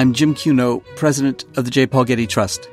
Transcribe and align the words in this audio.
I'm 0.00 0.14
Jim 0.14 0.34
Cuno, 0.34 0.82
president 0.96 1.44
of 1.58 1.66
the 1.66 1.70
J. 1.70 1.86
Paul 1.86 2.06
Getty 2.06 2.26
Trust. 2.26 2.70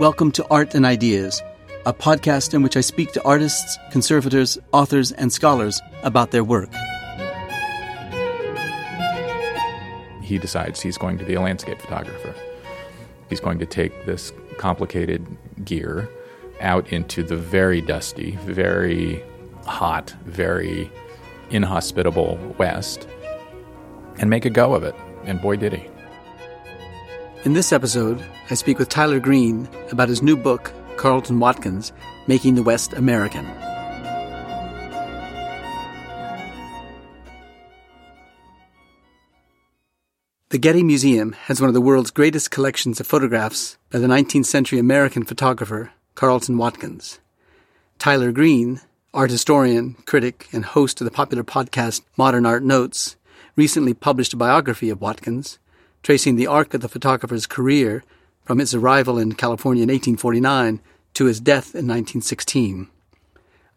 Welcome 0.00 0.32
to 0.32 0.46
Art 0.48 0.74
and 0.74 0.86
Ideas, 0.86 1.42
a 1.84 1.92
podcast 1.92 2.54
in 2.54 2.62
which 2.62 2.78
I 2.78 2.80
speak 2.80 3.12
to 3.12 3.22
artists, 3.24 3.76
conservators, 3.90 4.56
authors, 4.72 5.12
and 5.12 5.30
scholars 5.30 5.82
about 6.02 6.30
their 6.30 6.42
work. 6.42 6.70
He 10.22 10.38
decides 10.38 10.80
he's 10.80 10.96
going 10.96 11.18
to 11.18 11.26
be 11.26 11.34
a 11.34 11.42
landscape 11.42 11.78
photographer. 11.78 12.34
He's 13.28 13.40
going 13.40 13.58
to 13.58 13.66
take 13.66 14.06
this 14.06 14.32
complicated 14.56 15.26
gear 15.62 16.08
out 16.62 16.90
into 16.90 17.22
the 17.22 17.36
very 17.36 17.82
dusty, 17.82 18.36
very 18.46 19.22
hot, 19.66 20.14
very 20.24 20.90
inhospitable 21.50 22.38
West 22.56 23.06
and 24.16 24.30
make 24.30 24.46
a 24.46 24.50
go 24.50 24.72
of 24.72 24.84
it. 24.84 24.94
And 25.26 25.38
boy, 25.42 25.56
did 25.56 25.74
he. 25.74 25.93
In 27.44 27.52
this 27.52 27.74
episode, 27.74 28.24
I 28.48 28.54
speak 28.54 28.78
with 28.78 28.88
Tyler 28.88 29.20
Green 29.20 29.68
about 29.92 30.08
his 30.08 30.22
new 30.22 30.34
book, 30.34 30.72
Carleton 30.96 31.38
Watkins 31.40 31.92
Making 32.26 32.54
the 32.54 32.62
West 32.62 32.94
American. 32.94 33.44
The 40.48 40.58
Getty 40.58 40.82
Museum 40.82 41.32
has 41.32 41.60
one 41.60 41.68
of 41.68 41.74
the 41.74 41.82
world's 41.82 42.10
greatest 42.10 42.50
collections 42.50 42.98
of 42.98 43.06
photographs 43.06 43.76
by 43.90 43.98
the 43.98 44.06
19th 44.06 44.46
century 44.46 44.78
American 44.78 45.26
photographer 45.26 45.92
Carleton 46.14 46.56
Watkins. 46.56 47.20
Tyler 47.98 48.32
Green, 48.32 48.80
art 49.12 49.30
historian, 49.30 49.96
critic, 50.06 50.48
and 50.50 50.64
host 50.64 50.98
of 51.02 51.04
the 51.04 51.10
popular 51.10 51.44
podcast 51.44 52.00
Modern 52.16 52.46
Art 52.46 52.64
Notes, 52.64 53.16
recently 53.54 53.92
published 53.92 54.32
a 54.32 54.38
biography 54.38 54.88
of 54.88 55.02
Watkins, 55.02 55.58
tracing 56.04 56.36
the 56.36 56.46
arc 56.46 56.74
of 56.74 56.82
the 56.82 56.88
photographer's 56.88 57.46
career 57.46 58.04
from 58.44 58.58
his 58.58 58.74
arrival 58.74 59.18
in 59.18 59.32
California 59.32 59.82
in 59.82 59.88
1849 59.88 60.80
to 61.14 61.24
his 61.24 61.40
death 61.40 61.74
in 61.74 61.88
1916. 61.88 62.88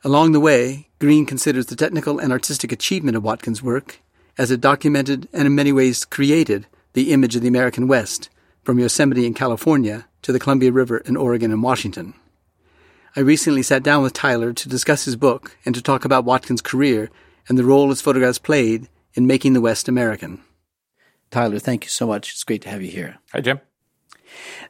Along 0.04 0.34
the 0.34 0.40
way, 0.40 0.90
Green 1.00 1.26
considers 1.26 1.68
the 1.68 1.76
technical 1.76 2.20
and 2.20 2.32
artistic 2.32 2.72
achievement 2.72 3.16
of 3.16 3.24
Watkins' 3.24 3.64
work 3.64 4.02
as 4.38 4.52
it 4.52 4.62
documented 4.62 5.28
and 5.32 5.48
in 5.48 5.56
many 5.56 5.72
ways 5.72 6.06
created 6.06 6.68
the 6.94 7.12
image 7.14 7.36
of 7.36 7.42
the 7.42 7.48
American 7.48 7.88
West, 7.88 8.30
from 8.62 8.78
Yosemite 8.78 9.26
in 9.26 9.34
California 9.34 10.06
to 10.22 10.34
the 10.34 10.40
Columbia 10.40 10.72
River 10.72 10.98
in 10.98 11.16
Oregon 11.16 11.52
and 11.52 11.64
Washington. 11.64 12.14
I 13.16 13.22
recently 13.22 13.64
sat 13.64 13.82
down 13.82 14.04
with 14.04 14.12
Tyler 14.12 14.52
to 14.52 14.70
discuss 14.70 15.06
his 15.06 15.16
book 15.16 15.56
and 15.66 15.74
to 15.74 15.82
talk 15.82 16.04
about 16.04 16.26
Watkins' 16.26 16.62
career 16.62 17.10
and 17.48 17.58
the 17.58 17.64
role 17.64 17.90
his 17.90 18.02
photographs 18.02 18.38
played 18.38 18.90
in 19.14 19.26
making 19.26 19.54
the 19.54 19.62
West 19.62 19.88
American. 19.88 20.44
Tyler, 21.32 21.60
thank 21.60 21.84
you 21.84 21.90
so 21.90 22.08
much. 22.08 22.32
It's 22.32 22.44
great 22.44 22.62
to 22.64 22.70
have 22.70 22.82
you 22.82 22.90
here. 22.90 23.18
Hi, 23.34 23.42
Jim. 23.42 23.60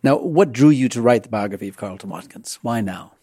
Now, 0.04 0.18
what 0.18 0.52
drew 0.52 0.70
you 0.70 0.90
to 0.90 1.02
write 1.02 1.24
the 1.24 1.30
biography 1.30 1.68
of 1.68 1.78
Carleton 1.78 2.10
Watkins? 2.10 2.60
Why 2.62 2.82
now? 2.82 3.14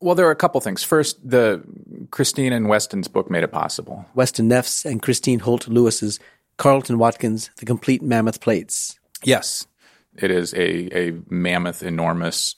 Well, 0.00 0.14
there 0.14 0.26
are 0.26 0.32
a 0.32 0.36
couple 0.36 0.60
things. 0.60 0.82
First, 0.82 1.28
the 1.28 1.62
Christine 2.10 2.52
and 2.52 2.68
Weston's 2.68 3.08
book 3.08 3.30
made 3.30 3.44
it 3.44 3.52
possible. 3.52 4.04
Weston 4.14 4.48
Naef's 4.48 4.84
and 4.84 5.00
Christine 5.00 5.40
Holt 5.40 5.68
Lewis's 5.68 6.20
Carleton 6.58 6.98
Watkins, 6.98 7.50
The 7.58 7.66
Complete 7.66 8.02
Mammoth 8.02 8.40
Plates. 8.40 8.98
Yes, 9.22 9.66
it 10.16 10.30
is 10.30 10.52
a, 10.54 11.08
a 11.08 11.18
mammoth, 11.28 11.82
enormous 11.82 12.56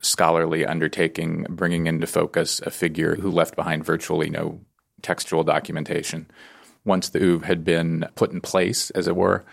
scholarly 0.00 0.66
undertaking, 0.66 1.46
bringing 1.48 1.86
into 1.86 2.06
focus 2.06 2.60
a 2.60 2.70
figure 2.70 3.16
who 3.16 3.30
left 3.30 3.56
behind 3.56 3.84
virtually 3.84 4.28
no 4.28 4.60
textual 5.02 5.44
documentation. 5.44 6.26
Once 6.84 7.08
the 7.08 7.22
oeuvre 7.22 7.46
had 7.46 7.64
been 7.64 8.06
put 8.14 8.30
in 8.30 8.40
place, 8.40 8.90
as 8.90 9.08
it 9.08 9.16
were, 9.16 9.44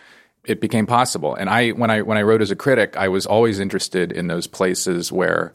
it 0.43 0.59
became 0.59 0.87
possible. 0.87 1.35
And 1.35 1.49
I, 1.49 1.69
when 1.69 1.89
I 1.89 2.01
when 2.01 2.17
I 2.17 2.23
wrote 2.23 2.41
as 2.41 2.51
a 2.51 2.55
critic, 2.55 2.97
I 2.97 3.07
was 3.07 3.25
always 3.25 3.59
interested 3.59 4.11
in 4.11 4.27
those 4.27 4.47
places 4.47 5.11
where 5.11 5.53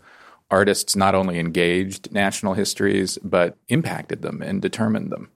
artists 0.50 0.94
not 0.94 1.14
only 1.14 1.38
engaged 1.38 2.12
national 2.12 2.54
histories 2.54 3.18
but 3.18 3.56
impacted 3.68 4.22
them 4.22 4.42
and 4.42 4.62
determined 4.62 5.10
them. 5.10 5.28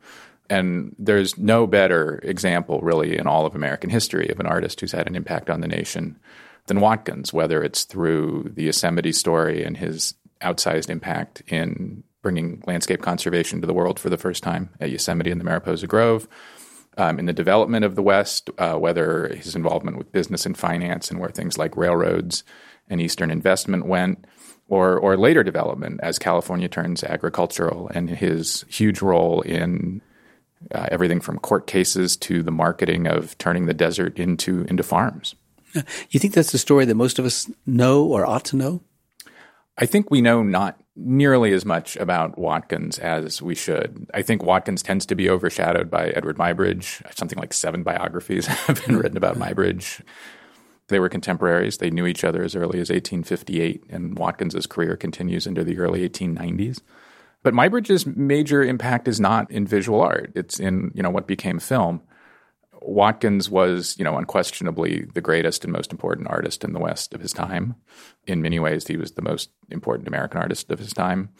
And 0.49 0.95
there's 0.99 1.39
no 1.39 1.67
better 1.67 2.21
example, 2.25 2.81
really, 2.81 3.17
in 3.17 3.27
all 3.29 3.47
of 3.47 3.55
American 3.55 3.91
history 3.91 4.29
of 4.31 4.41
an 4.41 4.47
artist 4.47 4.81
who's 4.81 4.93
had 4.93 5.07
an 5.07 5.15
impact 5.15 5.49
on 5.49 5.61
the 5.61 5.69
nation 5.69 6.19
than 6.67 6.81
Watkins, 6.81 7.33
whether 7.33 7.63
it's 7.63 7.85
through 7.85 8.51
the 8.55 8.65
Yosemite 8.65 9.13
story 9.13 9.63
and 9.63 9.77
his 9.77 10.15
outsized 10.43 10.91
impact 10.91 11.43
in 11.47 12.03
bringing 12.23 12.63
landscape 12.67 13.03
conservation 13.03 13.61
to 13.61 13.67
the 13.67 13.75
world 13.75 13.99
for 13.99 14.11
the 14.11 14.19
first 14.19 14.43
time 14.43 14.71
at 14.81 14.91
Yosemite 14.91 15.31
and 15.31 15.41
the 15.41 15.45
Mariposa 15.45 15.87
Grove, 15.87 16.29
um, 16.97 17.19
in 17.19 17.27
the 17.27 17.33
development 17.33 17.85
of 17.85 17.95
the 17.95 18.03
West, 18.03 18.51
uh, 18.59 18.75
whether 18.75 19.29
his 19.29 19.55
involvement 19.55 19.97
with 19.97 20.13
business 20.13 20.45
and 20.45 20.57
finance 20.57 21.11
and 21.11 21.21
where 21.21 21.31
things 21.31 21.57
like 21.57 21.77
railroads 21.77 22.45
and 22.89 23.01
Eastern 23.01 23.31
investment 23.31 23.87
went, 23.87 24.27
or 24.69 24.99
or 24.99 25.17
later 25.17 25.43
development 25.43 26.01
as 26.03 26.19
California 26.19 26.69
turns 26.69 27.05
agricultural, 27.05 27.91
and 27.95 28.11
his 28.11 28.65
huge 28.69 29.01
role 29.01 29.41
in 29.43 30.03
uh, 30.75 30.87
everything 30.91 31.21
from 31.21 31.39
court 31.39 31.67
cases 31.67 32.17
to 32.17 32.43
the 32.43 32.51
marketing 32.51 33.07
of 33.07 33.37
turning 33.39 33.67
the 33.67 33.75
desert 33.75 34.19
into 34.19 34.65
into 34.65 34.83
farms. 34.83 35.35
You 36.11 36.19
think 36.19 36.35
that's 36.35 36.53
the 36.53 36.59
story 36.59 36.85
that 36.85 36.97
most 36.97 37.19
of 37.19 37.25
us 37.25 37.49
know 37.65 38.05
or 38.05 38.27
ought 38.27 38.45
to 38.47 38.57
know? 38.57 38.83
I 39.79 39.87
think 39.87 40.11
we 40.11 40.21
know 40.21 40.43
not 40.43 40.81
nearly 41.05 41.53
as 41.53 41.65
much 41.65 41.97
about 41.97 42.39
Watkins 42.39 42.99
as 42.99 43.41
we 43.43 43.55
should. 43.55 44.07
I 44.15 44.23
think 44.23 44.43
Watkins 44.43 44.83
tends 44.83 45.07
to 45.07 45.15
be 45.15 45.29
overshadowed 45.29 45.91
by 45.91 46.11
Eadweard 46.11 46.37
Muybridge. 46.37 47.03
Something 47.17 47.39
like 47.39 47.53
seven 47.53 47.83
biographies 47.83 48.47
have 48.67 48.85
been 48.87 48.97
written 48.97 49.17
about 49.17 49.37
Muybridge. 49.37 50.03
They 50.89 51.01
were 51.01 51.09
contemporaries. 51.09 51.79
They 51.79 51.91
knew 51.91 52.07
each 52.07 52.25
other 52.25 52.43
as 52.43 52.55
early 52.55 52.81
as 52.81 52.91
1858, 52.91 53.85
and 53.91 54.19
Watkins's 54.19 54.67
career 54.67 54.97
continues 54.97 55.47
into 55.47 55.65
the 55.65 55.79
early 55.79 56.09
1890s. 56.09 56.81
But 57.43 57.55
Muybridge's 57.55 58.07
major 58.07 58.63
impact 58.63 59.09
is 59.09 59.21
not 59.21 59.51
in 59.51 59.67
visual 59.67 60.01
art; 60.01 60.33
it's 60.35 60.61
in 60.61 60.91
you 60.95 61.03
know 61.03 61.11
what 61.11 61.27
became 61.27 61.59
film. 61.59 62.03
Watkins 62.83 63.51
was, 63.51 63.97
you 63.99 64.05
know, 64.05 64.17
unquestionably 64.17 65.07
the 65.15 65.21
greatest 65.21 65.65
and 65.65 65.73
most 65.73 65.93
important 65.93 66.29
artist 66.29 66.65
in 66.65 66.73
the 66.73 66.81
West 66.81 67.15
of 67.15 67.21
his 67.21 67.33
time. 67.33 67.77
In 68.27 68.43
many 68.43 68.59
ways, 68.59 68.87
he 68.87 68.97
was 68.97 69.13
the 69.13 69.23
most 69.23 69.51
important 69.71 70.09
American 70.09 70.41
artist 70.41 70.71
of 70.71 70.79
his 70.79 70.93
time. 70.93 71.31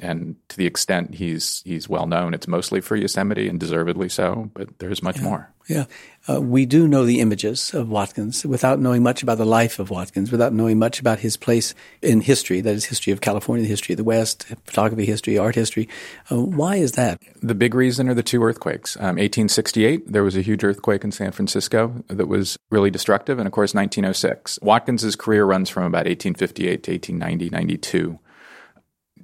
And 0.00 0.36
to 0.48 0.56
the 0.56 0.66
extent 0.66 1.14
he's 1.14 1.62
he's 1.64 1.88
well 1.88 2.06
known, 2.06 2.34
it's 2.34 2.48
mostly 2.48 2.80
for 2.80 2.96
Yosemite 2.96 3.48
and 3.48 3.58
deservedly 3.58 4.08
so. 4.08 4.50
But 4.54 4.78
there's 4.78 5.02
much 5.02 5.18
yeah. 5.18 5.24
more. 5.24 5.52
Yeah, 5.68 5.84
uh, 6.26 6.40
we 6.40 6.64
do 6.64 6.88
know 6.88 7.04
the 7.04 7.20
images 7.20 7.74
of 7.74 7.90
Watkins 7.90 8.44
without 8.46 8.80
knowing 8.80 9.02
much 9.02 9.22
about 9.22 9.36
the 9.36 9.44
life 9.44 9.78
of 9.78 9.90
Watkins, 9.90 10.32
without 10.32 10.54
knowing 10.54 10.78
much 10.78 10.98
about 10.98 11.18
his 11.18 11.36
place 11.36 11.74
in 12.00 12.22
history. 12.22 12.62
That 12.62 12.74
is, 12.74 12.86
history 12.86 13.12
of 13.12 13.20
California, 13.20 13.64
the 13.64 13.68
history 13.68 13.92
of 13.92 13.98
the 13.98 14.04
West, 14.04 14.46
photography 14.64 15.04
history, 15.04 15.36
art 15.36 15.54
history. 15.54 15.86
Uh, 16.30 16.40
why 16.40 16.76
is 16.76 16.92
that? 16.92 17.20
The 17.42 17.54
big 17.54 17.74
reason 17.74 18.08
are 18.08 18.14
the 18.14 18.22
two 18.22 18.42
earthquakes. 18.42 18.96
Um, 18.96 19.16
1868, 19.16 20.10
there 20.10 20.24
was 20.24 20.36
a 20.36 20.42
huge 20.42 20.64
earthquake 20.64 21.04
in 21.04 21.12
San 21.12 21.32
Francisco 21.32 22.02
that 22.08 22.28
was 22.28 22.58
really 22.70 22.90
destructive, 22.90 23.38
and 23.38 23.46
of 23.46 23.52
course, 23.52 23.74
1906. 23.74 24.58
Watkins's 24.62 25.16
career 25.16 25.44
runs 25.44 25.68
from 25.68 25.82
about 25.82 26.06
1858 26.06 26.82
to 26.82 26.92
1890, 26.92 27.50
92 27.50 28.18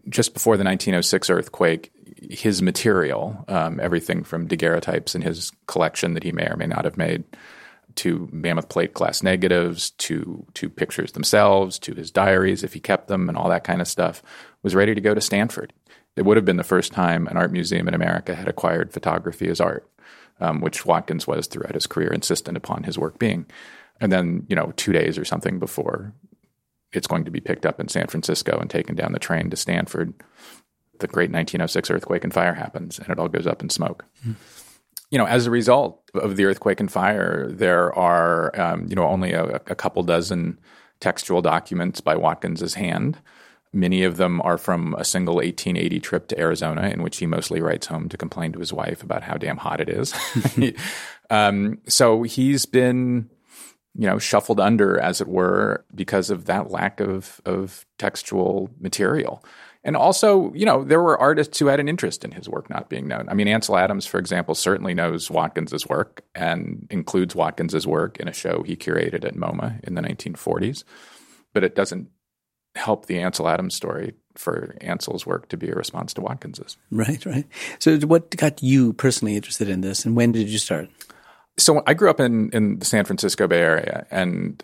just 0.09 0.35
before 0.35 0.57
the 0.57 0.65
1906 0.65 1.31
earthquake, 1.31 1.93
his 2.31 2.63
material, 2.63 3.45
um, 3.49 3.81
everything 3.81 4.25
from 4.25 4.49
daguerreotypes 4.49 5.15
in 5.15 5.23
his 5.23 5.53
collection 5.67 6.15
that 6.15 6.23
he 6.23 6.33
may 6.33 6.47
or 6.47 6.57
may 6.57 6.67
not 6.67 6.85
have 6.85 6.97
made, 6.97 7.25
to 7.97 8.29
mammoth 8.33 8.69
plate 8.69 8.93
glass 8.93 9.23
negatives, 9.23 9.91
to 9.91 10.45
to 10.55 10.69
pictures 10.69 11.13
themselves, 11.13 11.79
to 11.79 11.95
his 11.95 12.11
diaries 12.11 12.65
if 12.65 12.75
he 12.75 12.81
kept 12.81 13.09
them, 13.09 13.29
and 13.29 13.39
all 13.39 13.49
that 13.49 13.65
kind 13.65 13.81
of 13.81 13.89
stuff, 13.89 14.23
was 14.63 14.75
ready 14.75 14.95
to 14.95 15.01
go 15.01 15.15
to 15.15 15.21
Stanford. 15.21 15.73
It 16.17 16.25
would 16.25 16.37
have 16.37 16.45
been 16.45 16.57
the 16.57 16.65
first 16.65 16.93
time 16.93 17.27
an 17.27 17.37
art 17.37 17.53
museum 17.53 17.89
in 17.89 17.95
America 17.95 18.35
had 18.35 18.49
acquired 18.49 18.93
photography 18.93 19.49
as 19.49 19.61
art, 19.61 19.89
um, 20.41 20.61
which 20.61 20.87
Watkins 20.87 21.27
was 21.27 21.47
throughout 21.47 21.75
his 21.75 21.87
career 21.87 22.13
insistent 22.13 22.57
upon 22.57 22.85
his 22.85 22.99
work 22.99 23.19
being. 23.19 23.47
And 24.01 24.13
then, 24.13 24.47
you 24.49 24.57
know, 24.57 24.73
two 24.77 24.93
days 24.93 25.19
or 25.19 25.25
something 25.25 25.59
before 25.59 26.13
it's 26.97 27.07
going 27.07 27.25
to 27.25 27.31
be 27.31 27.41
picked 27.41 27.67
up 27.67 27.81
in 27.81 27.89
San 27.89 28.07
Francisco 28.07 28.59
and 28.59 28.71
taken 28.71 28.95
down 28.95 29.13
the 29.13 29.19
train 29.19 29.51
to 29.51 29.57
Stanford, 29.57 30.15
the 31.01 31.07
great 31.07 31.31
1906 31.31 31.91
earthquake 31.91 32.25
and 32.25 32.33
fire 32.33 32.55
happens, 32.55 32.99
and 32.99 33.09
it 33.11 33.19
all 33.19 33.29
goes 33.29 33.47
up 33.47 33.63
in 33.63 33.71
smoke. 33.71 34.05
Mm. 34.27 34.37
You 35.11 35.19
know, 35.19 35.27
as 35.27 35.47
a 35.47 35.51
result 35.51 36.01
of 36.15 36.37
the 36.37 36.45
earthquake 36.45 36.81
and 36.81 36.91
fire, 36.91 37.49
there 37.51 37.93
are 37.95 38.59
um, 38.59 38.87
you 38.89 38.97
know 38.97 39.07
only 39.07 39.33
a, 39.33 39.45
a, 39.67 39.75
couple 39.75 40.03
dozen 40.03 40.59
textual 41.01 41.43
documents 41.43 42.01
by 42.01 42.17
Watkins's 42.17 42.75
hand. 42.75 43.19
Many 43.73 44.05
of 44.05 44.17
them 44.17 44.41
are 44.43 44.57
from 44.57 44.95
a 44.95 45.05
single 45.05 45.37
1880 45.37 46.01
trip 46.01 46.29
to 46.29 46.39
Arizona, 46.39 46.89
in 46.89 47.03
which 47.03 47.19
he 47.19 47.27
mostly 47.27 47.61
writes 47.61 47.89
home 47.89 48.09
to 48.09 48.17
complain 48.17 48.53
to 48.53 48.61
his 48.61 48.73
wife 48.73 49.03
about 49.03 49.23
how 49.23 49.37
damn 49.37 49.57
hot 49.57 49.81
it 49.81 49.89
is. 49.89 50.15
um, 51.31 51.79
so 51.87 52.23
he's 52.23 52.67
been 52.67 53.29
you 53.97 54.07
know, 54.07 54.19
shuffled 54.19 54.61
under, 54.61 54.99
as 54.99 55.21
it 55.21 55.29
were, 55.29 55.85
because 55.95 56.31
of 56.31 56.47
that 56.47 56.71
lack 56.71 57.01
of, 57.01 57.41
of 57.45 57.87
textual 57.99 58.71
material. 58.81 59.45
And 59.85 59.97
also, 59.97 60.53
you 60.55 60.65
know, 60.65 60.83
there 60.83 61.03
were 61.03 61.19
artists 61.19 61.59
who 61.59 61.67
had 61.67 61.79
an 61.79 61.89
interest 61.89 62.25
in 62.25 62.33
his 62.33 62.49
work 62.49 62.71
not 62.71 62.89
being 62.89 63.07
known. 63.07 63.29
I 63.29 63.35
mean, 63.35 63.49
Ansel 63.49 63.77
Adams, 63.77 64.07
for 64.07 64.19
example, 64.19 64.55
certainly 64.55 64.95
knows 64.95 65.31
Watkins's 65.31 65.87
work 65.87 66.25
and 66.35 66.87
includes 66.91 67.35
Watkins's 67.35 67.87
work 67.87 68.19
in 68.19 68.27
a 68.27 68.33
show 68.33 68.63
he 68.63 68.77
curated 68.77 69.25
at 69.25 69.35
MoMA 69.35 69.85
in 69.85 69.95
the 69.95 70.01
1940s. 70.01 70.85
But 71.53 71.65
it 71.65 71.77
doesn't 71.77 72.09
help 72.75 73.07
the 73.07 73.21
Ansel 73.21 73.47
Adams 73.47 73.75
story 73.75 74.15
for 74.35 74.75
Ansel's 74.81 75.27
work 75.27 75.49
to 75.51 75.57
be 75.57 75.69
a 75.69 75.75
response 75.75 76.15
to 76.15 76.21
Watkins's. 76.21 76.77
Right, 76.91 77.25
right. 77.27 77.47
So, 77.79 77.99
what 78.01 78.35
got 78.37 78.63
you 78.63 78.95
personally 78.95 79.37
interested 79.37 79.69
in 79.69 79.81
this, 79.83 80.05
and 80.05 80.17
when 80.17 80.33
did 80.33 80.49
you 80.49 80.59
start? 80.59 80.89
So, 81.57 81.83
I 81.87 81.95
grew 81.95 82.11
up 82.11 82.21
in 82.21 82.51
in 82.51 82.79
the 82.79 82.85
San 82.85 83.05
Francisco 83.05 83.47
Bay 83.47 83.61
Area, 83.61 84.07
and 84.11 84.63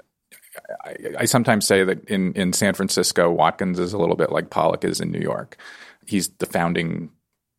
I, 0.84 0.96
I, 1.20 1.24
sometimes 1.24 1.66
say 1.66 1.84
that 1.84 2.04
in, 2.08 2.32
in 2.34 2.52
San 2.52 2.74
Francisco, 2.74 3.30
Watkins 3.30 3.78
is 3.78 3.92
a 3.92 3.98
little 3.98 4.16
bit 4.16 4.32
like 4.32 4.50
Pollock 4.50 4.84
is 4.84 5.00
in 5.00 5.10
New 5.10 5.20
York. 5.20 5.56
He's 6.06 6.28
the 6.28 6.46
founding 6.46 7.10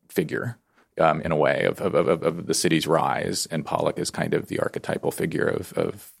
figure 0.08 0.58
um, 0.98 1.20
in 1.22 1.32
a 1.32 1.36
way 1.36 1.64
of, 1.64 1.80
of, 1.80 1.94
of, 1.94 2.22
of, 2.22 2.46
the 2.46 2.54
city's 2.54 2.86
rise, 2.86 3.46
and 3.46 3.64
Pollock 3.64 3.98
is 3.98 4.10
kind 4.10 4.34
of 4.34 4.48
the 4.48 4.60
archetypal 4.60 5.10
figure 5.10 5.46
of, 5.46 5.72
of 5.72 6.12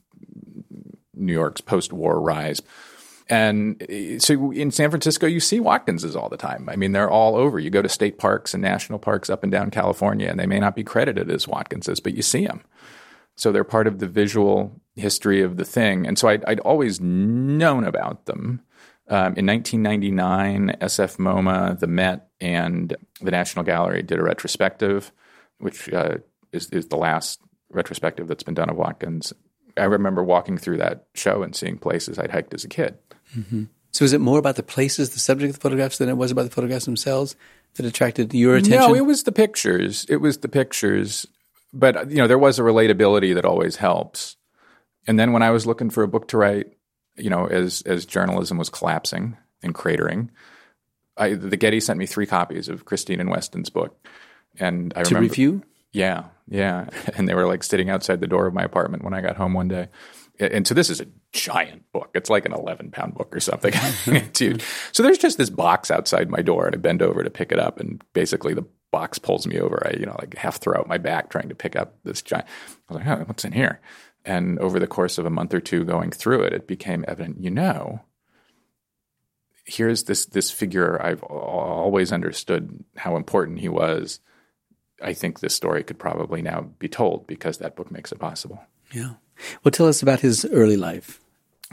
New 1.14 1.32
York's 1.32 1.60
post-war 1.60 2.20
rise. 2.20 2.62
And 3.28 3.82
so 4.18 4.50
in 4.50 4.70
San 4.70 4.90
Francisco, 4.90 5.26
you 5.26 5.40
see 5.40 5.60
Watkinses 5.60 6.16
all 6.16 6.28
the 6.28 6.36
time. 6.36 6.68
I 6.68 6.76
mean, 6.76 6.92
they're 6.92 7.10
all 7.10 7.36
over. 7.36 7.58
You 7.58 7.70
go 7.70 7.82
to 7.82 7.88
state 7.88 8.18
parks 8.18 8.52
and 8.52 8.62
national 8.62 8.98
parks 8.98 9.30
up 9.30 9.42
and 9.42 9.52
down 9.52 9.70
California, 9.70 10.28
and 10.28 10.40
they 10.40 10.46
may 10.46 10.58
not 10.58 10.74
be 10.74 10.84
credited 10.84 11.30
as 11.30 11.46
Watkinses, 11.46 12.02
but 12.02 12.14
you 12.14 12.22
see 12.22 12.46
them. 12.46 12.62
So 13.36 13.50
they're 13.50 13.64
part 13.64 13.86
of 13.86 13.98
the 13.98 14.06
visual 14.06 14.80
history 14.94 15.42
of 15.42 15.56
the 15.56 15.64
thing. 15.64 16.06
And 16.06 16.18
so 16.18 16.28
I'd, 16.28 16.44
I'd 16.44 16.60
always 16.60 17.00
known 17.00 17.84
about 17.84 18.26
them. 18.26 18.62
Um, 19.08 19.34
in 19.36 19.46
1999, 19.46 20.76
SF 20.80 21.16
MoMA, 21.16 21.78
the 21.78 21.86
Met, 21.86 22.28
and 22.40 22.96
the 23.20 23.30
National 23.30 23.64
Gallery 23.64 24.02
did 24.02 24.18
a 24.18 24.22
retrospective, 24.22 25.12
which 25.58 25.92
uh, 25.92 26.18
is, 26.52 26.68
is 26.70 26.88
the 26.88 26.96
last 26.96 27.40
retrospective 27.70 28.28
that's 28.28 28.42
been 28.42 28.54
done 28.54 28.70
of 28.70 28.76
Watkins. 28.76 29.32
I 29.76 29.84
remember 29.84 30.22
walking 30.22 30.58
through 30.58 30.78
that 30.78 31.06
show 31.14 31.42
and 31.42 31.56
seeing 31.56 31.78
places 31.78 32.18
I'd 32.18 32.30
hiked 32.30 32.54
as 32.54 32.64
a 32.64 32.68
kid. 32.68 32.98
Mm-hmm. 33.36 33.64
So, 33.90 34.04
is 34.04 34.12
it 34.12 34.20
more 34.20 34.38
about 34.38 34.56
the 34.56 34.62
places, 34.62 35.10
the 35.10 35.18
subject 35.18 35.50
of 35.50 35.56
the 35.56 35.60
photographs, 35.60 35.98
than 35.98 36.08
it 36.08 36.16
was 36.16 36.30
about 36.30 36.44
the 36.44 36.50
photographs 36.50 36.86
themselves 36.86 37.36
that 37.74 37.84
attracted 37.84 38.32
your 38.32 38.56
attention? 38.56 38.80
No, 38.80 38.94
it 38.94 39.04
was 39.04 39.24
the 39.24 39.32
pictures. 39.32 40.06
It 40.08 40.16
was 40.16 40.38
the 40.38 40.48
pictures 40.48 41.26
but 41.72 42.10
you 42.10 42.16
know 42.16 42.26
there 42.26 42.38
was 42.38 42.58
a 42.58 42.62
relatability 42.62 43.34
that 43.34 43.44
always 43.44 43.76
helps 43.76 44.36
and 45.06 45.18
then 45.18 45.32
when 45.32 45.42
i 45.42 45.50
was 45.50 45.66
looking 45.66 45.90
for 45.90 46.02
a 46.02 46.08
book 46.08 46.28
to 46.28 46.36
write 46.36 46.66
you 47.16 47.30
know 47.30 47.46
as 47.46 47.82
as 47.82 48.06
journalism 48.06 48.58
was 48.58 48.70
collapsing 48.70 49.36
and 49.62 49.74
cratering 49.74 50.28
I, 51.16 51.34
the 51.34 51.58
getty 51.58 51.80
sent 51.80 51.98
me 51.98 52.06
three 52.06 52.26
copies 52.26 52.68
of 52.68 52.84
christine 52.84 53.20
and 53.20 53.30
weston's 53.30 53.70
book 53.70 53.96
and 54.58 54.92
i 54.96 55.02
to 55.02 55.10
remember 55.10 55.28
review 55.28 55.62
yeah 55.92 56.24
yeah 56.48 56.88
and 57.16 57.28
they 57.28 57.34
were 57.34 57.46
like 57.46 57.62
sitting 57.62 57.90
outside 57.90 58.20
the 58.20 58.26
door 58.26 58.46
of 58.46 58.54
my 58.54 58.62
apartment 58.62 59.04
when 59.04 59.14
i 59.14 59.20
got 59.20 59.36
home 59.36 59.54
one 59.54 59.68
day 59.68 59.88
and 60.38 60.66
so 60.66 60.74
this 60.74 60.90
is 60.90 61.00
a 61.00 61.06
giant 61.32 61.90
book. 61.92 62.10
It's 62.14 62.30
like 62.30 62.46
an 62.46 62.52
11 62.52 62.90
pound 62.90 63.14
book 63.14 63.34
or 63.34 63.40
something. 63.40 63.72
Dude. 64.32 64.62
So 64.92 65.02
there's 65.02 65.18
just 65.18 65.38
this 65.38 65.50
box 65.50 65.90
outside 65.90 66.30
my 66.30 66.42
door 66.42 66.66
and 66.66 66.74
I 66.74 66.78
bend 66.78 67.02
over 67.02 67.22
to 67.22 67.30
pick 67.30 67.52
it 67.52 67.58
up 67.58 67.78
and 67.78 68.02
basically 68.12 68.54
the 68.54 68.64
box 68.92 69.18
pulls 69.18 69.46
me 69.46 69.58
over. 69.58 69.82
I, 69.84 69.98
you 69.98 70.06
know, 70.06 70.14
like 70.20 70.36
half 70.36 70.58
throw 70.58 70.78
out 70.78 70.86
my 70.86 70.98
back 70.98 71.30
trying 71.30 71.48
to 71.48 71.56
pick 71.56 71.74
up 71.74 71.96
this 72.04 72.22
giant. 72.22 72.46
I 72.88 72.94
was 72.94 73.04
like, 73.04 73.18
oh, 73.18 73.24
what's 73.24 73.44
in 73.44 73.52
here? 73.52 73.80
And 74.24 74.60
over 74.60 74.78
the 74.78 74.86
course 74.86 75.18
of 75.18 75.26
a 75.26 75.30
month 75.30 75.52
or 75.52 75.60
two 75.60 75.84
going 75.84 76.12
through 76.12 76.42
it, 76.42 76.52
it 76.52 76.68
became 76.68 77.04
evident, 77.08 77.42
you 77.42 77.50
know, 77.50 78.02
here's 79.64 80.04
this 80.04 80.26
this 80.26 80.50
figure 80.50 81.00
I've 81.02 81.22
always 81.22 82.12
understood 82.12 82.84
how 82.96 83.16
important 83.16 83.58
he 83.58 83.68
was. 83.68 84.20
I 85.02 85.14
think 85.14 85.40
this 85.40 85.54
story 85.54 85.82
could 85.82 85.98
probably 85.98 86.42
now 86.42 86.70
be 86.78 86.88
told 86.88 87.26
because 87.26 87.58
that 87.58 87.74
book 87.74 87.90
makes 87.90 88.12
it 88.12 88.20
possible. 88.20 88.62
Yeah. 88.92 89.14
Well, 89.64 89.72
tell 89.72 89.88
us 89.88 90.02
about 90.02 90.20
his 90.20 90.44
early 90.44 90.76
life. 90.76 91.20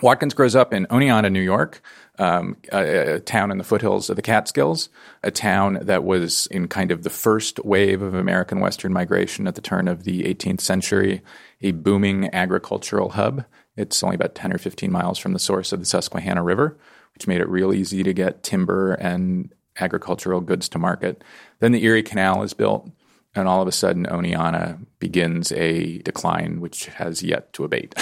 Watkins 0.01 0.33
grows 0.33 0.56
up 0.56 0.74
in 0.74 0.86
Oneonta, 0.88 1.31
New 1.31 1.42
York, 1.42 1.81
um, 2.19 2.57
a, 2.71 3.16
a, 3.16 3.19
town 3.21 3.50
in 3.50 3.57
the 3.57 3.63
foothills 3.63 4.10
of 4.10 4.18
the 4.18 4.21
Catskills, 4.21 4.89
a 5.24 5.31
town 5.31 5.80
that 5.81 6.04
was 6.04 6.48
in 6.48 6.68
kind 6.68 6.92
of 6.92 7.04
the 7.04 7.10
first 7.10 7.63
wave 7.63 8.01
of 8.01 8.13
American 8.13 8.60
Western 8.60 8.92
migration 8.92 9.48
at 9.48 9.56
the 9.56 9.62
turn 9.62 9.88
of 9.88 10.04
the 10.04 10.24
18th 10.24 10.60
century, 10.60 11.21
a 11.62 11.71
booming 11.71 12.33
agricultural 12.36 13.12
hub. 13.12 13.45
It's 13.77 14.04
only 14.04 14.16
about 14.16 14.36
10 14.36 14.51
or 14.51 14.57
15 14.57 14.92
miles 14.92 15.18
from 15.18 15.31
the 15.31 15.39
source 15.39 15.71
of 15.71 15.80
the 15.80 15.86
Susquehanna 15.86 16.44
River, 16.44 16.77
which 17.13 17.25
made 17.25 17.39
it 17.39 17.48
real 17.48 17.74
easy 17.74 18.04
to 18.04 18.13
get 18.13 18.44
timber 18.44 18.94
and 18.94 19.54
agricultural 19.80 20.42
goods 20.42 20.68
to 20.69 20.77
market. 20.77 21.24
Then 21.60 21.71
the 21.71 21.83
Erie 21.86 22.04
Canal 22.04 22.44
is 22.44 22.54
built, 22.54 22.89
and 23.33 23.48
all 23.48 23.62
of 23.62 23.68
a 23.68 23.71
sudden, 23.71 24.06
Oneonta 24.06 24.86
begins 25.00 25.54
a 25.54 26.00
decline 26.00 26.60
which 26.60 26.88
has 26.88 27.24
yet 27.24 27.54
to 27.54 27.63
abate. 27.63 27.95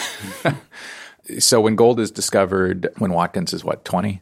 so 1.40 1.62
when 1.62 1.76
gold 1.76 2.00
is 2.00 2.12
discovered, 2.12 2.90
when 2.98 3.14
Watkins 3.14 3.54
is 3.54 3.64
what, 3.64 3.86
20? 3.86 4.22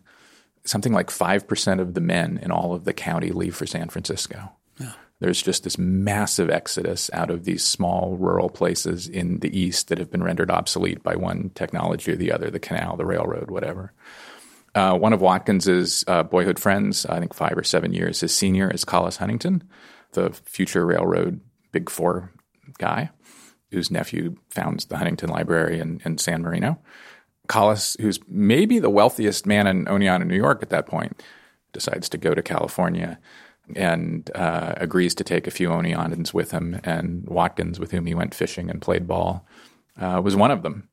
Something 0.63 0.94
like 0.94 1.10
5% 1.10 1.80
of 1.80 1.94
the 1.94 2.02
men 2.02 2.40
in 2.42 2.52
all 2.52 2.74
of 2.74 2.86
the 2.86 2.94
county 2.94 3.30
leave 3.30 3.56
for 3.56 3.68
San 3.68 3.90
Francisco. 3.90 4.52
Yeah. 4.80 4.94
There's 5.19 5.42
just 5.42 5.63
this 5.63 5.78
massive 5.78 6.50
exodus 6.50 7.10
out 7.13 7.30
of 7.30 7.46
these 7.46 7.63
small 7.63 8.18
rural 8.18 8.50
places 8.50 9.07
in 9.07 9.40
the 9.40 9.57
East 9.57 9.88
that 9.88 10.00
have 10.00 10.12
been 10.12 10.24
rendered 10.24 10.52
obsolete 10.52 11.04
by 11.04 11.16
one 11.16 11.52
technology 11.54 12.12
or 12.12 12.16
the 12.16 12.31
other, 12.31 12.50
the 12.50 12.60
canal, 12.60 12.98
the 12.98 13.06
railroad, 13.06 13.52
whatever. 13.52 13.94
Uh, 14.74 14.98
one 14.98 15.13
of 15.13 15.22
Watkins's 15.22 16.04
uh, 16.07 16.24
boyhood 16.24 16.60
friends, 16.60 17.06
I 17.06 17.19
think 17.19 17.34
five 17.34 17.57
or 17.57 17.63
seven 17.63 17.94
years, 17.94 18.19
his 18.19 18.36
senior 18.36 18.69
is 18.69 18.84
Collis 18.84 19.18
Huntington, 19.18 19.63
the 20.12 20.31
future 20.31 20.86
railroad 20.86 21.40
big 21.72 21.90
four 21.90 22.31
guy 22.78 23.10
whose 23.75 23.92
nephew 23.92 24.38
founds 24.50 24.86
the 24.86 24.98
Huntington 24.98 25.30
Library 25.30 25.80
in, 25.80 26.01
in 26.06 26.18
San 26.18 26.42
Marino. 26.42 26.80
Collis, 27.48 27.98
who's 28.00 28.19
maybe 28.27 28.80
the 28.80 28.89
wealthiest 28.89 29.45
man 29.45 29.68
in 29.68 29.83
Oneonta, 29.86 30.25
New 30.25 30.38
York 30.38 30.63
at 30.63 30.69
that 30.69 30.88
point, 30.88 31.22
decides 31.74 32.07
to 32.10 32.18
go 32.18 32.33
to 32.33 32.42
California 32.42 33.19
and 33.75 34.31
uh, 34.33 34.75
agrees 34.77 35.13
to 35.16 35.25
take 35.25 35.45
a 35.45 35.51
few 35.51 35.69
Oneontans 35.69 36.33
with 36.33 36.51
him. 36.51 36.80
And 36.86 37.27
Watkins, 37.27 37.77
with 37.77 37.92
whom 37.92 38.06
he 38.06 38.16
went 38.16 38.33
fishing 38.33 38.69
and 38.69 38.81
played 38.81 39.07
ball, 39.07 39.45
uh, 40.00 40.21
was 40.24 40.38
one 40.38 40.51
of 40.51 40.63
them. 40.63 40.88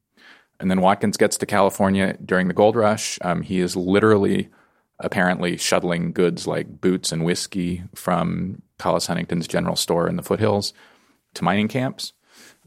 And 0.58 0.68
then 0.68 0.80
Watkins 0.80 1.16
gets 1.16 1.36
to 1.38 1.46
California 1.46 2.16
during 2.24 2.48
the 2.48 2.54
gold 2.54 2.74
rush. 2.74 3.16
Um, 3.22 3.42
he 3.42 3.60
is 3.60 3.76
literally, 3.76 4.48
apparently, 4.98 5.56
shuttling 5.56 6.12
goods 6.12 6.48
like 6.48 6.80
boots 6.80 7.12
and 7.12 7.24
whiskey 7.24 7.84
from 7.94 8.60
Collis 8.78 9.06
Huntington's 9.06 9.46
general 9.46 9.76
store 9.76 10.08
in 10.08 10.16
the 10.16 10.22
foothills 10.22 10.72
to 11.34 11.44
mining 11.44 11.68
camps. 11.68 12.12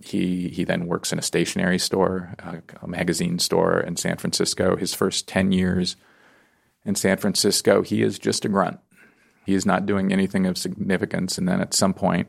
He 0.04 0.50
he 0.50 0.64
then 0.64 0.88
works 0.88 1.14
in 1.14 1.20
a 1.20 1.24
stationery 1.24 1.80
store, 1.80 2.36
a 2.82 2.88
magazine 2.88 3.40
store 3.40 3.80
in 3.80 3.96
San 3.96 4.18
Francisco. 4.18 4.75
His 4.75 4.94
first 4.94 5.28
ten 5.28 5.52
years 5.52 5.96
in 6.84 6.96
San 6.96 7.18
Francisco, 7.18 7.82
he 7.82 8.02
is 8.02 8.20
just 8.20 8.46
a 8.46 8.50
grunt. 8.50 8.80
He 9.46 9.54
is 9.54 9.66
not 9.66 9.86
doing 9.86 10.12
anything 10.12 10.46
of 10.46 10.58
significance, 10.58 11.38
and 11.38 11.48
then 11.48 11.62
at 11.62 11.74
some 11.74 11.94
point, 11.94 12.28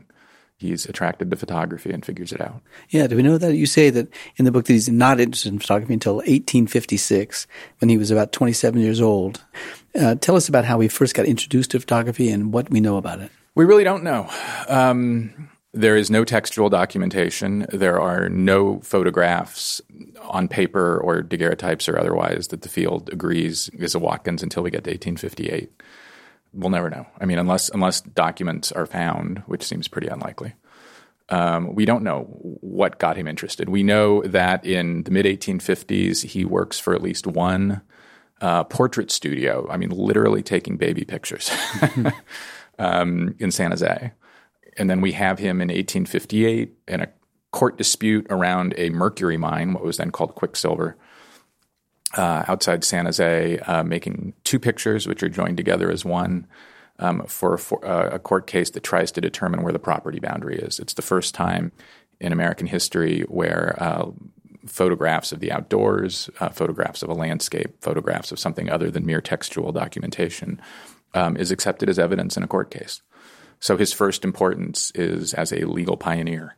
he's 0.57 0.87
attracted 0.87 1.31
to 1.31 1.37
photography 1.37 1.91
and 1.91 2.05
figures 2.05 2.33
it 2.33 2.41
out. 2.41 2.63
Yeah, 2.91 3.07
do 3.07 3.17
we 3.17 3.23
know 3.23 3.39
that 3.39 3.57
you 3.57 3.67
say 3.67 3.91
that 3.91 4.09
in 4.37 4.45
the 4.45 4.53
book 4.53 4.67
that 4.67 4.73
he's 4.73 4.89
not 4.89 5.21
interested 5.21 5.53
in 5.53 5.59
photography 5.59 5.95
until 5.95 6.17
1856, 6.17 7.47
when 7.79 7.89
he 7.89 7.99
was 7.99 8.11
about 8.11 8.33
27 8.33 8.81
years 8.81 9.01
old? 9.01 9.45
Uh, 9.99 10.15
tell 10.17 10.37
us 10.37 10.49
about 10.49 10.65
how 10.65 10.81
he 10.81 10.89
first 10.89 11.15
got 11.15 11.27
introduced 11.27 11.71
to 11.73 11.81
photography 11.81 12.31
and 12.31 12.53
what 12.53 12.71
we 12.71 12.81
know 12.81 12.97
about 12.97 13.21
it. 13.21 13.31
We 13.55 13.65
really 13.65 13.85
don't 13.85 14.05
know. 14.05 14.29
Um, 14.69 15.51
there 15.77 15.97
is 15.97 16.11
no 16.11 16.25
textual 16.25 16.71
documentation. 16.71 17.67
There 17.71 18.01
are 18.01 18.31
no 18.31 18.81
photographs 18.81 19.83
on 20.23 20.49
paper 20.49 20.99
or 20.99 21.23
daguerreotypes 21.23 21.87
or 21.89 21.99
otherwise 21.99 22.49
that 22.49 22.63
the 22.63 22.69
field 22.69 23.11
agrees 23.13 23.69
is 23.71 23.95
a 23.95 23.99
Watkins 23.99 24.43
until 24.43 24.63
we 24.63 24.71
get 24.71 24.85
to 24.85 24.91
1858. 24.91 25.71
We'll 26.55 26.71
never 26.71 26.89
know. 26.89 27.07
I 27.21 27.27
mean, 27.27 27.39
unless 27.39 27.69
unless 27.69 28.01
documents 28.01 28.73
are 28.73 28.87
found, 28.87 29.41
which 29.47 29.63
seems 29.63 29.87
pretty 29.87 30.09
unlikely. 30.09 30.55
Um, 31.29 31.75
we 31.75 31.85
don't 31.85 32.05
know 32.05 32.23
what 32.61 32.99
got 32.99 33.17
him 33.17 33.27
interested. 33.27 33.69
We 33.69 33.83
know 33.83 34.23
that 34.23 34.65
in 34.65 35.03
the 35.03 35.11
mid 35.11 35.27
1850s, 35.27 36.25
he 36.25 36.45
works 36.45 36.79
for 36.79 36.95
at 36.95 37.03
least 37.03 37.27
one 37.27 37.83
uh, 38.41 38.65
portrait 38.65 39.11
studio. 39.11 39.67
I 39.71 39.77
mean, 39.77 39.91
literally 39.91 40.43
taking 40.43 40.79
baby 40.79 41.05
pictures 41.05 41.51
um, 42.79 43.35
in 43.39 43.51
San 43.51 43.73
Jose. 43.73 44.13
And 44.79 44.91
then 44.91 45.01
we 45.01 45.13
have 45.13 45.39
him 45.39 45.61
in 45.61 45.69
1858 45.69 46.73
in 46.89 47.01
a 47.01 47.09
court 47.51 47.79
dispute 47.79 48.27
around 48.29 48.75
a 48.77 48.91
mercury 48.91 49.37
mine, 49.37 49.73
what 49.73 49.85
was 49.85 49.97
then 49.97 50.11
called 50.11 50.35
Quicksilver, 50.35 50.97
uh, 52.17 52.45
outside 52.47 52.85
San 52.85 53.07
Jose, 53.07 53.59
uh, 53.61 53.83
making 53.83 54.35
two 54.45 54.59
pictures, 54.59 55.07
which 55.07 55.23
are 55.23 55.29
joined 55.29 55.57
together 55.57 55.91
as 55.91 56.05
one. 56.05 56.47
Um, 56.99 57.27
for, 57.27 57.59
for 57.59 57.85
uh, 57.85 58.09
a 58.15 58.19
court 58.19 58.47
case 58.47 58.71
that 58.71 58.83
tries 58.83 59.13
to 59.13 59.21
determine 59.21 59.63
where 59.63 59.73
the 59.75 59.79
property 59.79 60.19
boundary 60.19 60.57
is. 60.57 60.79
It's 60.79 60.95
the 60.95 61.03
first 61.03 61.35
time 61.35 61.73
in 62.21 62.33
American 62.33 62.67
history 62.67 63.21
where 63.29 63.77
uh, 63.79 64.07
photographs 64.67 65.33
of 65.33 65.41
the 65.41 65.53
outdoors, 65.53 66.31
uh, 66.41 66.49
photographs 66.49 67.03
of 67.03 67.11
a 67.11 67.15
landscape, 67.15 67.83
photographs 67.83 68.33
of 68.33 68.39
something 68.39 68.71
other 68.71 68.91
than 68.91 69.07
mere 69.07 69.21
textual 69.21 69.73
documentation 69.73 70.61
um, 71.15 71.37
is 71.37 71.51
accepted 71.51 71.89
as 71.89 71.99
evidence 71.99 72.37
in 72.37 72.43
a 72.43 72.49
court 72.49 72.71
case. 72.71 73.03
So 73.61 73.77
his 73.77 73.93
first 73.93 74.25
importance 74.25 74.93
is 74.95 75.35
as 75.35 75.53
a 75.53 75.65
legal 75.65 75.97
pioneer. 75.97 76.57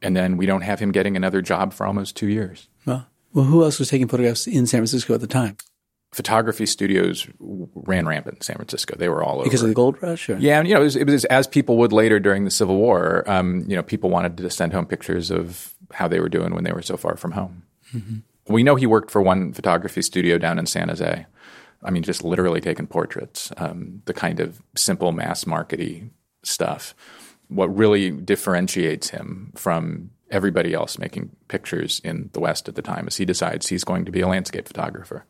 And 0.00 0.16
then 0.16 0.36
we 0.36 0.46
don't 0.46 0.62
have 0.62 0.78
him 0.80 0.92
getting 0.92 1.16
another 1.16 1.42
job 1.42 1.72
for 1.72 1.86
almost 1.86 2.16
two 2.16 2.28
years. 2.28 2.68
Well, 2.86 3.06
well, 3.32 3.44
who 3.44 3.62
else 3.64 3.78
was 3.78 3.88
taking 3.88 4.08
photographs 4.08 4.46
in 4.46 4.66
San 4.66 4.80
Francisco 4.80 5.14
at 5.14 5.20
the 5.20 5.26
time? 5.26 5.56
Photography 6.12 6.64
studios 6.64 7.26
ran 7.38 8.06
rampant 8.06 8.36
in 8.36 8.40
San 8.42 8.56
Francisco. 8.56 8.96
They 8.96 9.08
were 9.08 9.22
all 9.22 9.36
over 9.36 9.44
because 9.44 9.62
of 9.62 9.68
the 9.68 9.74
gold 9.74 10.02
rush. 10.02 10.30
Or? 10.30 10.38
Yeah, 10.38 10.58
and 10.58 10.66
you 10.66 10.74
know, 10.74 10.80
it 10.80 10.84
was, 10.84 10.96
it 10.96 11.06
was, 11.06 11.24
as 11.26 11.46
people 11.46 11.76
would 11.78 11.92
later 11.92 12.18
during 12.18 12.44
the 12.44 12.50
Civil 12.50 12.76
War. 12.76 13.24
Um, 13.26 13.64
you 13.68 13.76
know, 13.76 13.82
people 13.82 14.08
wanted 14.08 14.38
to 14.38 14.48
send 14.48 14.72
home 14.72 14.86
pictures 14.86 15.30
of 15.30 15.74
how 15.92 16.08
they 16.08 16.20
were 16.20 16.30
doing 16.30 16.54
when 16.54 16.64
they 16.64 16.72
were 16.72 16.82
so 16.82 16.96
far 16.96 17.16
from 17.16 17.32
home. 17.32 17.62
Mm-hmm. 17.94 18.52
We 18.52 18.62
know 18.62 18.76
he 18.76 18.86
worked 18.86 19.10
for 19.10 19.20
one 19.20 19.52
photography 19.52 20.00
studio 20.00 20.38
down 20.38 20.58
in 20.58 20.64
San 20.64 20.88
Jose. 20.88 21.26
I 21.82 21.90
mean, 21.90 22.02
just 22.02 22.24
literally 22.24 22.60
taking 22.60 22.86
portraits, 22.86 23.52
um, 23.58 24.02
the 24.06 24.14
kind 24.14 24.40
of 24.40 24.62
simple 24.76 25.12
mass 25.12 25.44
markety 25.44 26.08
stuff. 26.48 26.94
What 27.48 27.74
really 27.74 28.10
differentiates 28.10 29.10
him 29.10 29.52
from 29.54 30.10
everybody 30.30 30.74
else 30.74 30.98
making 30.98 31.30
pictures 31.48 32.00
in 32.04 32.30
the 32.32 32.40
West 32.40 32.68
at 32.68 32.74
the 32.74 32.82
time 32.82 33.08
is 33.08 33.16
he 33.16 33.24
decides 33.24 33.68
he's 33.68 33.84
going 33.84 34.04
to 34.04 34.12
be 34.12 34.20
a 34.20 34.28
landscape 34.28 34.66
photographer. 34.66 35.24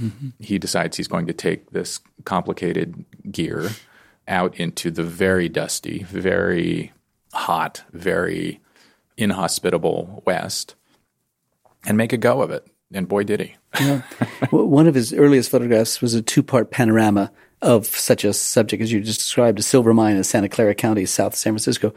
Mm-hmm. 0.00 0.28
He 0.38 0.58
decides 0.58 0.96
he's 0.96 1.08
going 1.08 1.26
to 1.26 1.32
take 1.32 1.70
this 1.70 2.00
complicated 2.24 3.04
gear 3.30 3.70
out 4.26 4.56
into 4.56 4.90
the 4.90 5.02
very 5.02 5.48
dusty, 5.48 6.04
very 6.04 6.92
hot, 7.32 7.84
very 7.92 8.60
inhospitable 9.16 10.22
West 10.24 10.76
and 11.86 11.96
make 11.96 12.12
a 12.12 12.16
go 12.16 12.42
of 12.42 12.50
it. 12.50 12.66
And 12.92 13.06
boy, 13.08 13.24
did 13.24 13.40
he. 13.40 13.56
yeah. 13.80 14.02
One 14.50 14.86
of 14.86 14.94
his 14.94 15.12
earliest 15.12 15.50
photographs 15.50 16.00
was 16.00 16.14
a 16.14 16.22
two 16.22 16.42
part 16.42 16.70
panorama 16.70 17.30
of 17.62 17.86
such 17.86 18.24
a 18.24 18.32
subject 18.32 18.82
as 18.82 18.92
you 18.92 19.00
just 19.00 19.20
described, 19.20 19.58
a 19.58 19.62
silver 19.62 19.92
mine 19.92 20.16
in 20.16 20.24
Santa 20.24 20.48
Clara 20.48 20.74
County, 20.74 21.06
south 21.06 21.34
San 21.34 21.52
Francisco. 21.52 21.92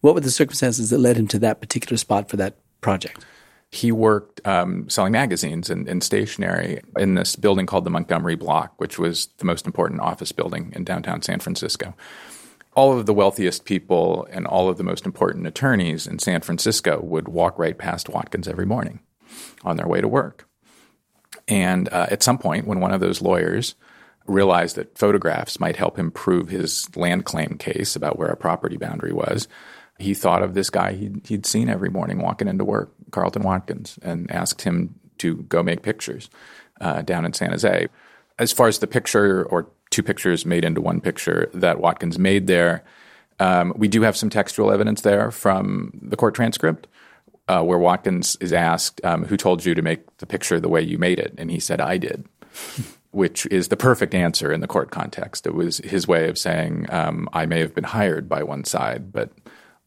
What 0.00 0.14
were 0.14 0.20
the 0.20 0.30
circumstances 0.30 0.90
that 0.90 0.98
led 0.98 1.16
him 1.16 1.28
to 1.28 1.38
that 1.40 1.60
particular 1.60 1.96
spot 1.96 2.28
for 2.28 2.36
that 2.36 2.56
project? 2.80 3.24
He 3.70 3.90
worked 3.90 4.46
um, 4.46 4.88
selling 4.88 5.12
magazines 5.12 5.70
and, 5.70 5.88
and, 5.88 6.02
stationery 6.02 6.80
in 6.96 7.14
this 7.14 7.34
building 7.34 7.66
called 7.66 7.84
the 7.84 7.90
Montgomery 7.90 8.36
Block, 8.36 8.74
which 8.76 8.98
was 8.98 9.28
the 9.38 9.44
most 9.44 9.66
important 9.66 10.00
office 10.00 10.30
building 10.30 10.72
in 10.76 10.84
downtown 10.84 11.22
San 11.22 11.40
Francisco. 11.40 11.94
All 12.76 12.96
of 12.96 13.06
the 13.06 13.14
wealthiest 13.14 13.64
people 13.64 14.28
and 14.30 14.46
all 14.46 14.68
of 14.68 14.76
the 14.76 14.84
most 14.84 15.06
important 15.06 15.46
attorneys 15.46 16.06
in 16.06 16.18
San 16.18 16.40
Francisco 16.40 17.00
would 17.00 17.26
walk 17.26 17.58
right 17.58 17.76
past 17.76 18.08
Watkins 18.08 18.46
every 18.46 18.66
morning 18.66 19.00
on 19.64 19.76
their 19.76 19.88
way 19.88 20.00
to 20.00 20.08
work. 20.08 20.48
And 21.48 21.88
uh, 21.88 22.06
at 22.10 22.22
some 22.22 22.38
point, 22.38 22.66
when 22.66 22.80
one 22.80 22.92
of 22.92 23.00
those 23.00 23.22
lawyers 23.22 23.74
realized 24.26 24.76
that 24.76 24.96
photographs 24.96 25.60
might 25.60 25.76
help 25.76 25.98
him 25.98 26.10
prove 26.10 26.48
his 26.48 26.94
land 26.96 27.24
claim 27.24 27.56
case 27.58 27.94
about 27.94 28.18
where 28.18 28.28
a 28.28 28.36
property 28.36 28.76
boundary 28.76 29.12
was, 29.12 29.48
he 29.98 30.14
thought 30.14 30.42
of 30.42 30.54
this 30.54 30.70
guy 30.70 30.92
he'd, 30.92 31.26
he'd 31.26 31.46
seen 31.46 31.68
every 31.68 31.90
morning 31.90 32.18
walking 32.18 32.48
into 32.48 32.64
work, 32.64 32.92
Carleton 33.10 33.42
Watkins, 33.42 33.98
and 34.02 34.30
asked 34.30 34.62
him 34.62 34.94
to 35.18 35.36
go 35.44 35.62
make 35.62 35.82
pictures 35.82 36.30
uh, 36.80 37.02
down 37.02 37.24
in 37.24 37.32
San 37.32 37.50
Jose. 37.50 37.88
As 38.38 38.52
far 38.52 38.66
as 38.66 38.80
the 38.80 38.86
picture 38.86 39.44
or 39.44 39.68
two 39.90 40.02
pictures 40.02 40.44
made 40.44 40.64
into 40.64 40.80
one 40.80 41.00
picture 41.00 41.48
that 41.54 41.80
Watkins 41.80 42.18
made 42.18 42.48
there, 42.48 42.82
um, 43.38 43.72
we 43.76 43.86
do 43.86 44.02
have 44.02 44.16
some 44.16 44.30
textual 44.30 44.72
evidence 44.72 45.02
there 45.02 45.30
from 45.30 45.98
the 46.02 46.16
court 46.16 46.34
transcript. 46.34 46.86
Uh, 47.46 47.62
where 47.62 47.78
Watkins 47.78 48.38
is 48.40 48.54
asked, 48.54 49.04
um, 49.04 49.26
"Who 49.26 49.36
told 49.36 49.66
you 49.66 49.74
to 49.74 49.82
make 49.82 50.16
the 50.16 50.24
picture 50.24 50.58
the 50.58 50.68
way 50.70 50.80
you 50.80 50.96
made 50.96 51.18
it?" 51.18 51.34
and 51.36 51.50
he 51.50 51.60
said, 51.60 51.78
"I 51.78 51.98
did." 51.98 52.24
which 53.14 53.46
is 53.46 53.68
the 53.68 53.76
perfect 53.76 54.14
answer 54.14 54.52
in 54.52 54.60
the 54.60 54.66
court 54.66 54.90
context. 54.90 55.46
It 55.46 55.54
was 55.54 55.78
his 55.78 56.08
way 56.08 56.28
of 56.28 56.36
saying, 56.36 56.86
um, 56.90 57.28
I 57.32 57.46
may 57.46 57.60
have 57.60 57.74
been 57.74 57.84
hired 57.84 58.28
by 58.28 58.42
one 58.42 58.64
side, 58.64 59.12
but 59.12 59.30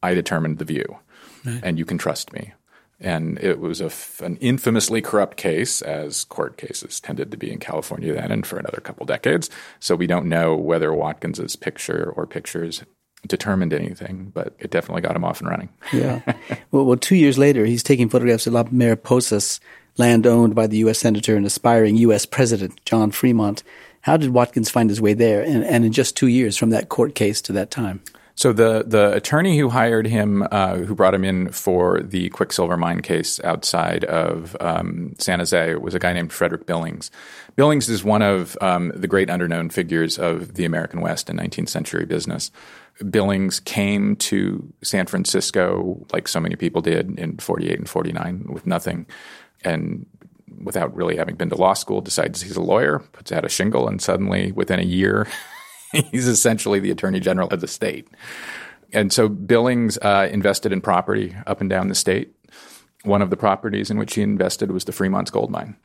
I 0.01 0.13
determined 0.13 0.59
the 0.59 0.65
view, 0.65 0.97
right. 1.45 1.59
and 1.63 1.77
you 1.77 1.85
can 1.85 1.97
trust 1.97 2.33
me. 2.33 2.53
And 2.99 3.37
it 3.39 3.59
was 3.59 3.79
an 4.21 4.37
infamously 4.37 5.01
corrupt 5.01 5.37
case, 5.37 5.83
as 5.83 6.23
court 6.23 6.57
cases 6.57 6.99
tended 6.99 7.29
to 7.29 7.37
be 7.37 7.51
in 7.51 7.59
California 7.59 8.13
then 8.13 8.31
and 8.31 8.47
for 8.47 8.57
another 8.57 8.81
couple 8.81 9.05
decades. 9.05 9.51
So 9.79 9.95
we 9.95 10.07
don't 10.07 10.27
know 10.27 10.55
whether 10.55 10.91
Watkins's 10.91 11.55
picture 11.55 12.11
or 12.15 12.25
pictures 12.25 12.83
determined 13.27 13.73
anything, 13.73 14.31
but 14.33 14.55
it 14.57 14.71
definitely 14.71 15.01
got 15.01 15.15
him 15.15 15.25
off 15.25 15.41
and 15.41 15.49
running. 15.49 15.69
yeah. 15.93 16.21
Well, 16.71 16.85
well, 16.85 16.97
two 16.97 17.15
years 17.15 17.37
later, 17.37 17.65
he's 17.65 17.83
taking 17.83 18.09
photographs 18.09 18.45
of 18.45 18.53
La 18.53 18.63
Mariposas 18.63 19.59
land 19.97 20.27
owned 20.27 20.55
by 20.55 20.67
the 20.67 20.77
U.S. 20.77 20.99
Senator 20.99 21.35
and 21.35 21.45
aspiring 21.45 21.95
U.S. 21.97 22.25
President 22.25 22.79
John 22.85 23.11
Fremont. 23.11 23.63
How 24.01 24.17
did 24.17 24.29
Watkins 24.29 24.69
find 24.69 24.89
his 24.89 25.01
way 25.01 25.13
there? 25.13 25.41
And, 25.41 25.63
and 25.63 25.83
in 25.85 25.91
just 25.91 26.15
two 26.15 26.27
years 26.27 26.57
from 26.57 26.69
that 26.69 26.89
court 26.89 27.15
case 27.15 27.41
to 27.43 27.53
that 27.53 27.71
time? 27.71 28.01
So 28.37 28.53
the 28.53 28.83
the 28.85 29.13
attorney 29.13 29.57
who 29.57 29.69
hired 29.69 30.05
him, 30.05 30.47
uh, 30.51 30.75
who 30.75 30.93
brought 30.93 31.15
him 31.15 31.23
in 31.23 31.49
for 31.51 32.01
the 32.01 32.29
Quicksilver 32.29 32.77
mine 32.77 33.01
case 33.01 33.39
outside 33.43 34.05
of 34.05 34.55
um, 34.59 35.15
San 35.17 35.39
Jose, 35.39 35.73
was 35.73 35.95
a 35.95 35.99
guy 35.99 36.13
named 36.13 36.31
Frederick 36.31 36.67
Billings. 36.67 37.09
Billings 37.55 37.89
is 37.89 38.03
one 38.03 38.21
of 38.21 38.55
um, 38.61 38.91
the 38.95 39.07
great 39.07 39.29
underknown 39.29 39.71
figures 39.71 40.19
of 40.19 40.53
the 40.53 40.65
American 40.65 41.01
West 41.01 41.31
in 41.31 41.37
19th 41.37 41.69
century 41.69 42.05
business. 42.05 42.51
Billings 43.09 43.59
came 43.59 44.15
to 44.17 44.71
San 44.83 45.07
Francisco, 45.07 46.05
like 46.13 46.27
so 46.27 46.39
many 46.39 46.55
people 46.55 46.83
did 46.83 47.17
in 47.19 47.37
48 47.37 47.79
and 47.79 47.89
49, 47.89 48.45
with 48.49 48.67
nothing 48.67 49.07
and 49.63 50.05
without 50.63 50.95
really 50.95 51.17
having 51.17 51.35
been 51.35 51.49
to 51.49 51.55
law 51.55 51.73
school, 51.73 52.01
decides 52.01 52.41
he's 52.41 52.55
a 52.55 52.61
lawyer, 52.61 52.99
puts 53.11 53.31
out 53.31 53.45
a 53.45 53.49
shingle, 53.49 53.87
and 53.87 54.01
suddenly 54.01 54.51
within 54.51 54.79
a 54.79 54.83
year, 54.83 55.27
he's 56.11 56.27
essentially 56.27 56.79
the 56.79 56.91
attorney 56.91 57.19
general 57.19 57.49
of 57.49 57.61
the 57.61 57.67
state. 57.67 58.07
And 58.93 59.11
so 59.11 59.27
Billings 59.27 59.97
uh, 59.99 60.29
invested 60.31 60.71
in 60.71 60.81
property 60.81 61.35
up 61.45 61.61
and 61.61 61.69
down 61.69 61.89
the 61.89 61.95
state. 61.95 62.33
One 63.03 63.21
of 63.21 63.29
the 63.29 63.37
properties 63.37 63.91
in 63.91 63.97
which 63.97 64.15
he 64.15 64.21
invested 64.21 64.71
was 64.71 64.85
the 64.85 64.91
Fremont's 64.91 65.31
gold 65.31 65.51
mine. 65.51 65.75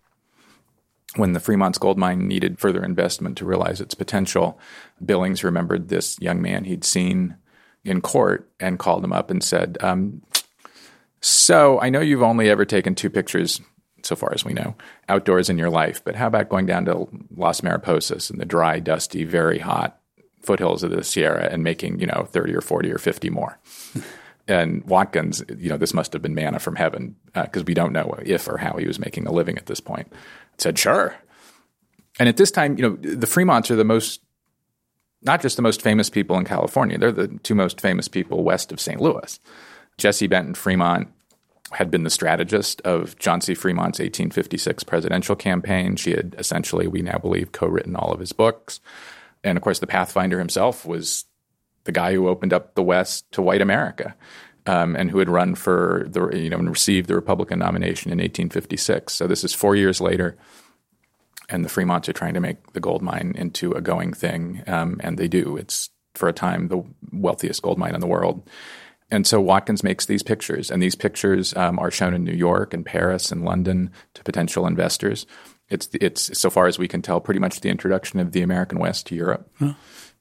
When 1.17 1.33
the 1.33 1.41
Fremont's 1.41 1.79
gold 1.79 1.99
mine 1.99 2.27
needed 2.27 2.59
further 2.59 2.83
investment 2.83 3.37
to 3.39 3.45
realize 3.45 3.81
its 3.81 3.95
potential, 3.95 4.59
Billings 5.05 5.45
remembered 5.45 5.89
this 5.89 6.19
young 6.21 6.41
man 6.41 6.65
he'd 6.65 6.85
seen 6.85 7.37
in 7.85 8.01
court 8.01 8.51
and 8.61 8.79
called 8.79 9.05
him 9.05 9.13
up 9.13 9.31
and 9.31 9.43
said, 9.43 9.77
um, 9.81 10.23
so 11.23 11.81
I 11.81 11.89
know 11.89 12.01
you've 12.01 12.23
only 12.23 12.51
ever 12.51 12.65
taken 12.65 12.95
two 12.95 13.09
pictures, 13.09 13.61
so 14.03 14.17
far 14.17 14.35
as 14.35 14.45
we 14.45 14.53
know, 14.53 14.75
outdoors 15.09 15.49
in 15.49 15.57
your 15.57 15.71
life, 15.71 16.03
but 16.05 16.17
how 16.17 16.27
about 16.27 16.49
going 16.49 16.67
down 16.67 16.85
to 16.87 17.09
Las 17.37 17.61
Mariposas 17.61 18.31
in 18.31 18.39
the 18.39 18.45
dry, 18.45 18.81
dusty, 18.81 19.25
very 19.25 19.61
hot 19.61 20.01
foothills 20.41 20.83
of 20.83 20.91
the 20.91 21.05
Sierra 21.05 21.49
and 21.51 21.63
making, 21.63 22.01
you 22.01 22.07
know, 22.07 22.27
30 22.31 22.55
or 22.57 22.61
40 22.61 22.91
or 22.91 22.99
50 22.99 23.31
more? 23.31 23.59
and 24.49 24.85
Watkins, 24.85 25.45
you 25.57 25.69
know, 25.69 25.77
this 25.77 25.95
must 25.95 26.13
have 26.13 26.23
been 26.23 26.35
manna 26.35 26.59
from 26.59 26.75
heaven 26.75 27.15
because 27.33 27.63
uh, 27.63 27.67
we 27.67 27.75
don't 27.75 27.93
know 27.93 28.19
if 28.25 28.49
or 28.49 28.59
how 28.59 28.77
he 28.77 28.87
was 28.89 28.99
making 28.99 29.27
a 29.29 29.33
living 29.33 29.57
at 29.57 29.67
this 29.67 29.81
point. 29.81 30.13
Said, 30.59 30.77
sure. 30.77 31.15
And 32.19 32.29
at 32.29 32.37
this 32.37 32.51
time, 32.51 32.77
you 32.77 32.83
know, 32.83 32.97
the 32.97 33.27
Fremonts 33.29 33.71
are 33.71 33.77
the 33.77 33.85
most, 33.85 34.21
not 35.23 35.41
just 35.41 35.55
the 35.55 35.63
most 35.63 35.81
famous 35.81 36.11
people 36.11 36.37
in 36.37 36.45
California, 36.45 36.99
they're 36.99 37.13
the 37.13 37.29
two 37.29 37.55
most 37.55 37.81
famous 37.81 38.09
people 38.09 38.43
west 38.43 38.73
of 38.73 38.81
St. 38.81 39.01
Louis. 39.01 39.39
Jessie 39.99 40.27
Benton 40.27 40.55
Fremont 40.55 41.09
had 41.73 41.91
been 41.91 42.05
the 42.05 42.11
strategist 42.11 42.81
of 42.83 43.19
John 43.19 43.41
C. 43.41 43.55
Fremont's 43.55 43.99
1856 43.99 44.85
presidential 44.85 45.35
campaign. 45.35 45.97
She 45.97 46.11
had 46.11 46.35
essentially, 46.39 46.87
we 46.87 47.03
now 47.03 47.19
believe, 47.19 47.53
co 47.53 47.67
written 47.67 47.97
all 47.97 48.13
of 48.13 48.21
his 48.21 48.33
books. 48.33 48.81
And 49.43 49.57
of 49.57 49.65
course, 49.65 49.79
the 49.79 49.87
Pathfinder 49.87 50.39
himself 50.39 50.85
was 50.85 51.25
the 51.85 51.93
guy 51.93 52.13
who 52.13 52.29
opened 52.29 52.53
up 52.53 52.75
the 52.75 52.83
West 52.83 53.31
to 53.33 53.43
white 53.43 53.63
America. 53.63 54.15
Um, 54.65 54.95
and 54.95 55.11
who 55.11 55.19
had 55.19 55.29
run 55.29 55.57
for 55.57 56.07
the 56.09 56.29
you 56.29 56.49
know 56.49 56.59
and 56.59 56.71
received 56.71 57.09
the 57.09 57.17
Republican 57.17 57.59
nomination 57.59 58.13
in 58.13 58.19
1856. 58.19 59.13
So 59.13 59.27
this 59.27 59.43
is 59.43 59.53
four 59.53 59.75
years 59.75 60.01
later, 60.01 60.37
and 61.49 61.65
the 61.65 61.69
Fremonts 61.69 62.09
are 62.09 62.13
trying 62.13 62.35
to 62.35 62.41
make 62.41 62.73
the 62.73 62.79
gold 62.79 63.03
mine 63.03 63.35
into 63.37 63.73
a 63.73 63.81
going 63.81 64.13
thing, 64.13 64.63
um, 64.69 65.01
and 65.03 65.19
they 65.19 65.27
do. 65.27 65.57
It's 65.57 65.91
for 66.15 66.29
a 66.29 66.33
time 66.33 66.69
the 66.69 66.85
wealthiest 67.11 67.61
gold 67.61 67.77
mine 67.77 67.97
in 67.97 68.01
the 68.01 68.07
world. 68.07 68.49
And 69.13 69.27
so 69.27 69.43
Watkins 69.43 69.85
makes 69.85 70.07
these 70.07 70.23
pictures, 70.23 70.71
and 70.71 70.83
these 70.83 70.95
pictures 70.95 71.55
um, 71.55 71.79
are 71.79 71.91
shown 71.91 72.15
in 72.15 72.25
New 72.25 72.33
York 72.33 72.73
and 72.73 72.85
Paris 72.85 73.31
and 73.31 73.45
London 73.45 73.91
to 74.15 74.25
potential 74.25 74.67
investors. 74.67 75.27
It's 75.69 75.91
it's 76.01 76.37
so 76.39 76.49
far 76.49 76.67
as 76.67 76.79
we 76.79 76.89
can 76.89 77.03
tell, 77.03 77.21
pretty 77.21 77.39
much 77.39 77.61
the 77.61 77.69
introduction 77.69 78.21
of 78.21 78.33
the 78.33 78.41
American 78.41 78.79
West 78.79 79.07
to 79.09 79.15
Europe. 79.15 79.51
Huh. 79.59 79.75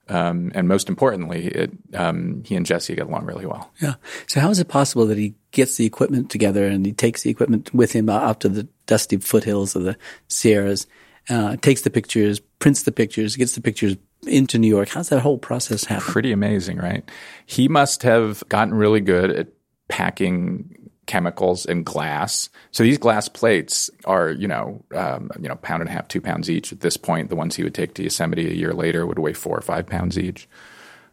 Um, 0.10 0.52
and 0.54 0.68
most 0.68 0.90
importantly, 0.90 1.48
it, 1.48 1.72
um, 1.94 2.44
he 2.46 2.54
and 2.58 2.66
Jessie 2.66 2.96
get 2.96 3.08
along 3.08 3.26
really 3.26 3.46
well. 3.46 3.72
Yeah. 3.82 3.94
So 4.28 4.42
how 4.42 4.50
is 4.50 4.60
it 4.60 4.68
possible 4.68 5.06
that 5.06 5.18
he 5.18 5.36
gets 5.52 5.78
the 5.78 5.86
equipment 5.86 6.30
together 6.30 6.68
and 6.68 6.86
he 6.86 6.92
takes 6.92 7.22
the 7.22 7.30
equipment 7.30 7.74
with 7.74 7.94
him 7.94 8.10
out 8.10 8.42
to 8.42 8.50
the 8.50 8.68
dusty 8.88 9.18
foothills 9.18 9.74
of 9.74 9.84
the 9.84 9.96
Sierras, 10.28 10.86
uh, 11.30 11.56
takes 11.58 11.82
the 11.82 11.90
pictures, 11.90 12.42
prints 12.60 12.84
the 12.84 12.92
pictures, 12.92 13.38
gets 13.38 13.56
the 13.56 13.62
pictures 13.62 13.96
into 14.28 14.58
New 14.58 14.68
York. 14.68 14.90
How's 14.90 15.10
that 15.10 15.22
whole 15.22 15.38
process 15.38 15.86
happen? 15.86 16.06
Pretty 16.06 16.32
amazing, 16.32 16.78
right? 16.78 17.10
He 17.46 17.68
must 17.68 18.04
have 18.04 18.44
gotten 18.50 18.74
really 18.74 19.02
good 19.02 19.32
at 19.32 19.48
packing 19.88 20.78
chemicals 21.08 21.66
and 21.66 21.86
glass. 21.86 22.50
So 22.72 22.84
these 22.84 22.98
glass 22.98 23.28
plates 23.28 23.90
are, 24.06 24.30
you 24.32 24.48
know, 24.48 24.84
um, 24.96 25.30
you 25.40 25.50
know, 25.50 25.56
pound 25.56 25.82
and 25.82 25.90
a 25.90 25.94
half, 25.94 26.08
two 26.08 26.22
pounds 26.22 26.50
each. 26.50 26.72
At 26.72 26.82
this 26.82 26.96
point, 26.96 27.30
the 27.30 27.36
ones 27.36 27.56
he 27.56 27.64
would 27.64 27.76
take 27.76 27.94
to 27.96 28.04
Yosemite 28.04 28.50
a 28.50 28.54
year 28.54 28.74
later 28.74 29.06
would 29.06 29.20
weigh 29.20 29.34
four 29.34 29.58
or 29.58 29.62
five 29.62 29.88
pounds 29.88 30.18
each. 30.18 30.48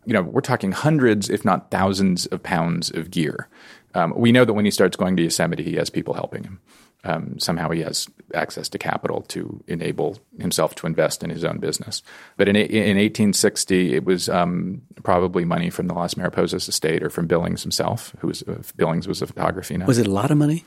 You 0.05 0.13
know, 0.13 0.23
we're 0.23 0.41
talking 0.41 0.73
hundreds, 0.73 1.29
if 1.29 1.45
not 1.45 1.71
thousands, 1.71 2.27
of 2.27 2.43
pounds 2.43 2.91
of 2.91 3.11
gear. 3.11 3.49
Um, 3.95 4.13
we 4.17 4.33
know 4.33 4.45
that 4.45 4.53
when 4.53 4.65
he 4.65 4.71
starts 4.71 4.97
going 4.97 5.17
to 5.17 5.23
Yosemite, 5.23 5.65
he 5.65 5.75
has 5.75 5.91
people 5.91 6.15
helping 6.15 6.45
him. 6.45 6.61
Um, 7.05 7.39
somehow 7.39 7.71
he 7.71 7.81
has 7.81 8.09
access 8.35 8.69
to 8.71 8.79
capital 8.79 9.23
to 9.29 9.63
enable 9.67 10.19
himself 10.39 10.75
to 10.77 10.87
invest 10.87 11.23
in 11.23 11.31
his 11.31 11.45
own 11.45 11.59
business. 11.59 12.03
But 12.37 12.49
in, 12.49 12.57
in 12.57 12.97
1860, 12.97 13.95
it 13.95 14.05
was 14.05 14.29
um, 14.29 14.83
probably 15.03 15.45
money 15.45 15.71
from 15.71 15.87
the 15.89 15.95
Las 15.95 16.15
Mariposas 16.15 16.69
estate 16.69 17.03
or 17.03 17.11
from 17.11 17.27
Billings 17.27 17.63
himself, 17.63 18.15
who 18.21 18.29
was 18.29 18.43
uh, 18.43 18.63
Billings 18.77 19.09
was 19.09 19.23
a 19.23 19.27
photography 19.27 19.77
nut. 19.77 19.89
Was 19.89 19.99
it 19.99 20.07
a 20.07 20.11
lot 20.13 20.31
of 20.31 20.39
money? 20.39 20.65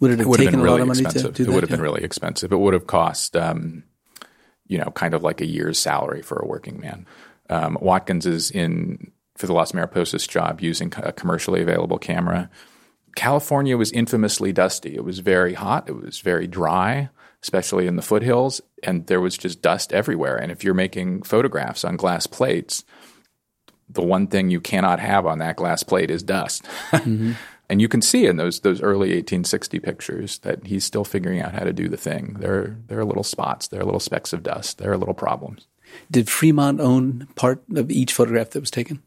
Would 0.00 0.12
it 0.12 0.18
have 0.18 0.26
it 0.26 0.28
would 0.30 0.36
taken 0.38 0.54
have 0.54 0.60
been 0.60 0.60
a 0.60 0.64
really 0.64 0.78
lot 0.78 0.82
of 0.82 0.88
money 0.88 1.00
expensive. 1.00 1.34
to 1.34 1.36
do 1.36 1.42
it 1.42 1.46
that? 1.46 1.52
would 1.54 1.62
have 1.62 1.70
been 1.70 1.78
Yeah. 1.80 1.84
really 1.84 2.04
expensive. 2.04 2.52
It 2.52 2.58
would 2.58 2.74
have 2.74 2.86
cost, 2.86 3.36
um, 3.36 3.84
you 4.66 4.78
know, 4.78 4.90
kind 4.92 5.14
of 5.14 5.22
like 5.22 5.40
a 5.40 5.46
year's 5.46 5.78
salary 5.78 6.22
for 6.22 6.38
a 6.38 6.46
working 6.46 6.80
man. 6.80 7.06
Um, 7.50 7.76
Watkins 7.80 8.26
is 8.26 8.50
in 8.50 9.10
for 9.36 9.46
the 9.46 9.52
Las 9.54 9.72
Mariposas 9.72 10.28
job 10.28 10.60
using 10.60 10.92
a 10.98 11.12
commercially 11.12 11.62
available 11.62 11.98
camera. 11.98 12.50
California 13.20 13.76
was 13.76 13.92
infamously 13.92 14.50
dusty. 14.50 14.94
It 14.94 15.04
was 15.04 15.18
very 15.18 15.52
hot. 15.52 15.90
It 15.90 15.92
was 15.92 16.20
very 16.20 16.46
dry, 16.46 17.10
especially 17.42 17.86
in 17.86 17.96
the 17.96 18.02
foothills, 18.02 18.62
and 18.82 19.06
there 19.08 19.20
was 19.20 19.36
just 19.36 19.60
dust 19.60 19.92
everywhere. 19.92 20.38
And 20.38 20.50
if 20.50 20.64
you're 20.64 20.72
making 20.72 21.24
photographs 21.24 21.84
on 21.84 21.98
glass 21.98 22.26
plates, 22.26 22.82
the 23.90 24.00
one 24.00 24.26
thing 24.26 24.48
you 24.48 24.58
cannot 24.58 25.00
have 25.00 25.26
on 25.26 25.38
that 25.40 25.56
glass 25.56 25.82
plate 25.82 26.10
is 26.10 26.22
dust. 26.22 26.64
Mm-hmm. 26.92 27.32
and 27.68 27.82
you 27.82 27.88
can 27.88 28.00
see 28.00 28.24
in 28.24 28.38
those 28.38 28.60
those 28.60 28.80
early 28.80 29.08
1860 29.08 29.80
pictures 29.80 30.38
that 30.38 30.64
he's 30.64 30.86
still 30.86 31.04
figuring 31.04 31.42
out 31.42 31.52
how 31.52 31.64
to 31.64 31.74
do 31.74 31.90
the 31.90 31.98
thing. 31.98 32.38
There 32.40 32.78
there 32.86 33.00
are 33.00 33.04
little 33.04 33.22
spots, 33.22 33.68
there 33.68 33.80
are 33.82 33.84
little 33.84 34.00
specks 34.00 34.32
of 34.32 34.42
dust, 34.42 34.78
there 34.78 34.92
are 34.92 34.96
little 34.96 35.12
problems. 35.12 35.66
Did 36.10 36.30
Fremont 36.30 36.80
own 36.80 37.28
part 37.34 37.62
of 37.76 37.90
each 37.90 38.14
photograph 38.14 38.48
that 38.50 38.60
was 38.60 38.70
taken? 38.70 39.02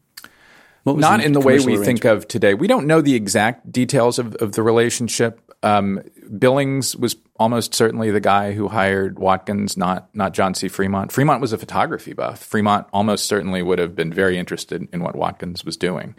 Not 0.84 1.22
in 1.22 1.32
the 1.32 1.40
way 1.40 1.58
we 1.60 1.76
think 1.78 2.04
of 2.04 2.28
today. 2.28 2.54
We 2.54 2.66
don't 2.66 2.86
know 2.86 3.00
the 3.00 3.14
exact 3.14 3.70
details 3.72 4.18
of, 4.18 4.34
of 4.36 4.52
the 4.52 4.62
relationship. 4.62 5.40
Um, 5.62 6.02
Billings 6.38 6.94
was 6.94 7.16
almost 7.36 7.74
certainly 7.74 8.10
the 8.10 8.20
guy 8.20 8.52
who 8.52 8.68
hired 8.68 9.18
Watkins, 9.18 9.76
not 9.76 10.14
not 10.14 10.34
John 10.34 10.54
C. 10.54 10.68
Fremont. 10.68 11.10
Fremont 11.10 11.40
was 11.40 11.52
a 11.52 11.58
photography 11.58 12.12
buff. 12.12 12.42
Fremont 12.42 12.86
almost 12.92 13.26
certainly 13.26 13.62
would 13.62 13.78
have 13.78 13.96
been 13.96 14.12
very 14.12 14.36
interested 14.36 14.86
in 14.92 15.02
what 15.02 15.16
Watkins 15.16 15.64
was 15.64 15.76
doing. 15.76 16.14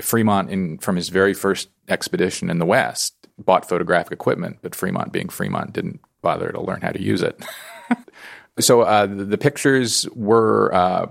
Fremont, 0.00 0.50
in 0.50 0.78
from 0.78 0.96
his 0.96 1.10
very 1.10 1.34
first 1.34 1.68
expedition 1.88 2.48
in 2.48 2.58
the 2.58 2.66
West, 2.66 3.14
bought 3.38 3.68
photographic 3.68 4.12
equipment, 4.12 4.58
but 4.62 4.74
Fremont, 4.74 5.12
being 5.12 5.28
Fremont, 5.28 5.72
didn't 5.72 6.00
bother 6.22 6.50
to 6.52 6.60
learn 6.60 6.80
how 6.80 6.90
to 6.90 7.02
use 7.02 7.22
it. 7.22 7.42
so 8.58 8.82
uh, 8.82 9.06
the, 9.06 9.24
the 9.24 9.38
pictures 9.38 10.08
were 10.14 10.74
uh, 10.74 11.06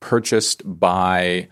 purchased 0.00 0.62
by 0.64 1.48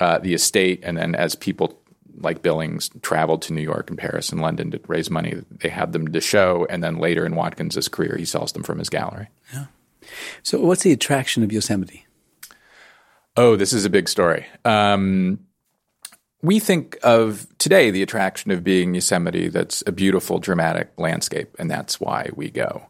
uh, 0.00 0.18
the 0.18 0.34
estate, 0.34 0.80
and 0.82 0.96
then 0.96 1.14
as 1.14 1.34
people 1.34 1.80
like 2.18 2.42
Billings 2.42 2.90
traveled 3.02 3.42
to 3.42 3.52
New 3.52 3.62
York 3.62 3.90
and 3.90 3.98
Paris 3.98 4.30
and 4.30 4.40
London 4.40 4.70
to 4.70 4.80
raise 4.86 5.10
money, 5.10 5.42
they 5.50 5.68
had 5.68 5.92
them 5.92 6.08
to 6.08 6.20
show, 6.20 6.66
and 6.70 6.82
then 6.82 6.98
later 6.98 7.26
in 7.26 7.34
Watkins's 7.34 7.88
career, 7.88 8.16
he 8.18 8.24
sells 8.24 8.52
them 8.52 8.62
from 8.62 8.78
his 8.78 8.88
gallery. 8.88 9.28
Yeah. 9.52 9.66
So, 10.42 10.60
what's 10.60 10.82
the 10.82 10.92
attraction 10.92 11.42
of 11.42 11.52
Yosemite? 11.52 12.06
Oh, 13.36 13.56
this 13.56 13.72
is 13.72 13.84
a 13.84 13.90
big 13.90 14.08
story. 14.08 14.46
Um, 14.64 15.40
we 16.42 16.58
think 16.58 16.96
of 17.02 17.46
today 17.58 17.90
the 17.90 18.02
attraction 18.02 18.50
of 18.50 18.64
being 18.64 18.94
Yosemite 18.94 19.48
that's 19.48 19.82
a 19.86 19.92
beautiful, 19.92 20.38
dramatic 20.38 20.90
landscape, 20.96 21.54
and 21.58 21.70
that's 21.70 22.00
why 22.00 22.30
we 22.34 22.50
go. 22.50 22.86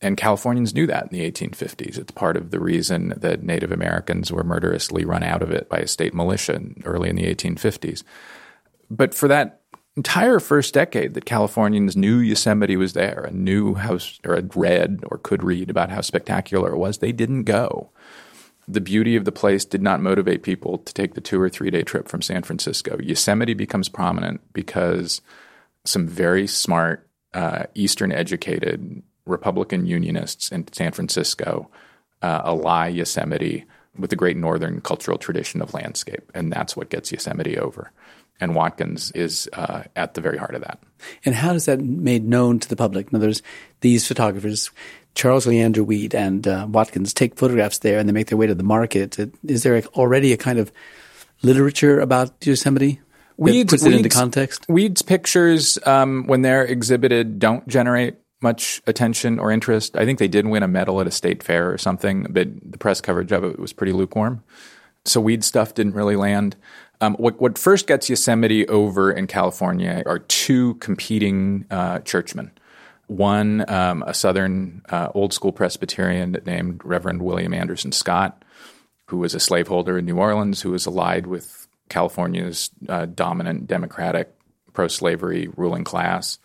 And 0.00 0.16
Californians 0.16 0.74
knew 0.74 0.86
that 0.86 1.04
in 1.04 1.18
the 1.18 1.30
1850s. 1.30 1.98
It's 1.98 2.12
part 2.12 2.36
of 2.36 2.50
the 2.50 2.60
reason 2.60 3.14
that 3.16 3.42
Native 3.42 3.72
Americans 3.72 4.30
were 4.30 4.44
murderously 4.44 5.04
run 5.04 5.24
out 5.24 5.42
of 5.42 5.50
it 5.50 5.68
by 5.68 5.78
a 5.78 5.88
state 5.88 6.14
militia 6.14 6.60
early 6.84 7.08
in 7.08 7.16
the 7.16 7.34
1850s. 7.34 8.04
But 8.90 9.12
for 9.12 9.26
that 9.28 9.62
entire 9.96 10.38
first 10.38 10.72
decade 10.72 11.14
that 11.14 11.24
Californians 11.24 11.96
knew 11.96 12.18
Yosemite 12.18 12.76
was 12.76 12.92
there 12.92 13.24
and 13.28 13.44
knew 13.44 13.74
how, 13.74 13.98
or 14.24 14.36
had 14.36 14.56
read 14.56 15.00
or 15.08 15.18
could 15.18 15.42
read 15.42 15.68
about 15.68 15.90
how 15.90 16.00
spectacular 16.00 16.72
it 16.72 16.78
was, 16.78 16.98
they 16.98 17.12
didn't 17.12 17.42
go 17.42 17.90
the 18.68 18.80
beauty 18.82 19.16
of 19.16 19.24
the 19.24 19.32
place 19.32 19.64
did 19.64 19.80
not 19.80 20.02
motivate 20.02 20.42
people 20.42 20.78
to 20.78 20.92
take 20.92 21.14
the 21.14 21.22
two 21.22 21.40
or 21.40 21.48
three 21.48 21.70
day 21.70 21.82
trip 21.82 22.06
from 22.06 22.20
San 22.20 22.42
Francisco. 22.42 22.98
Yosemite 23.00 23.54
becomes 23.54 23.88
prominent 23.88 24.40
because 24.52 25.22
some 25.86 26.06
very 26.06 26.46
smart, 26.46 27.08
uh, 27.32 27.64
Eastern 27.74 28.12
educated 28.12 29.02
Republican 29.28 29.86
Unionists 29.86 30.50
in 30.50 30.70
San 30.72 30.92
Francisco 30.92 31.70
uh, 32.22 32.42
ally 32.44 32.88
Yosemite 32.88 33.64
with 33.98 34.10
the 34.10 34.16
great 34.16 34.36
Northern 34.36 34.80
cultural 34.80 35.18
tradition 35.18 35.60
of 35.60 35.74
landscape. 35.74 36.30
And 36.34 36.52
that's 36.52 36.76
what 36.76 36.90
gets 36.90 37.12
Yosemite 37.12 37.58
over. 37.58 37.90
And 38.40 38.54
Watkins 38.54 39.10
is 39.12 39.48
uh, 39.52 39.82
at 39.96 40.14
the 40.14 40.20
very 40.20 40.38
heart 40.38 40.54
of 40.54 40.62
that. 40.62 40.78
And 41.24 41.34
how 41.34 41.54
is 41.54 41.64
that 41.64 41.80
made 41.80 42.24
known 42.24 42.60
to 42.60 42.68
the 42.68 42.76
public? 42.76 43.08
In 43.10 43.16
other 43.16 43.26
words, 43.26 43.42
these 43.80 44.06
photographers, 44.06 44.70
Charles 45.14 45.46
Leander 45.46 45.82
Weed 45.82 46.14
and 46.14 46.46
uh, 46.46 46.66
Watkins, 46.68 47.12
take 47.12 47.36
photographs 47.36 47.78
there 47.78 47.98
and 47.98 48.08
they 48.08 48.12
make 48.12 48.28
their 48.28 48.38
way 48.38 48.46
to 48.46 48.54
the 48.54 48.62
market. 48.62 49.18
Is 49.44 49.64
there 49.64 49.82
already 49.94 50.32
a 50.32 50.36
kind 50.36 50.60
of 50.60 50.70
literature 51.42 51.98
about 51.98 52.46
Yosemite 52.46 52.92
that 52.94 53.02
Weeds- 53.36 53.72
puts 53.72 53.84
it 53.84 53.92
into 53.92 54.08
context? 54.08 54.66
Weeds 54.68 55.02
pictures, 55.02 55.78
um, 55.84 56.24
when 56.26 56.42
they're 56.42 56.64
exhibited, 56.64 57.40
don't 57.40 57.66
generate 57.66 58.16
much 58.40 58.80
attention 58.86 59.38
or 59.38 59.50
interest. 59.50 59.96
I 59.96 60.04
think 60.04 60.18
they 60.18 60.28
did 60.28 60.46
win 60.46 60.62
a 60.62 60.68
medal 60.68 61.00
at 61.00 61.06
a 61.06 61.10
state 61.10 61.42
fair 61.42 61.72
or 61.72 61.78
something, 61.78 62.26
but 62.30 62.48
the 62.62 62.78
press 62.78 63.00
coverage 63.00 63.32
of 63.32 63.44
it 63.44 63.58
was 63.58 63.72
pretty 63.72 63.92
lukewarm. 63.92 64.42
So 65.04 65.20
weed 65.20 65.42
stuff 65.42 65.74
didn't 65.74 65.94
really 65.94 66.16
land. 66.16 66.56
Um, 67.00 67.14
what, 67.14 67.40
what 67.40 67.58
first 67.58 67.86
gets 67.86 68.10
Yosemite 68.10 68.66
over 68.68 69.10
in 69.10 69.26
California 69.26 70.02
are 70.06 70.18
two 70.18 70.74
competing 70.74 71.64
uh, 71.70 72.00
churchmen. 72.00 72.50
One, 73.06 73.68
um, 73.70 74.02
a 74.06 74.12
Southern 74.12 74.82
uh, 74.90 75.08
old 75.14 75.32
school 75.32 75.52
Presbyterian 75.52 76.36
named 76.44 76.82
Reverend 76.84 77.22
William 77.22 77.54
Anderson 77.54 77.92
Scott, 77.92 78.44
who 79.06 79.18
was 79.18 79.34
a 79.34 79.40
slaveholder 79.40 79.98
in 79.98 80.04
New 80.04 80.18
Orleans, 80.18 80.60
who 80.60 80.72
was 80.72 80.86
allied 80.86 81.26
with 81.26 81.66
California's 81.88 82.70
uh, 82.88 83.06
dominant 83.06 83.66
Democratic 83.66 84.34
pro 84.74 84.88
slavery 84.88 85.48
ruling 85.56 85.84
class. 85.84 86.38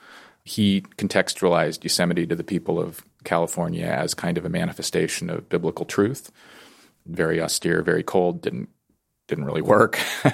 He 0.43 0.81
contextualized 0.97 1.83
Yosemite 1.83 2.27
to 2.27 2.35
the 2.35 2.43
people 2.43 2.79
of 2.79 3.03
California 3.23 3.85
as 3.85 4.13
kind 4.13 4.37
of 4.37 4.45
a 4.45 4.49
manifestation 4.49 5.29
of 5.29 5.49
biblical 5.49 5.85
truth. 5.85 6.31
Very 7.05 7.41
austere, 7.41 7.81
very 7.81 8.03
cold, 8.03 8.41
didn't 8.41 8.69
didn't 9.27 9.45
really 9.45 9.61
work. 9.61 9.99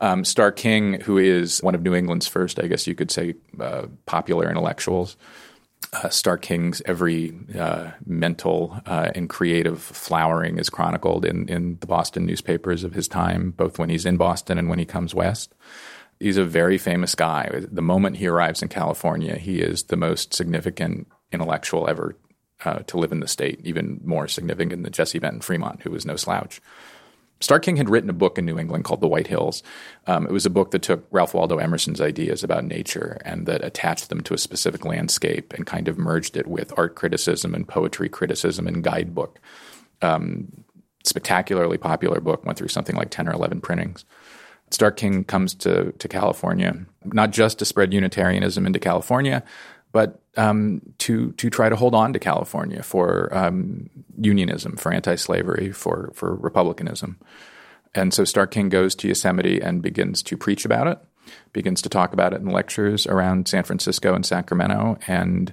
um, 0.00 0.24
Starr 0.24 0.52
King, 0.52 1.00
who 1.00 1.16
is 1.16 1.62
one 1.62 1.74
of 1.74 1.82
New 1.82 1.94
England's 1.94 2.28
first, 2.28 2.60
I 2.60 2.66
guess 2.66 2.86
you 2.86 2.94
could 2.94 3.10
say, 3.10 3.36
uh, 3.58 3.86
popular 4.04 4.50
intellectuals, 4.50 5.16
uh, 5.92 6.08
Starr 6.08 6.36
King's 6.36 6.82
every 6.84 7.34
uh, 7.58 7.92
mental 8.04 8.80
uh, 8.84 9.10
and 9.14 9.28
creative 9.28 9.80
flowering 9.80 10.58
is 10.58 10.68
chronicled 10.68 11.24
in, 11.24 11.48
in 11.48 11.78
the 11.80 11.86
Boston 11.86 12.26
newspapers 12.26 12.84
of 12.84 12.92
his 12.92 13.08
time, 13.08 13.52
both 13.52 13.78
when 13.78 13.88
he's 13.88 14.04
in 14.04 14.16
Boston 14.16 14.58
and 14.58 14.68
when 14.68 14.78
he 14.78 14.84
comes 14.84 15.14
west. 15.14 15.54
He's 16.20 16.36
a 16.36 16.44
very 16.44 16.78
famous 16.78 17.14
guy. 17.14 17.50
The 17.70 17.82
moment 17.82 18.16
he 18.16 18.26
arrives 18.26 18.62
in 18.62 18.68
California, 18.68 19.36
he 19.36 19.60
is 19.60 19.84
the 19.84 19.96
most 19.96 20.34
significant 20.34 21.06
intellectual 21.32 21.88
ever 21.88 22.16
uh, 22.64 22.80
to 22.80 22.98
live 22.98 23.12
in 23.12 23.20
the 23.20 23.28
state, 23.28 23.60
even 23.62 24.00
more 24.04 24.26
significant 24.26 24.82
than 24.82 24.92
Jessie 24.92 25.20
Benton 25.20 25.40
Fremont, 25.40 25.82
who 25.82 25.90
was 25.90 26.04
no 26.04 26.16
slouch. 26.16 26.60
Starr 27.40 27.60
King 27.60 27.76
had 27.76 27.88
written 27.88 28.10
a 28.10 28.14
book 28.14 28.36
in 28.36 28.44
New 28.44 28.58
England 28.58 28.84
called 28.84 29.00
The 29.00 29.06
White 29.06 29.28
Hills. 29.28 29.62
Um, 30.08 30.26
it 30.26 30.32
was 30.32 30.44
a 30.44 30.50
book 30.50 30.72
that 30.72 30.82
took 30.82 31.06
Ralph 31.12 31.34
Waldo 31.34 31.58
Emerson's 31.58 32.00
ideas 32.00 32.42
about 32.42 32.64
nature 32.64 33.18
and 33.24 33.46
that 33.46 33.64
attached 33.64 34.08
them 34.08 34.22
to 34.22 34.34
a 34.34 34.38
specific 34.38 34.84
landscape 34.84 35.52
and 35.52 35.64
kind 35.64 35.86
of 35.86 35.98
merged 35.98 36.36
it 36.36 36.48
with 36.48 36.76
art 36.76 36.96
criticism 36.96 37.54
and 37.54 37.68
poetry 37.68 38.08
criticism 38.08 38.66
and 38.66 38.82
guidebook. 38.82 39.38
Um, 40.02 40.64
spectacularly 41.04 41.78
popular 41.78 42.20
book, 42.20 42.44
went 42.44 42.58
through 42.58 42.68
something 42.68 42.96
like 42.96 43.10
10 43.10 43.28
or 43.28 43.32
11 43.32 43.60
printings. 43.60 44.04
Starr 44.70 44.90
King 44.90 45.24
comes 45.24 45.54
to, 45.54 45.92
to 45.92 46.08
California, 46.08 46.74
not 47.04 47.30
just 47.30 47.58
to 47.58 47.64
spread 47.64 47.92
Unitarianism 47.92 48.66
into 48.66 48.78
California, 48.78 49.42
but 49.92 50.20
um, 50.36 50.82
to 50.98 51.32
to 51.32 51.50
try 51.50 51.68
to 51.68 51.76
hold 51.76 51.94
on 51.94 52.12
to 52.12 52.18
California 52.18 52.82
for 52.82 53.34
um, 53.36 53.88
unionism, 54.16 54.76
for 54.76 54.92
anti-slavery, 54.92 55.72
for 55.72 56.10
for 56.14 56.34
republicanism. 56.34 57.18
And 57.94 58.12
so 58.12 58.24
Starr 58.24 58.46
King 58.46 58.68
goes 58.68 58.94
to 58.96 59.08
Yosemite 59.08 59.60
and 59.60 59.82
begins 59.82 60.22
to 60.24 60.36
preach 60.36 60.64
about 60.64 60.86
it, 60.86 60.98
begins 61.52 61.80
to 61.82 61.88
talk 61.88 62.12
about 62.12 62.34
it 62.34 62.40
in 62.40 62.48
lectures 62.48 63.06
around 63.06 63.48
San 63.48 63.64
Francisco 63.64 64.14
and 64.14 64.24
Sacramento, 64.24 64.98
and 65.06 65.52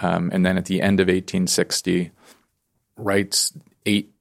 um, 0.00 0.30
and 0.32 0.46
then 0.46 0.56
at 0.56 0.66
the 0.66 0.80
end 0.80 1.00
of 1.00 1.08
1860, 1.08 2.12
writes 2.96 3.52
eight 3.84 4.11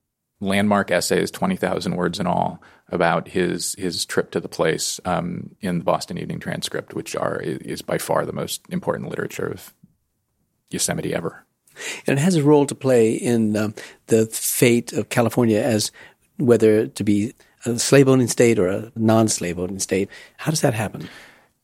landmark 0.42 0.92
essays, 0.92 1.32
twenty 1.32 1.56
thousand 1.56 1.96
words 1.96 2.20
in 2.20 2.28
all, 2.28 2.62
about 2.90 3.30
his 3.30 3.76
his 3.78 4.06
trip 4.06 4.32
to 4.32 4.40
the 4.40 4.50
place 4.50 5.00
um, 5.06 5.56
in 5.62 5.80
the 5.80 5.86
Boston 5.86 6.18
Evening 6.18 6.40
Transcript, 6.40 6.94
which 6.94 7.16
are 7.16 7.40
is 7.40 7.82
by 7.82 7.98
far 7.98 8.26
the 8.26 8.34
most 8.34 8.62
important 8.70 9.10
literature 9.10 9.48
of 9.48 9.74
Yosemite 10.70 11.14
ever. 11.14 11.46
And 12.06 12.20
it 12.20 12.22
has 12.22 12.36
a 12.36 12.44
role 12.44 12.66
to 12.66 12.76
play 12.76 13.14
in 13.14 13.56
um, 13.56 13.74
the 14.08 14.26
fate 14.26 14.92
of 14.94 15.10
California 15.10 15.60
as 15.60 15.92
whether 16.38 16.88
to 16.88 17.04
be 17.04 17.34
a 17.66 17.80
slave 17.80 18.10
owning 18.10 18.28
state 18.28 18.60
or 18.60 18.68
a 18.68 18.92
non 18.96 19.28
slave 19.28 19.60
owning 19.60 19.80
state. 19.80 20.10
How 20.38 20.52
does 20.52 20.62
that 20.62 20.74
happen? 20.74 21.08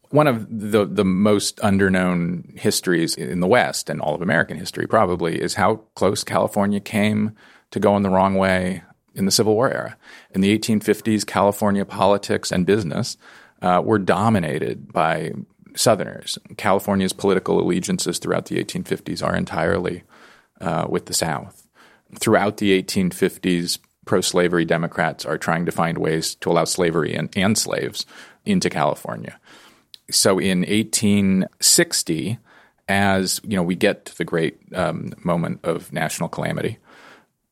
One 0.09 0.27
of 0.27 0.47
the 0.49 0.85
the 0.85 1.03
most 1.03 1.57
underknown 1.57 2.57
histories 2.57 3.15
in 3.15 3.41
the 3.41 3.47
West 3.47 3.89
and 3.89 3.99
all 3.99 4.15
of 4.15 4.21
American 4.21 4.57
history 4.57 4.87
probably 4.87 5.41
is 5.41 5.55
how 5.55 5.77
close 5.95 6.23
California 6.23 6.79
came 6.79 7.35
to 7.71 7.79
going 7.79 8.03
the 8.03 8.09
wrong 8.09 8.35
way 8.35 8.83
in 9.13 9.25
the 9.25 9.31
Civil 9.31 9.55
War 9.55 9.71
era. 9.71 9.97
In 10.31 10.41
the 10.41 10.57
1850s, 10.57 11.25
California 11.25 11.85
politics 11.85 12.51
and 12.51 12.65
business 12.65 13.17
uh, 13.61 13.81
were 13.83 13.99
dominated 13.99 14.93
by 14.93 15.33
Southerners. 15.75 16.37
California's 16.57 17.13
political 17.13 17.59
allegiances 17.59 18.19
throughout 18.19 18.45
the 18.45 18.63
1850s 18.63 19.25
are 19.25 19.35
entirely 19.35 20.03
uh, 20.61 20.85
with 20.89 21.07
the 21.07 21.13
South. 21.13 21.67
Throughout 22.15 22.57
the 22.57 22.81
1850s, 22.81 23.79
pro 24.05 24.21
slavery 24.21 24.65
Democrats 24.65 25.25
are 25.25 25.37
trying 25.37 25.65
to 25.65 25.71
find 25.71 25.97
ways 25.97 26.35
to 26.35 26.49
allow 26.49 26.63
slavery 26.63 27.13
and, 27.13 27.29
and 27.35 27.57
slaves 27.57 28.05
into 28.45 28.69
California. 28.69 29.39
So 30.09 30.39
in 30.39 30.59
1860, 30.59 32.39
as 32.87 33.41
you 33.43 33.57
know, 33.57 33.63
we 33.63 33.75
get 33.75 34.05
to 34.05 34.17
the 34.17 34.23
great 34.23 34.57
um, 34.73 35.11
moment 35.23 35.59
of 35.63 35.91
national 35.91 36.29
calamity 36.29 36.77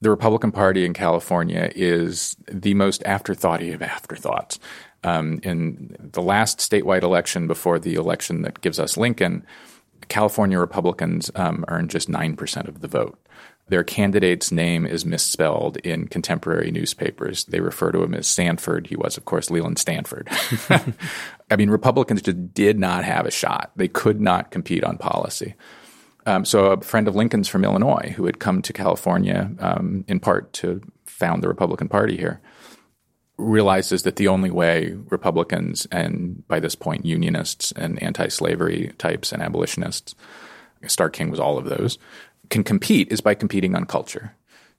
the 0.01 0.09
Republican 0.09 0.51
Party 0.51 0.85
in 0.85 0.93
California 0.93 1.71
is 1.75 2.35
the 2.51 2.73
most 2.73 3.03
afterthoughty 3.03 3.71
of 3.71 3.81
afterthoughts. 3.81 4.59
Um, 5.03 5.39
in 5.43 5.95
the 5.99 6.21
last 6.21 6.59
statewide 6.59 7.03
election 7.03 7.47
before 7.47 7.77
the 7.77 7.93
election 7.95 8.41
that 8.41 8.61
gives 8.61 8.79
us 8.79 8.97
Lincoln, 8.97 9.45
California 10.07 10.59
Republicans 10.59 11.29
um, 11.35 11.63
earned 11.67 11.91
just 11.91 12.09
9% 12.09 12.67
of 12.67 12.81
the 12.81 12.87
vote. 12.87 13.19
Their 13.67 13.83
candidate's 13.83 14.51
name 14.51 14.85
is 14.85 15.05
misspelled 15.05 15.77
in 15.77 16.07
contemporary 16.07 16.69
newspapers. 16.69 17.45
They 17.45 17.59
refer 17.59 17.91
to 17.91 18.03
him 18.03 18.13
as 18.13 18.27
Sanford. 18.27 18.87
He 18.87 18.95
was, 18.95 19.17
of 19.17 19.25
course, 19.25 19.49
Leland 19.49 19.79
Stanford. 19.79 20.27
I 21.49 21.55
mean, 21.55 21.71
Republicans 21.71 22.21
just 22.21 22.53
did 22.53 22.77
not 22.77 23.03
have 23.03 23.25
a 23.25 23.31
shot. 23.31 23.71
They 23.75 23.87
could 23.87 24.21
not 24.21 24.51
compete 24.51 24.83
on 24.83 24.97
policy. 24.97 25.55
Um, 26.25 26.43
so 26.45 26.71
a 26.71 26.81
friend 26.81 27.07
of 27.07 27.15
Lincoln's 27.15 27.47
from 27.47 27.63
Illinois 27.63 28.13
who 28.15 28.25
had 28.25 28.39
come 28.39 28.61
to 28.63 28.73
California 28.73 29.51
um, 29.59 30.03
in 30.07 30.19
part 30.19 30.53
to 30.53 30.81
found 31.05 31.43
the 31.43 31.47
Republican 31.47 31.87
Party 31.87 32.17
here 32.17 32.41
realizes 33.37 34.03
that 34.03 34.15
the 34.15 34.27
only 34.27 34.49
way 34.49 34.95
Republicans 35.09 35.85
and 35.91 36.47
by 36.47 36.59
this 36.59 36.75
point 36.75 37.05
unionists 37.05 37.71
and 37.73 38.01
anti-slavery 38.01 38.93
types 38.97 39.31
and 39.31 39.41
abolitionists, 39.41 40.15
Starr 40.87 41.09
King 41.09 41.29
was 41.29 41.39
all 41.39 41.57
of 41.57 41.65
those, 41.65 41.97
can 42.49 42.63
compete 42.63 43.11
is 43.11 43.21
by 43.21 43.33
competing 43.33 43.75
on 43.75 43.85
culture. 43.85 44.35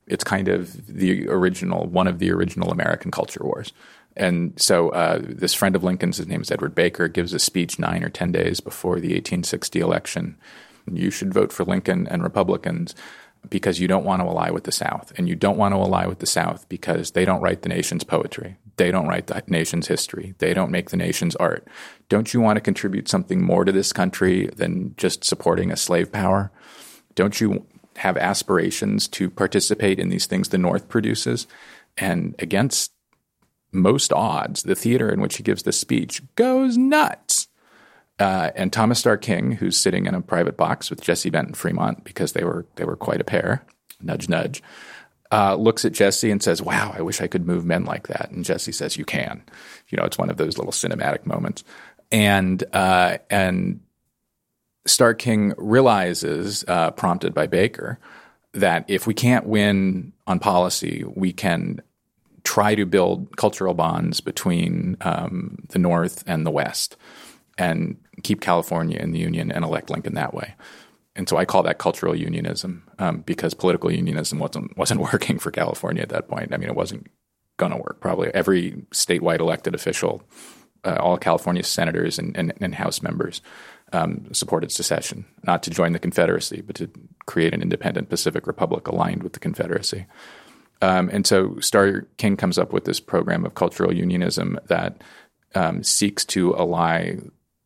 It's 0.06 0.24
kind 0.24 0.48
of 0.48 0.87
the 0.87 1.28
original, 1.28 1.87
one 1.87 2.06
of 2.06 2.18
the 2.18 2.30
original 2.30 2.70
American 2.70 3.11
culture 3.11 3.44
wars. 3.44 3.72
And 4.16 4.54
so 4.56 4.90
uh, 4.90 5.20
this 5.20 5.52
friend 5.52 5.76
of 5.76 5.85
Lincoln's, 5.85 6.16
his 6.16 6.26
name 6.26 6.40
is 6.40 6.50
Edward 6.50 6.74
Baker, 6.74 7.09
gives 7.09 7.35
a 7.35 7.38
speech 7.38 7.78
nine 7.78 8.02
or 8.02 8.09
ten 8.09 8.32
days 8.32 8.61
before 8.61 8.94
the 8.94 9.09
1860 9.09 9.80
election 9.80 10.38
you 10.92 11.11
should 11.11 11.35
vote 11.35 11.53
for 11.53 11.64
Lincoln 11.64 12.07
and 12.09 12.22
Republicans 12.22 12.94
because 13.49 13.81
you 13.81 13.88
don't 13.88 14.05
want 14.05 14.20
to 14.22 14.27
ally 14.27 14.51
with 14.51 14.64
the 14.64 14.72
South. 14.72 15.12
And 15.16 15.29
you 15.29 15.37
don't 15.37 15.57
want 15.57 15.72
to 15.72 15.79
ally 15.79 16.07
with 16.07 16.18
the 16.18 16.27
South 16.27 16.68
because 16.68 17.12
they 17.12 17.25
don't 17.25 17.40
write 17.40 17.62
the 17.62 17.68
nation's 17.68 18.05
poetry. 18.05 18.57
They 18.77 18.90
don't 18.90 19.09
write 19.09 19.29
the 19.29 19.42
nation's 19.46 19.87
history. 19.87 20.35
They 20.38 20.53
don't 20.53 20.70
make 20.70 20.90
the 20.90 20.96
nation's 20.96 21.37
art. 21.37 21.66
Don't 22.09 22.35
you 22.35 22.40
want 22.40 22.57
to 22.57 22.61
contribute 22.61 23.09
something 23.09 23.42
more 23.42 23.64
to 23.64 23.72
this 23.72 23.92
country 23.92 24.49
than 24.49 24.94
just 24.96 25.25
supporting 25.25 25.70
a 25.70 25.77
slave 25.77 26.12
power? 26.12 26.51
Don't 27.14 27.40
you 27.40 27.66
have 27.96 28.16
aspirations 28.16 29.09
to 29.09 29.31
participate 29.31 29.99
in 29.99 30.11
these 30.11 30.27
things 30.27 30.49
the 30.49 30.59
North 30.59 30.88
produces? 30.88 31.46
And 31.96 32.35
against 32.38 32.92
most 33.72 34.12
odds, 34.12 34.62
the 34.62 34.75
theater 34.75 35.09
in 35.09 35.20
which 35.20 35.37
he 35.37 35.42
gives 35.42 35.62
this 35.62 35.81
speech 35.81 36.22
goes 36.35 36.77
nuts. 36.77 37.25
Uh, 38.18 38.50
and 38.55 38.72
Thomas 38.72 38.98
Starr 38.98 39.18
King, 39.18 39.52
who's 39.52 39.76
sitting 39.76 40.07
in 40.07 40.14
a 40.14 40.22
private 40.22 40.57
box 40.57 40.88
with 40.88 41.02
Jessie 41.02 41.31
Benton 41.31 41.55
Fremont 41.55 42.02
because 42.05 42.33
they 42.33 42.44
were 42.44 42.66
they 42.76 42.85
were 42.85 42.96
quite 42.96 43.20
a 43.20 43.24
pair, 43.24 43.64
nudge 44.00 44.29
nudge, 44.29 44.62
uh, 45.31 45.55
looks 45.55 45.85
at 45.85 45.92
Jessie 45.92 46.31
and 46.31 46.42
says, 46.42 46.62
"Wow, 46.62 46.94
I 46.96 47.02
wish 47.02 47.20
I 47.20 47.26
could 47.26 47.46
move 47.46 47.66
men 47.66 47.85
like 47.85 48.09
that." 48.09 48.31
And 48.31 48.44
Jessie 48.44 48.72
says, 48.72 48.96
"You 48.96 49.05
can." 49.05 49.42
You 49.88 49.98
know, 49.98 50.05
it's 50.05 50.18
one 50.18 50.31
of 50.31 50.38
those 50.38 50.57
little 50.57 50.72
cinematic 50.72 51.26
moments. 51.26 51.62
And 52.11 52.62
uh, 52.72 53.18
and 53.29 53.81
Starr 54.87 55.14
King 55.14 55.52
realizes, 55.59 56.64
uh, 56.68 56.92
prompted 56.92 57.35
by 57.35 57.46
Baker, 57.46 57.98
that 58.52 58.87
if 58.88 59.07
we 59.07 59.12
can't 59.12 59.46
win 59.46 60.14
on 60.26 60.38
policy, 60.38 61.05
we 61.05 61.35
can 61.35 61.83
try 62.44 62.74
to 62.76 62.87
build 62.87 63.37
cultural 63.37 63.74
bonds 63.74 64.20
between 64.20 64.96
um, 65.02 65.59
the 65.70 65.79
North 65.79 66.22
and 66.26 66.46
the 66.46 66.50
West 66.50 66.96
and 67.59 67.96
keep 68.22 68.40
California 68.40 68.98
in 68.98 69.12
the 69.12 69.18
Union 69.18 69.50
and 69.52 69.64
elect 69.64 69.90
Lincoln 69.90 70.14
that 70.14 70.35
way. 70.35 70.55
And 71.14 71.29
so 71.29 71.37
I 71.37 71.44
call 71.44 71.62
that 71.62 71.79
cultural 71.79 72.14
unionism 72.14 72.83
um, 72.98 73.20
because 73.20 73.55
political 73.55 73.90
unionism 73.90 74.38
wasn't 74.38 74.76
wasn't 74.76 75.00
working 75.12 75.38
for 75.38 75.50
California 75.50 76.02
at 76.02 76.11
that 76.11 76.29
point. 76.29 76.52
I 76.52 76.57
mean, 76.59 76.68
it 76.68 76.76
wasn't 76.76 77.11
going 77.57 77.72
to 77.72 77.79
work. 77.79 78.00
Probably 78.00 78.31
every 78.35 78.72
statewide 78.92 79.40
elected 79.40 79.74
official, 79.74 80.22
uh, 80.85 80.96
all 81.00 81.16
California 81.16 81.62
senators 81.62 82.18
and, 82.18 82.37
and, 82.37 82.52
and 82.61 82.74
House 82.74 83.00
members 83.00 83.40
um, 83.92 84.33
supported 84.33 84.72
secession, 84.72 85.24
not 85.44 85.62
to 85.62 85.70
join 85.70 85.92
the 85.92 85.98
Confederacy, 85.98 86.61
but 86.61 86.76
to 86.76 86.90
create 87.26 87.55
an 87.55 87.62
independent 87.62 88.09
Pacific 88.09 88.46
Republic 88.46 88.87
aligned 88.88 89.22
with 89.22 89.33
the 89.33 89.38
Confederacy. 89.38 90.07
Um, 90.83 91.09
and 91.12 91.26
so 91.26 91.59
Starr 91.61 92.02
King 92.18 92.37
comes 92.37 92.59
up 92.59 92.72
with 92.72 92.85
this 92.85 93.00
program 93.00 93.46
of 93.46 93.55
cultural 93.55 93.94
unionism 93.94 94.59
that 94.66 95.02
um, 95.55 95.83
seeks 95.83 96.24
to 96.26 96.55
ally 96.57 97.16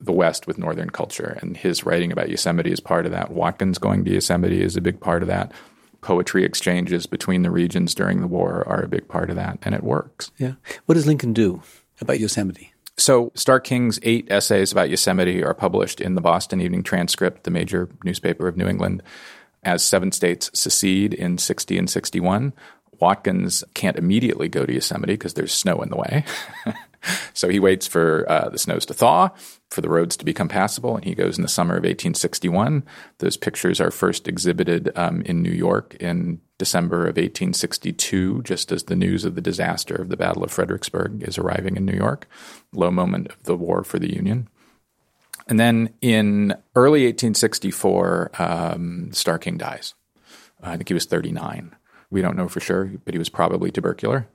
the 0.00 0.12
West 0.12 0.46
with 0.46 0.58
Northern 0.58 0.90
culture. 0.90 1.38
And 1.40 1.56
his 1.56 1.84
writing 1.84 2.10
about 2.10 2.30
Yosemite 2.30 2.72
is 2.72 2.80
part 2.80 3.06
of 3.06 3.12
that. 3.12 3.30
Watkins 3.30 3.78
going 3.78 4.04
to 4.04 4.12
Yosemite 4.12 4.62
is 4.62 4.76
a 4.76 4.80
big 4.80 5.00
part 5.00 5.22
of 5.22 5.28
that. 5.28 5.52
Poetry 6.00 6.44
exchanges 6.44 7.06
between 7.06 7.42
the 7.42 7.50
regions 7.50 7.94
during 7.94 8.20
the 8.20 8.26
war 8.26 8.64
are 8.66 8.82
a 8.82 8.88
big 8.88 9.06
part 9.06 9.28
of 9.28 9.36
that, 9.36 9.58
and 9.62 9.74
it 9.74 9.82
works. 9.82 10.30
Yeah. 10.38 10.54
What 10.86 10.94
does 10.94 11.06
Lincoln 11.06 11.34
do 11.34 11.62
about 12.00 12.20
Yosemite? 12.20 12.72
So, 12.96 13.32
Starr 13.34 13.60
King's 13.60 13.98
eight 14.02 14.26
essays 14.30 14.72
about 14.72 14.90
Yosemite 14.90 15.42
are 15.42 15.54
published 15.54 16.00
in 16.00 16.14
the 16.14 16.20
Boston 16.20 16.60
Evening 16.60 16.82
Transcript, 16.82 17.44
the 17.44 17.50
major 17.50 17.88
newspaper 18.04 18.48
of 18.48 18.56
New 18.56 18.66
England, 18.66 19.02
as 19.62 19.82
seven 19.82 20.12
states 20.12 20.50
secede 20.54 21.12
in 21.12 21.38
60 21.38 21.78
and 21.78 21.88
61. 21.88 22.52
Watkins 22.98 23.64
can't 23.74 23.98
immediately 23.98 24.48
go 24.48 24.66
to 24.66 24.72
Yosemite 24.72 25.14
because 25.14 25.34
there's 25.34 25.52
snow 25.52 25.80
in 25.82 25.88
the 25.88 25.96
way. 25.96 26.24
so 27.34 27.48
he 27.48 27.58
waits 27.58 27.86
for 27.86 28.24
uh, 28.28 28.48
the 28.48 28.58
snows 28.58 28.86
to 28.86 28.94
thaw, 28.94 29.30
for 29.70 29.80
the 29.80 29.88
roads 29.88 30.16
to 30.16 30.24
become 30.24 30.48
passable, 30.48 30.96
and 30.96 31.04
he 31.04 31.14
goes 31.14 31.38
in 31.38 31.42
the 31.42 31.48
summer 31.48 31.74
of 31.74 31.84
1861. 31.84 32.84
Those 33.18 33.36
pictures 33.36 33.80
are 33.80 33.90
first 33.90 34.26
exhibited 34.26 34.90
um, 34.96 35.22
in 35.22 35.42
New 35.42 35.52
York 35.52 35.96
in 36.00 36.40
December 36.58 37.02
of 37.02 37.16
1862, 37.16 38.42
just 38.42 38.72
as 38.72 38.84
the 38.84 38.96
news 38.96 39.24
of 39.24 39.34
the 39.34 39.40
disaster 39.40 39.94
of 39.94 40.08
the 40.08 40.16
Battle 40.16 40.44
of 40.44 40.50
Fredericksburg 40.50 41.22
is 41.22 41.38
arriving 41.38 41.76
in 41.76 41.86
New 41.86 41.96
York, 41.96 42.28
low 42.72 42.90
moment 42.90 43.28
of 43.28 43.42
the 43.44 43.56
war 43.56 43.84
for 43.84 43.98
the 43.98 44.12
Union. 44.12 44.48
And 45.46 45.58
then 45.58 45.94
in 46.00 46.54
early 46.74 47.04
1864, 47.06 48.30
um, 48.38 49.12
Starr 49.12 49.38
King 49.38 49.56
dies. 49.56 49.94
I 50.62 50.76
think 50.76 50.88
he 50.88 50.94
was 50.94 51.06
39. 51.06 51.74
We 52.10 52.22
don't 52.22 52.36
know 52.36 52.48
for 52.48 52.60
sure, 52.60 52.92
but 53.04 53.14
he 53.14 53.18
was 53.18 53.28
probably 53.28 53.70
tubercular. 53.70 54.28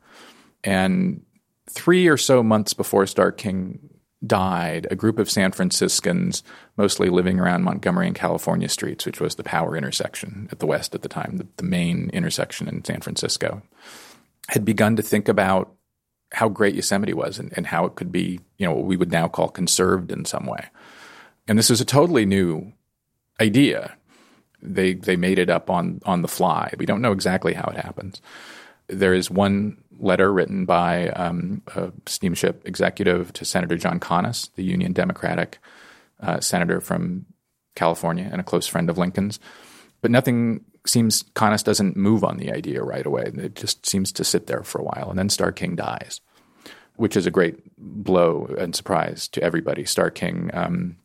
And 0.64 1.25
three 1.70 2.08
or 2.08 2.18
so 2.18 2.44
months 2.44 2.74
before 2.74 3.08
Starr 3.08 3.32
King 3.32 3.90
died, 4.26 4.88
a 4.90 4.96
group 4.96 5.20
of 5.20 5.30
San 5.30 5.52
Franciscans, 5.52 6.44
mostly 6.78 7.10
living 7.10 7.40
around 7.40 7.64
Montgomery 7.64 8.08
and 8.08 8.16
California 8.16 8.70
streets, 8.70 9.06
which 9.06 9.20
was 9.20 9.36
the 9.36 9.44
power 9.44 9.76
intersection 9.76 10.48
at 10.52 10.60
the 10.60 10.66
West 10.66 10.96
at 10.96 11.02
the 11.02 11.10
time, 11.10 11.38
the, 11.38 11.48
the 11.58 11.64
main 11.64 12.10
intersection 12.12 12.68
in 12.68 12.84
San 12.84 13.02
Francisco, 13.02 13.62
had 14.50 14.66
begun 14.66 14.96
to 14.96 15.02
think 15.02 15.28
about 15.28 15.74
how 16.32 16.50
great 16.50 16.76
Yosemite 16.76 17.14
was 17.14 17.40
and, 17.40 17.54
and 17.56 17.68
how 17.68 17.86
it 17.86 17.96
could 17.96 18.12
be, 18.12 18.40
you 18.58 18.66
know, 18.66 18.74
what 18.74 18.86
we 18.86 18.98
would 18.98 19.12
now 19.12 19.28
call 19.28 19.48
conserved 19.48 20.12
in 20.12 20.26
some 20.26 20.46
way. 20.46 20.66
And 21.48 21.58
this 21.58 21.70
is 21.70 21.82
a 21.82 21.86
totally 21.86 22.26
new 22.26 22.74
idea. 23.40 23.96
They 24.62 24.94
they 24.94 25.16
made 25.16 25.38
it 25.38 25.50
up 25.50 25.70
on 25.70 26.02
on 26.06 26.24
the 26.24 26.28
fly. 26.28 26.74
We 26.78 26.88
don't 26.88 27.02
know 27.02 27.12
exactly 27.12 27.54
how 27.54 27.70
it 27.70 27.78
happens. 27.78 28.22
There 28.88 29.14
is 29.14 29.32
one 29.32 29.84
letter 29.98 30.32
written 30.32 30.66
by 30.66 31.10
um, 31.10 31.62
a 31.76 31.92
steamship 32.06 32.62
executive 32.66 33.34
to 33.34 33.46
Senator 33.46 33.78
John 33.78 34.00
Conness, 34.00 34.54
the 34.56 34.64
Union 34.64 34.94
Democratic 34.94 35.60
uh, 36.20 36.40
senator 36.40 36.82
from 36.82 37.26
California 37.76 38.30
and 38.32 38.40
a 38.40 38.44
close 38.44 38.68
friend 38.68 38.90
of 38.90 38.98
Lincoln's. 38.98 39.40
But 40.02 40.12
nothing 40.12 40.66
seems, 40.86 41.24
Conness 41.34 41.64
doesn't 41.64 41.98
move 41.98 42.24
on 42.24 42.38
the 42.38 42.52
idea 42.52 42.84
right 42.84 43.06
away. 43.06 43.32
It 43.36 43.56
just 43.56 43.86
seems 43.86 44.12
to 44.14 44.24
sit 44.24 44.48
there 44.48 44.64
for 44.64 44.80
a 44.80 44.84
while. 44.84 45.10
And 45.10 45.18
then 45.18 45.30
Starr 45.30 45.52
King 45.52 45.76
dies. 45.76 46.22
which 46.98 47.18
is 47.18 47.26
a 47.26 47.32
great 47.32 47.60
blow 47.78 48.46
and 48.58 48.76
surprise 48.76 49.28
to 49.30 49.44
everybody. 49.44 49.86
Starr 49.86 50.10
King, 50.12 50.50
um, 50.54 50.98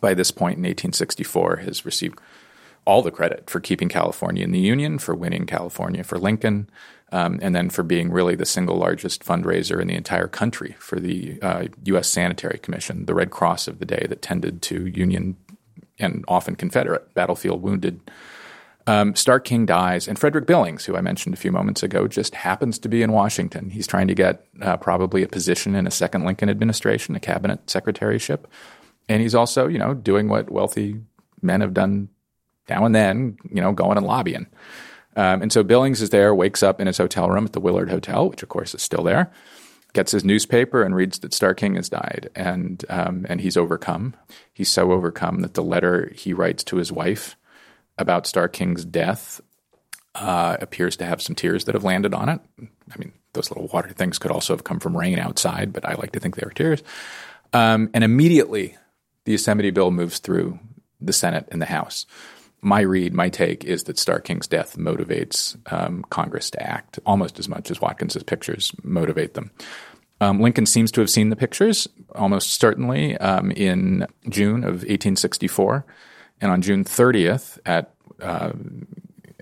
by 0.00 0.14
this 0.14 0.30
point 0.30 0.58
in 0.58 0.62
1864, 0.64 1.56
has 1.56 1.84
received 1.84 2.18
all 2.84 3.02
the 3.02 3.10
credit 3.10 3.48
for 3.48 3.60
keeping 3.60 3.88
California 3.88 4.44
in 4.44 4.52
the 4.52 4.58
Union, 4.58 4.98
for 4.98 5.14
winning 5.14 5.46
California 5.46 6.02
for 6.02 6.18
Lincoln, 6.18 6.68
um, 7.12 7.38
and 7.42 7.54
then 7.54 7.70
for 7.70 7.82
being 7.82 8.10
really 8.10 8.34
the 8.34 8.46
single 8.46 8.76
largest 8.76 9.24
fundraiser 9.24 9.80
in 9.80 9.88
the 9.88 9.94
entire 9.94 10.28
country 10.28 10.74
for 10.78 10.98
the 10.98 11.40
uh, 11.42 11.66
U.S. 11.84 12.08
Sanitary 12.08 12.58
Commission, 12.58 13.06
the 13.06 13.14
Red 13.14 13.30
Cross 13.30 13.68
of 13.68 13.78
the 13.78 13.84
day 13.84 14.06
that 14.08 14.22
tended 14.22 14.62
to 14.62 14.86
Union 14.86 15.36
and 15.98 16.24
often 16.26 16.56
Confederate 16.56 17.12
battlefield 17.14 17.62
wounded. 17.62 18.00
Um, 18.86 19.14
King 19.44 19.64
dies, 19.64 20.08
and 20.08 20.18
Frederick 20.18 20.46
Billings, 20.46 20.86
who 20.86 20.96
I 20.96 21.00
mentioned 21.00 21.34
a 21.34 21.38
few 21.38 21.52
moments 21.52 21.84
ago, 21.84 22.08
just 22.08 22.34
happens 22.34 22.80
to 22.80 22.88
be 22.88 23.02
in 23.02 23.12
Washington. 23.12 23.70
He's 23.70 23.86
trying 23.86 24.08
to 24.08 24.14
get 24.14 24.44
uh, 24.60 24.76
probably 24.76 25.22
a 25.22 25.28
position 25.28 25.76
in 25.76 25.86
a 25.86 25.90
second 25.90 26.24
Lincoln 26.24 26.48
administration, 26.48 27.14
a 27.14 27.20
cabinet 27.20 27.64
secretaryship, 27.66 28.44
and 29.08 29.22
he's 29.22 29.36
also, 29.36 29.68
you 29.68 29.78
know, 29.78 29.94
doing 29.94 30.28
what 30.28 30.50
wealthy 30.50 31.00
men 31.42 31.60
have 31.60 31.74
done 31.74 32.08
now 32.68 32.84
and 32.84 32.94
then, 32.94 33.36
you 33.50 33.60
know, 33.60 33.72
going 33.72 33.96
and 33.96 34.06
lobbying. 34.06 34.46
Um, 35.16 35.42
and 35.42 35.52
so 35.52 35.62
Billings 35.62 36.00
is 36.00 36.10
there, 36.10 36.34
wakes 36.34 36.62
up 36.62 36.80
in 36.80 36.86
his 36.86 36.98
hotel 36.98 37.28
room 37.28 37.44
at 37.44 37.52
the 37.52 37.60
Willard 37.60 37.90
Hotel, 37.90 38.28
which 38.28 38.42
of 38.42 38.48
course 38.48 38.74
is 38.74 38.82
still 38.82 39.02
there, 39.02 39.30
gets 39.92 40.12
his 40.12 40.24
newspaper 40.24 40.82
and 40.82 40.94
reads 40.94 41.18
that 41.18 41.34
Starr 41.34 41.54
King 41.54 41.74
has 41.74 41.88
died, 41.88 42.30
and 42.34 42.84
um, 42.88 43.26
and 43.28 43.40
he's 43.40 43.56
overcome. 43.56 44.14
He's 44.52 44.70
so 44.70 44.90
overcome 44.92 45.40
that 45.40 45.54
the 45.54 45.62
letter 45.62 46.10
he 46.14 46.32
writes 46.32 46.64
to 46.64 46.76
his 46.76 46.90
wife 46.90 47.36
about 47.98 48.26
Starr 48.26 48.48
King's 48.48 48.86
death 48.86 49.40
uh, 50.14 50.56
appears 50.60 50.96
to 50.96 51.04
have 51.04 51.20
some 51.20 51.36
tears 51.36 51.64
that 51.64 51.74
have 51.74 51.84
landed 51.84 52.14
on 52.14 52.28
it. 52.28 52.40
I 52.60 52.98
mean, 52.98 53.12
those 53.34 53.50
little 53.50 53.68
water 53.68 53.90
things 53.90 54.18
could 54.18 54.30
also 54.30 54.54
have 54.54 54.64
come 54.64 54.80
from 54.80 54.96
rain 54.96 55.18
outside, 55.18 55.72
but 55.72 55.84
I 55.84 55.94
like 55.94 56.12
to 56.12 56.20
think 56.20 56.36
they 56.36 56.44
were 56.44 56.52
tears. 56.52 56.82
Um, 57.52 57.90
and 57.92 58.02
immediately, 58.02 58.76
the 59.24 59.32
Yosemite 59.32 59.70
bill 59.70 59.90
moves 59.90 60.18
through 60.18 60.58
the 61.00 61.12
Senate 61.12 61.48
and 61.50 61.60
the 61.60 61.66
House 61.66 62.06
my 62.62 62.80
read, 62.80 63.12
my 63.12 63.28
take 63.28 63.64
is 63.64 63.84
that 63.84 63.98
Starr 63.98 64.20
King's 64.20 64.46
death 64.46 64.76
motivates 64.76 65.56
um, 65.72 66.04
Congress 66.10 66.48
to 66.50 66.62
act 66.62 67.00
almost 67.04 67.38
as 67.40 67.48
much 67.48 67.70
as 67.70 67.80
Watkins's 67.80 68.22
pictures 68.22 68.72
motivate 68.84 69.34
them. 69.34 69.50
Um, 70.20 70.40
Lincoln 70.40 70.66
seems 70.66 70.92
to 70.92 71.00
have 71.00 71.10
seen 71.10 71.30
the 71.30 71.36
pictures 71.36 71.88
almost 72.14 72.60
certainly 72.60 73.18
um, 73.18 73.50
in 73.50 74.06
June 74.28 74.62
of 74.62 74.74
1864. 74.84 75.84
And 76.40 76.52
on 76.52 76.62
June 76.62 76.84
30th, 76.84 77.58
at 77.66 77.92
uh, 78.20 78.52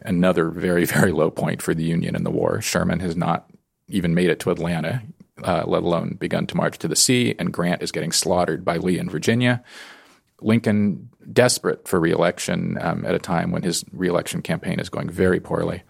another 0.03 0.49
very, 0.49 0.87
very 0.87 1.13
low 1.13 1.31
point 1.31 1.61
for 1.61 1.75
the 1.75 1.85
Union 1.85 2.17
in 2.17 2.25
the 2.25 2.31
war, 2.31 2.63
Sherman 2.63 3.01
has 3.01 3.17
not 3.17 3.51
even 3.89 4.15
made 4.15 4.31
it 4.31 4.41
to 4.41 4.51
Atlanta, 4.51 5.03
uh, 5.45 5.65
let 5.67 5.83
alone 5.83 6.15
begun 6.15 6.47
to 6.47 6.57
march 6.57 6.79
to 6.79 6.89
the 6.89 6.97
sea, 6.97 7.35
and 7.39 7.53
Grant 7.53 7.83
is 7.83 7.93
getting 7.93 8.13
slaughtered 8.13 8.65
by 8.65 8.79
Lee 8.79 8.99
in 8.99 9.11
Virginia. 9.11 9.63
Lincoln, 10.43 11.11
desperate 11.33 11.87
for 11.87 12.01
reelection 12.01 12.79
um, 12.81 13.05
at 13.05 13.15
a 13.15 13.19
time 13.19 13.53
when 13.53 13.63
his 13.63 13.85
reelection 13.93 14.43
campaign 14.43 14.81
is 14.81 14.89
going 14.89 15.11
very 15.11 15.41
poorly, 15.41 15.83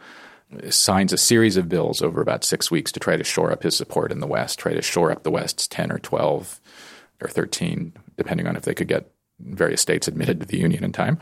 signs 0.69 1.13
a 1.13 1.19
series 1.19 1.57
of 1.57 1.69
bills 1.69 2.03
over 2.03 2.21
about 2.21 2.45
six 2.45 2.71
weeks 2.71 2.91
to 2.93 3.01
try 3.01 3.17
to 3.17 3.25
shore 3.25 3.53
up 3.53 3.63
his 3.63 3.77
support 3.77 4.11
in 4.11 4.21
the 4.21 4.27
West, 4.27 4.59
try 4.59 4.75
to 4.75 4.83
shore 4.83 5.13
up 5.13 5.23
the 5.23 5.31
West's 5.31 5.69
10 5.69 5.93
or 5.93 5.99
12 5.99 6.61
or 7.21 7.29
13, 7.29 7.93
depending 8.17 8.47
on 8.47 8.57
if 8.57 8.63
they 8.63 8.75
could 8.75 8.89
get 8.89 9.11
various 9.39 9.81
states 9.81 10.09
admitted 10.09 10.41
to 10.41 10.47
the 10.47 10.59
Union 10.59 10.85
in 10.85 10.93
time, 10.93 11.19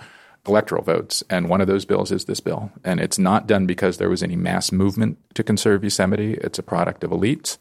electoral 0.47 0.83
votes. 0.83 1.23
And 1.29 1.49
one 1.49 1.61
of 1.61 1.67
those 1.67 1.85
bills 1.85 2.11
is 2.11 2.25
this 2.25 2.41
bill. 2.41 2.71
And 2.85 3.01
it's 3.01 3.19
not 3.19 3.47
done 3.47 3.67
because 3.67 3.99
there 3.99 4.09
was 4.09 4.23
any 4.23 4.37
mass 4.37 4.73
movement 4.73 5.19
to 5.35 5.43
conserve 5.43 5.85
Yosemite, 5.85 6.35
it's 6.35 6.59
a 6.59 6.63
product 6.63 7.05
of 7.05 7.11
elites. 7.11 7.59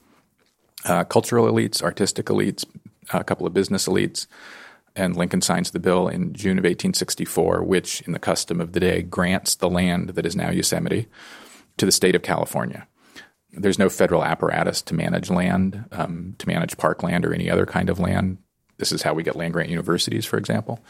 Uh, 0.86 1.03
cultural 1.03 1.51
elites, 1.51 1.82
artistic 1.82 2.27
elites, 2.27 2.63
a 3.12 3.23
couple 3.23 3.45
of 3.45 3.53
business 3.53 3.88
elites, 3.88 4.27
and 4.97 5.15
Lincoln 5.15 5.41
signs 5.41 5.71
the 5.71 5.79
bill 5.79 6.07
in 6.07 6.33
June 6.33 6.57
of 6.57 6.63
1864, 6.63 7.63
which, 7.63 8.01
in 8.01 8.13
the 8.13 8.19
custom 8.19 8.60
of 8.60 8.73
the 8.73 8.79
day, 8.79 9.03
grants 9.03 9.55
the 9.55 9.69
land 9.69 10.10
that 10.10 10.25
is 10.25 10.36
now 10.36 10.49
Yosemite 10.49 11.07
to 11.77 11.86
the 11.86 11.91
state 11.91 12.15
of 12.15 12.23
California. 12.23 12.88
There's 13.51 13.79
no 13.79 13.89
federal 13.89 14.23
apparatus 14.23 14.81
to 14.83 14.95
manage 14.95 15.29
land, 15.29 15.86
um, 15.91 16.36
to 16.39 16.47
manage 16.47 16.77
parkland 16.77 17.25
or 17.25 17.33
any 17.33 17.49
other 17.49 17.65
kind 17.65 17.89
of 17.89 17.99
land. 17.99 18.39
This 18.77 18.91
is 18.91 19.03
how 19.03 19.13
we 19.13 19.23
get 19.23 19.36
land 19.36 19.53
grant 19.53 19.69
universities, 19.69 20.25
for 20.25 20.38
example. 20.38 20.83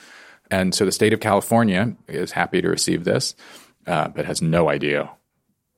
And 0.50 0.74
so 0.74 0.86
the 0.86 0.92
state 0.92 1.14
of 1.14 1.20
California 1.20 1.96
is 2.08 2.32
happy 2.32 2.62
to 2.62 2.70
receive 2.70 3.04
this, 3.04 3.36
uh, 3.86 4.08
but 4.08 4.26
has 4.26 4.42
no 4.42 4.70
idea 4.70 5.10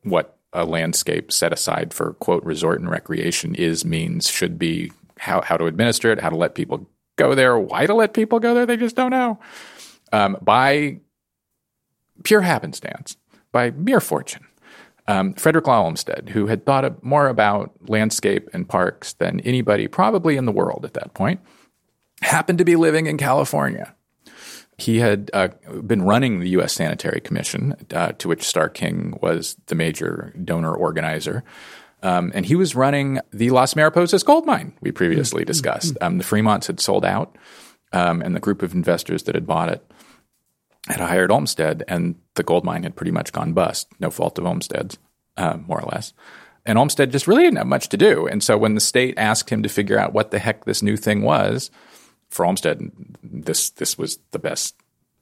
what 0.03 0.37
a 0.53 0.65
landscape 0.65 1.31
set 1.31 1.51
aside 1.51 1.93
for, 1.93 2.13
quote, 2.13 2.43
resort 2.43 2.79
and 2.79 2.89
recreation 2.89 3.55
is, 3.55 3.83
means, 3.83 4.29
should 4.29 4.59
be, 4.59 4.91
how, 5.17 5.41
how 5.41 5.57
to 5.57 5.65
administer 5.65 6.11
it, 6.11 6.21
how 6.21 6.29
to 6.29 6.35
let 6.35 6.55
people 6.55 6.87
go 7.19 7.36
there, 7.36 7.60
why 7.60 7.86
to 7.86 7.93
let 7.93 8.13
people 8.13 8.39
go 8.39 8.53
there, 8.53 8.65
they 8.65 8.77
just 8.77 8.95
don't 8.95 9.12
know. 9.12 9.39
Um, 10.12 10.38
by 10.41 11.01
pure 12.23 12.41
happenstance, 12.41 13.17
by 13.51 13.71
mere 13.71 13.99
fortune. 13.99 14.45
Um, 15.08 15.34
Frederick 15.34 15.67
Law 15.67 15.84
Olmsted, 15.84 16.29
who 16.29 16.47
had 16.47 16.65
thought 16.65 17.03
more 17.03 17.27
about 17.27 17.71
landscape 17.89 18.47
and 18.53 18.69
parks 18.69 19.13
than 19.13 19.39
anybody 19.41 19.88
probably 19.88 20.38
in 20.38 20.45
the 20.45 20.51
world 20.51 20.86
at 20.86 20.93
that 20.93 21.13
point, 21.13 21.39
happened 22.21 22.60
to 22.60 22.65
be 22.65 22.75
living 22.75 23.08
in 23.08 23.17
California. 23.17 23.95
He 24.77 24.99
had 24.99 25.29
uh, 25.34 25.49
been 25.86 26.03
running 26.03 26.39
the 26.39 26.49
U.S. 26.49 26.73
Sanitary 26.73 27.19
Commission, 27.19 27.75
uh, 27.91 28.13
to 28.13 28.27
which 28.27 28.43
Starr 28.43 28.69
King 28.69 29.17
was 29.21 29.58
the 29.65 29.75
major 29.75 30.34
donor 30.43 30.73
organizer. 30.73 31.43
Um, 32.01 32.31
and 32.33 32.45
he 32.45 32.55
was 32.55 32.75
running 32.75 33.19
the 33.31 33.49
Las 33.49 33.73
Mariposas 33.73 34.23
gold 34.23 34.45
mine 34.45 34.73
we 34.81 34.91
previously 34.91 35.41
mm-hmm. 35.41 35.47
discussed. 35.47 35.97
Um, 36.01 36.17
the 36.17 36.23
Fremonts 36.23 36.67
had 36.67 36.79
sold 36.79 37.03
out, 37.03 37.35
um, 37.91 38.21
and 38.21 38.35
the 38.35 38.39
group 38.39 38.62
of 38.62 38.73
investors 38.73 39.23
that 39.23 39.35
had 39.35 39.47
bought 39.47 39.69
it 39.69 39.85
had 40.88 40.99
hired 40.99 41.31
Olmsted, 41.31 41.83
and 41.88 42.15
the 42.35 42.43
gold 42.43 42.63
mine 42.63 42.83
had 42.83 42.95
pretty 42.95 43.12
much 43.12 43.33
gone 43.33 43.53
bust. 43.53 43.88
No 43.99 44.09
fault 44.09 44.39
of 44.39 44.45
Olmsted's, 44.45 44.97
uh, 45.38 45.57
more 45.67 45.79
or 45.79 45.89
less. 45.91 46.13
And 46.65 46.77
Olmsted 46.77 47.12
just 47.12 47.27
really 47.27 47.43
didn't 47.43 47.57
have 47.57 47.67
much 47.67 47.89
to 47.89 47.97
do. 47.97 48.27
And 48.27 48.43
so 48.43 48.57
when 48.57 48.75
the 48.75 48.81
state 48.81 49.17
asked 49.17 49.49
him 49.49 49.63
to 49.63 49.69
figure 49.69 49.99
out 49.99 50.13
what 50.13 50.31
the 50.31 50.39
heck 50.39 50.65
this 50.65 50.81
new 50.81 50.97
thing 50.97 51.21
was, 51.21 51.71
for 52.29 52.45
Olmsted, 52.45 52.91
this 53.23 53.71
this 53.71 53.97
was 53.97 54.19
the 54.31 54.39
best 54.39 54.75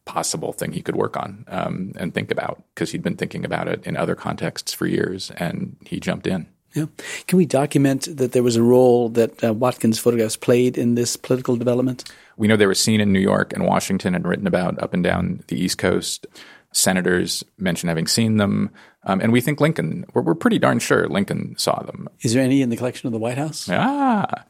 possible 0.05 0.53
thing 0.53 0.71
he 0.71 0.81
could 0.81 0.95
work 0.95 1.17
on 1.17 1.45
um, 1.49 1.91
and 1.97 2.13
think 2.13 2.31
about 2.31 2.63
because 2.73 2.91
he'd 2.91 3.03
been 3.03 3.17
thinking 3.17 3.45
about 3.45 3.67
it 3.67 3.85
in 3.85 3.97
other 3.97 4.15
contexts 4.15 4.73
for 4.73 4.87
years, 4.87 5.31
and 5.37 5.77
he 5.85 5.99
jumped 5.99 6.27
in. 6.27 6.47
Yeah. 6.73 6.85
Can 7.27 7.37
we 7.37 7.45
document 7.45 8.07
that 8.17 8.33
there 8.33 8.43
was 8.43 8.55
a 8.55 8.63
role 8.63 9.09
that 9.09 9.43
uh, 9.43 9.53
Watkins' 9.53 9.99
photographs 9.99 10.35
played 10.35 10.77
in 10.77 10.95
this 10.95 11.15
political 11.15 11.55
development? 11.55 12.03
We 12.35 12.47
know 12.47 12.55
they 12.55 12.67
were 12.67 12.75
seen 12.75 13.01
in 13.01 13.11
New 13.11 13.19
York 13.19 13.53
and 13.53 13.65
Washington 13.65 14.13
and 14.13 14.27
written 14.27 14.47
about 14.47 14.81
up 14.81 14.93
and 14.93 15.03
down 15.03 15.43
the 15.47 15.59
East 15.59 15.77
Coast. 15.77 16.27
Senators 16.71 17.43
mentioned 17.57 17.89
having 17.89 18.07
seen 18.07 18.37
them. 18.37 18.69
Um, 19.03 19.21
and 19.21 19.31
we 19.31 19.41
think 19.41 19.59
Lincoln, 19.59 20.05
we're, 20.13 20.21
we're, 20.21 20.35
pretty 20.35 20.59
darn 20.59 20.79
sure 20.79 21.07
Lincoln 21.07 21.55
saw 21.57 21.81
them. 21.81 22.09
Is 22.21 22.33
there 22.33 22.43
any 22.43 22.61
in 22.61 22.69
the 22.69 22.77
collection 22.77 23.07
of 23.07 23.13
the 23.13 23.19
White 23.19 23.37
House? 23.37 23.67
Ah. 23.71 24.43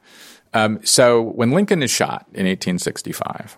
Um, 0.53 0.79
so 0.83 1.21
when 1.21 1.51
Lincoln 1.51 1.83
is 1.83 1.91
shot 1.91 2.25
in 2.33 2.45
1865, 2.47 3.57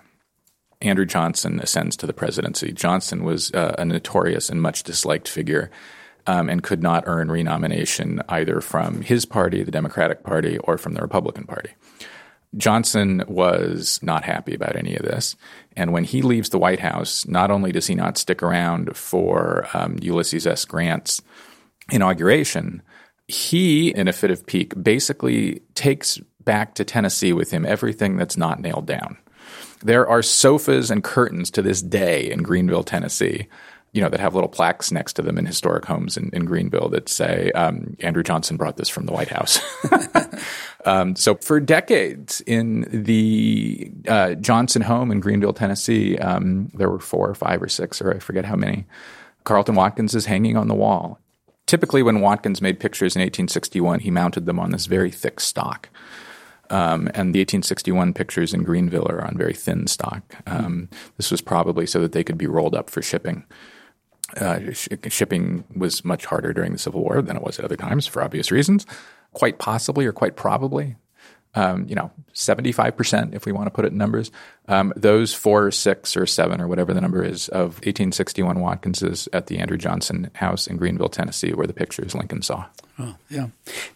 Andrew 0.82 1.06
Johnson 1.06 1.60
ascends 1.60 1.96
to 1.98 2.08
the 2.08 2.14
presidency. 2.14 2.72
Johnson 2.72 3.24
was 3.24 3.52
uh, 3.54 3.76
a 3.78 3.86
notorious 3.86 4.50
and 4.50 4.62
much 4.62 4.84
disliked 4.84 5.28
figure 5.28 5.72
um, 6.30 6.48
and 6.48 6.62
could 6.62 6.84
not 6.84 7.06
earn 7.08 7.32
renomination 7.32 8.22
either 8.30 8.62
from 8.62 9.02
his 9.02 9.26
party, 9.26 9.64
the 9.64 9.72
Democratic 9.72 10.22
Party, 10.22 10.60
or 10.60 10.78
from 10.78 10.94
the 10.94 11.02
Republican 11.02 11.46
Party. 11.46 11.72
Johnson 12.56 13.24
was 13.28 14.00
not 14.04 14.26
happy 14.26 14.54
about 14.54 14.76
any 14.76 14.96
of 14.96 15.04
this. 15.04 15.36
And 15.76 15.92
when 15.92 16.04
he 16.04 16.22
leaves 16.22 16.50
the 16.50 16.60
White 16.60 16.82
House, 16.82 17.28
not 17.28 17.50
only 17.50 17.72
does 17.72 17.88
he 17.88 17.96
not 17.96 18.16
stick 18.16 18.44
around 18.44 18.96
for 18.96 19.68
um, 19.74 19.98
Ulysses 20.04 20.46
S. 20.46 20.66
Grant's 20.66 21.20
inauguration, 21.92 22.84
he, 23.28 23.90
in 23.90 24.08
a 24.08 24.14
fit 24.14 24.30
of 24.30 24.46
pique, 24.46 24.82
basically 24.82 25.64
takes 25.74 26.20
back 26.44 26.76
to 26.76 26.84
Tennessee 26.84 27.34
with 27.34 27.50
him 27.50 27.66
everything 27.66 28.18
that's 28.18 28.38
not 28.38 28.60
nailed 28.60 28.86
down. 28.86 29.18
There 29.82 30.08
are 30.08 30.22
sofas 30.22 30.92
and 30.92 31.04
curtains 31.04 31.50
to 31.52 31.64
this 31.64 31.82
day 31.82 32.30
in 32.30 32.44
Greeneville, 32.44 32.86
Tennessee, 32.86 33.48
you 33.92 34.02
know, 34.02 34.10
that 34.10 34.20
have 34.20 34.36
little 34.36 34.50
plaques 34.50 34.92
next 34.92 35.14
to 35.14 35.22
them 35.22 35.38
in 35.38 35.46
historic 35.46 35.86
homes 35.86 36.16
in, 36.16 36.30
in 36.32 36.48
Greeneville 36.48 36.92
that 36.92 37.10
say, 37.10 37.52
um, 37.54 37.98
Andrew 38.02 38.24
Johnson 38.24 38.56
brought 38.56 38.78
this 38.78 38.90
from 38.90 39.06
the 39.06 39.12
White 39.12 39.30
House. 39.30 39.60
um, 40.86 41.16
so 41.16 41.36
for 41.36 41.60
decades 41.60 42.42
in 42.42 42.88
the 42.92 43.92
uh, 44.08 44.36
Johnson 44.36 44.84
home 44.84 45.12
in 45.12 45.22
Greeneville, 45.22 45.56
Tennessee, 45.56 46.18
um, 46.20 46.70
there 46.76 46.90
were 46.90 47.00
four 47.00 47.30
or 47.30 47.36
five 47.36 47.62
or 47.62 47.70
six, 47.70 48.02
or 48.02 48.14
I 48.14 48.20
forget 48.20 48.46
how 48.46 48.56
many. 48.56 48.86
Carleton 49.44 49.76
Watkins 49.76 50.14
is 50.14 50.26
hanging 50.26 50.56
on 50.56 50.68
the 50.68 50.76
wall. 50.76 51.20
Typically, 51.66 52.04
when 52.04 52.22
Watkins 52.22 52.62
made 52.62 52.80
pictures 52.80 53.16
in 53.16 53.22
1861, 53.22 54.02
he 54.02 54.12
mounted 54.12 54.46
them 54.46 54.60
on 54.60 54.72
this 54.72 54.86
very 54.86 55.12
thick 55.12 55.40
stock. 55.40 55.90
Um, 56.72 57.08
and 57.08 57.34
the 57.34 57.40
1861 57.40 58.14
pictures 58.14 58.54
in 58.54 58.64
Greeneville 58.64 59.10
are 59.10 59.26
on 59.26 59.36
very 59.36 59.54
thin 59.54 59.88
stock. 59.88 60.36
Um, 60.46 60.90
this 61.18 61.32
was 61.32 61.42
probably 61.42 61.88
so 61.88 62.00
that 62.02 62.12
they 62.12 62.24
could 62.24 62.38
be 62.38 62.46
rolled 62.46 62.76
up 62.76 62.92
for 62.92 63.02
shipping. 63.02 63.44
Uh, 64.38 64.72
sh- 64.74 64.88
shipping 65.08 65.64
was 65.76 66.06
much 66.06 66.26
harder 66.26 66.54
during 66.54 66.72
the 66.72 66.78
Civil 66.78 67.02
War 67.02 67.22
than 67.22 67.36
it 67.36 67.44
was 67.44 67.60
at 67.60 67.66
other 67.66 67.76
times 67.76 68.08
for 68.08 68.24
obvious 68.24 68.52
reasons. 68.52 68.86
Quite 69.34 69.60
possibly 69.60 70.06
or 70.06 70.12
quite 70.12 70.36
probably, 70.36 70.96
um, 71.56 71.88
you 71.88 71.96
know, 71.96 72.12
75%, 72.34 73.34
if 73.34 73.46
we 73.46 73.52
want 73.52 73.68
to 73.68 73.72
put 73.72 73.86
it 73.86 73.92
in 73.92 73.98
numbers. 73.98 74.32
Um, 74.68 74.94
those 74.96 75.34
four, 75.34 75.72
six, 75.72 76.16
or 76.16 76.26
seven, 76.26 76.62
or 76.62 76.68
whatever 76.68 76.94
the 76.94 77.02
number 77.02 77.24
is, 77.24 77.50
of 77.50 77.76
1861 77.82 78.58
Watkinses 78.58 79.28
at 79.34 79.48
the 79.48 79.58
Andrew 79.58 79.78
Johnson 79.78 80.30
House 80.36 80.68
in 80.68 80.78
Greeneville, 80.78 81.12
Tennessee, 81.12 81.54
were 81.54 81.68
the 81.68 81.74
pictures 81.74 82.16
Lincoln 82.16 82.42
saw. 82.42 82.66
Oh, 83.00 83.16
yeah. 83.30 83.48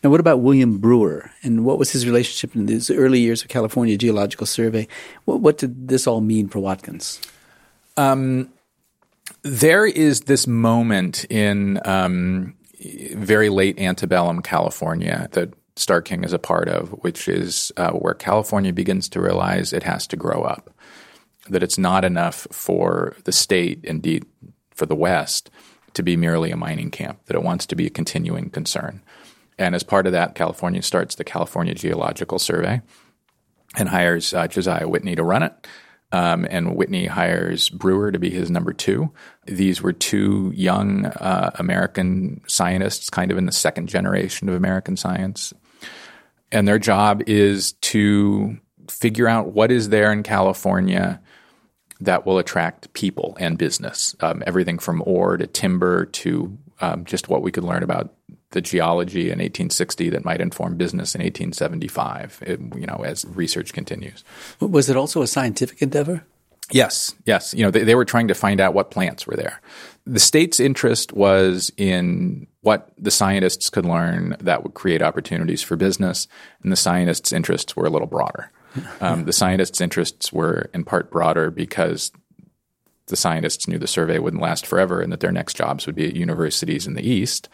Now, 0.04 0.10
what 0.10 0.20
about 0.20 0.40
William 0.40 0.78
Brewer? 0.80 1.32
And 1.44 1.66
what 1.66 1.78
was 1.78 1.92
his 1.92 2.06
relationship 2.06 2.56
in 2.56 2.66
these 2.66 2.90
early 2.90 3.20
years 3.20 3.44
of 3.44 3.50
California 3.50 3.98
Geological 3.98 4.48
Survey? 4.48 4.88
What, 5.26 5.42
what 5.42 5.58
did 5.58 5.88
this 5.90 6.08
all 6.08 6.22
mean 6.22 6.48
for 6.48 6.60
Watkins? 6.60 7.22
Um, 7.98 8.50
there 9.42 9.86
is 9.86 10.22
this 10.22 10.48
moment 10.48 11.26
in 11.30 11.80
um, 11.86 12.56
very 13.14 13.50
late 13.50 13.80
antebellum 13.80 14.42
California 14.42 15.28
that 15.32 15.54
Starr 15.76 16.02
King 16.02 16.24
is 16.24 16.34
a 16.34 16.40
part 16.40 16.68
of, 16.70 16.90
which 17.04 17.28
is 17.28 17.72
uh, 17.78 17.92
where 17.92 18.14
California 18.14 18.74
begins 18.74 19.10
to 19.10 19.22
realize 19.22 19.74
it 19.74 19.84
has 19.84 20.06
to 20.08 20.16
grow 20.16 20.44
up, 20.44 20.70
that 21.50 21.64
it's 21.64 21.78
not 21.78 22.06
enough 22.06 22.48
for 22.52 23.16
the 23.24 23.32
state, 23.32 23.84
indeed 23.84 24.26
for 24.72 24.86
the 24.86 24.96
West, 24.96 25.50
to 25.94 26.04
be 26.04 26.16
merely 26.16 26.52
a 26.52 26.58
mining 26.58 26.92
camp, 26.92 27.20
that 27.26 27.36
it 27.36 27.44
wants 27.44 27.66
to 27.68 27.76
be 27.76 27.88
a 27.88 27.92
continuing 27.92 28.50
concern. 28.50 29.02
And 29.58 29.76
as 29.76 29.84
part 29.84 30.06
of 30.06 30.14
that, 30.14 30.36
California 30.36 30.82
starts 30.82 31.16
the 31.16 31.24
California 31.24 31.74
Geological 31.74 32.40
Survey 32.40 32.82
and 33.76 33.90
hires 33.90 34.34
uh, 34.34 34.48
Josiah 34.48 34.88
Whitney 34.88 35.16
to 35.16 35.24
run 35.24 35.44
it. 35.44 35.68
Um, 36.14 36.46
and 36.50 36.76
Whitney 36.76 37.08
hires 37.08 37.70
Brewer 37.70 38.12
to 38.12 38.20
be 38.20 38.30
his 38.30 38.52
number 38.52 38.72
two. 38.72 39.12
These 39.46 39.82
were 39.82 39.92
two 39.92 40.54
young 40.56 41.08
uh, 41.08 41.52
American 41.56 42.42
scientists, 42.48 43.10
kind 43.10 43.32
of 43.32 43.38
in 43.38 43.48
the 43.48 43.52
second 43.52 43.90
generation 43.90 44.48
of 44.48 44.56
American 44.56 44.96
science, 44.96 45.54
and 46.52 46.68
their 46.68 46.80
job 46.80 47.24
is 47.28 47.74
to 47.82 48.58
figure 48.90 49.28
out 49.28 49.54
what 49.54 49.72
is 49.72 49.90
there 49.90 50.12
in 50.12 50.24
California 50.24 51.20
that 52.00 52.26
will 52.26 52.38
attract 52.38 52.94
people 52.94 53.36
and 53.40 53.58
business. 53.58 54.16
Um, 54.20 54.44
everything 54.46 54.78
from 54.78 55.02
ore 55.06 55.38
to 55.38 55.48
timber 55.48 56.06
to 56.06 56.58
um, 56.82 57.06
just 57.06 57.30
what 57.30 57.42
we 57.42 57.52
could 57.52 57.64
learn 57.64 57.82
about 57.82 58.14
the 58.54 58.62
geology 58.62 59.24
in 59.24 59.40
1860 59.40 60.10
that 60.10 60.26
might 60.26 60.42
inform 60.42 60.78
business 60.78 61.14
in 61.14 61.22
1875. 61.22 62.40
It, 62.46 62.60
you 62.76 62.88
know, 62.88 63.04
as 63.06 63.26
research 63.26 63.74
continues. 63.74 64.24
Was 64.60 64.90
it 64.90 64.96
also 64.96 65.22
a 65.22 65.28
scientific 65.28 65.82
endeavor? 65.82 66.24
Yes, 66.72 67.14
yes. 67.26 67.54
You 67.54 67.64
know, 67.64 67.72
they, 67.72 67.84
they 67.84 67.96
were 67.96 68.06
trying 68.06 68.30
to 68.30 68.34
find 68.34 68.62
out 68.62 68.74
what 68.74 68.90
plants 68.90 69.28
were 69.28 69.36
there. 69.36 69.62
The 70.06 70.20
state's 70.20 70.60
interest 70.60 71.14
was 71.14 71.72
in 71.78 72.48
what 72.62 72.92
the 72.98 73.12
scientists 73.12 73.70
could 73.70 73.86
learn 73.86 74.38
that 74.40 74.64
would 74.64 74.74
create 74.74 75.02
opportunities 75.02 75.62
for 75.62 75.76
business, 75.76 76.28
and 76.62 76.72
the 76.72 76.78
scientists' 76.78 77.34
interests 77.34 77.76
were 77.76 77.86
a 77.86 77.90
little 77.90 78.08
broader. 78.08 78.52
Um, 79.02 79.26
the 79.26 79.34
scientists' 79.34 79.82
interests 79.82 80.34
were 80.34 80.72
in 80.74 80.84
part 80.84 81.12
broader 81.12 81.52
because 81.52 82.12
the 83.06 83.16
scientists 83.16 83.68
knew 83.68 83.78
the 83.78 83.86
survey 83.86 84.18
wouldn't 84.18 84.42
last 84.42 84.66
forever 84.66 85.00
and 85.00 85.12
that 85.12 85.20
their 85.20 85.32
next 85.32 85.56
jobs 85.56 85.86
would 85.86 85.94
be 85.94 86.08
at 86.08 86.16
universities 86.16 86.88
in 86.88 86.96
the 86.96 87.08
East, 87.08 87.50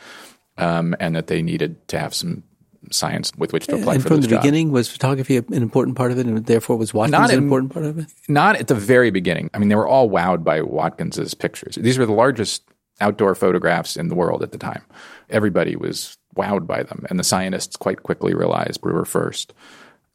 um, 0.59 0.95
and 0.99 1.15
that 1.15 1.27
they 1.27 1.41
needed 1.41 1.87
to 1.89 1.99
have 1.99 2.13
some 2.13 2.43
science 2.91 3.31
with 3.37 3.53
which 3.53 3.67
to 3.67 3.75
apply 3.75 3.95
and 3.95 4.03
for 4.03 4.09
from 4.09 4.21
the 4.21 4.27
jobs. 4.27 4.41
beginning 4.41 4.71
was 4.71 4.89
photography 4.89 5.35
an 5.37 5.53
important 5.53 5.97
part 5.97 6.11
of 6.11 6.17
it 6.17 6.25
and 6.25 6.45
therefore 6.45 6.75
was 6.75 6.93
Watkins 6.93 7.11
Not 7.11 7.29
an 7.29 7.37
in- 7.37 7.43
important 7.43 7.73
part 7.73 7.85
of 7.85 7.99
it 7.99 8.07
Not 8.27 8.55
at 8.55 8.67
the 8.67 8.73
very 8.75 9.11
beginning. 9.11 9.49
I 9.53 9.59
mean, 9.59 9.69
they 9.69 9.75
were 9.75 9.87
all 9.87 10.09
wowed 10.09 10.43
by 10.43 10.61
Watkins's 10.61 11.33
pictures. 11.33 11.75
These 11.75 11.97
were 11.99 12.05
the 12.05 12.13
largest 12.13 12.63
outdoor 13.01 13.35
photographs 13.35 13.95
in 13.97 14.07
the 14.07 14.15
world 14.15 14.43
at 14.43 14.51
the 14.51 14.57
time. 14.57 14.81
Everybody 15.29 15.75
was 15.75 16.17
wowed 16.35 16.65
by 16.67 16.83
them, 16.83 17.05
and 17.09 17.19
the 17.19 17.23
scientists 17.23 17.75
quite 17.75 18.03
quickly 18.03 18.33
realized, 18.33 18.81
Brewer 18.81 19.05
first, 19.05 19.53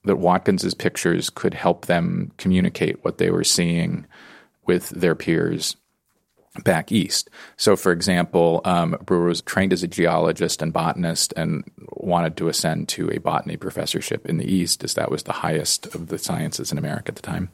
that 0.04 0.16
Watkins's 0.16 0.74
pictures 0.74 1.30
could 1.30 1.54
help 1.54 1.87
them 1.87 2.33
communicate 2.37 3.02
what 3.04 3.18
they 3.18 3.30
were 3.30 3.44
seeing 3.44 4.07
with 4.66 4.90
their 4.90 5.14
peers 5.14 5.76
back 6.62 6.92
east. 6.92 7.30
So, 7.56 7.74
for 7.74 7.90
example, 7.90 8.60
um, 8.64 8.96
Brewer 9.04 9.26
was 9.26 9.42
trained 9.42 9.72
as 9.72 9.82
a 9.82 9.88
geologist 9.88 10.62
and 10.62 10.72
botanist 10.72 11.34
and 11.36 11.64
wanted 11.90 12.36
to 12.36 12.48
ascend 12.48 12.88
to 12.90 13.10
a 13.10 13.18
botany 13.18 13.56
professorship 13.56 14.26
in 14.26 14.36
the 14.36 14.46
east, 14.46 14.84
as 14.84 14.94
that 14.94 15.10
was 15.10 15.24
the 15.24 15.32
highest 15.32 15.92
of 15.94 16.08
the 16.08 16.18
sciences 16.18 16.70
in 16.70 16.78
America 16.78 17.08
at 17.08 17.16
the 17.16 17.22
time. 17.22 17.50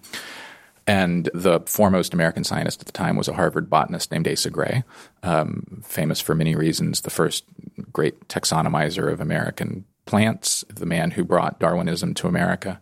And 0.87 1.31
the 1.33 1.61
foremost 1.61 2.15
American 2.15 2.45
scientist 2.45 2.81
at 2.81 2.87
the 2.87 2.93
time 2.93 3.17
was 3.17 3.29
a 3.29 3.35
Harvard 3.35 3.71
botanist 3.71 4.11
named 4.11 4.29
Asa 4.29 4.51
Gray, 4.51 4.83
um, 5.23 5.83
famous 5.85 6.21
for 6.21 6.35
many 6.35 6.55
reasons, 6.55 7.03
the 7.03 7.11
first 7.11 7.45
great 7.93 8.29
taxonomizer 8.29 9.11
of 9.11 9.21
American 9.21 9.85
plants, 10.05 10.65
the 10.69 10.87
man 10.87 11.13
who 11.13 11.25
brought 11.25 11.61
Darwinism 11.61 12.15
to 12.15 12.27
America, 12.27 12.81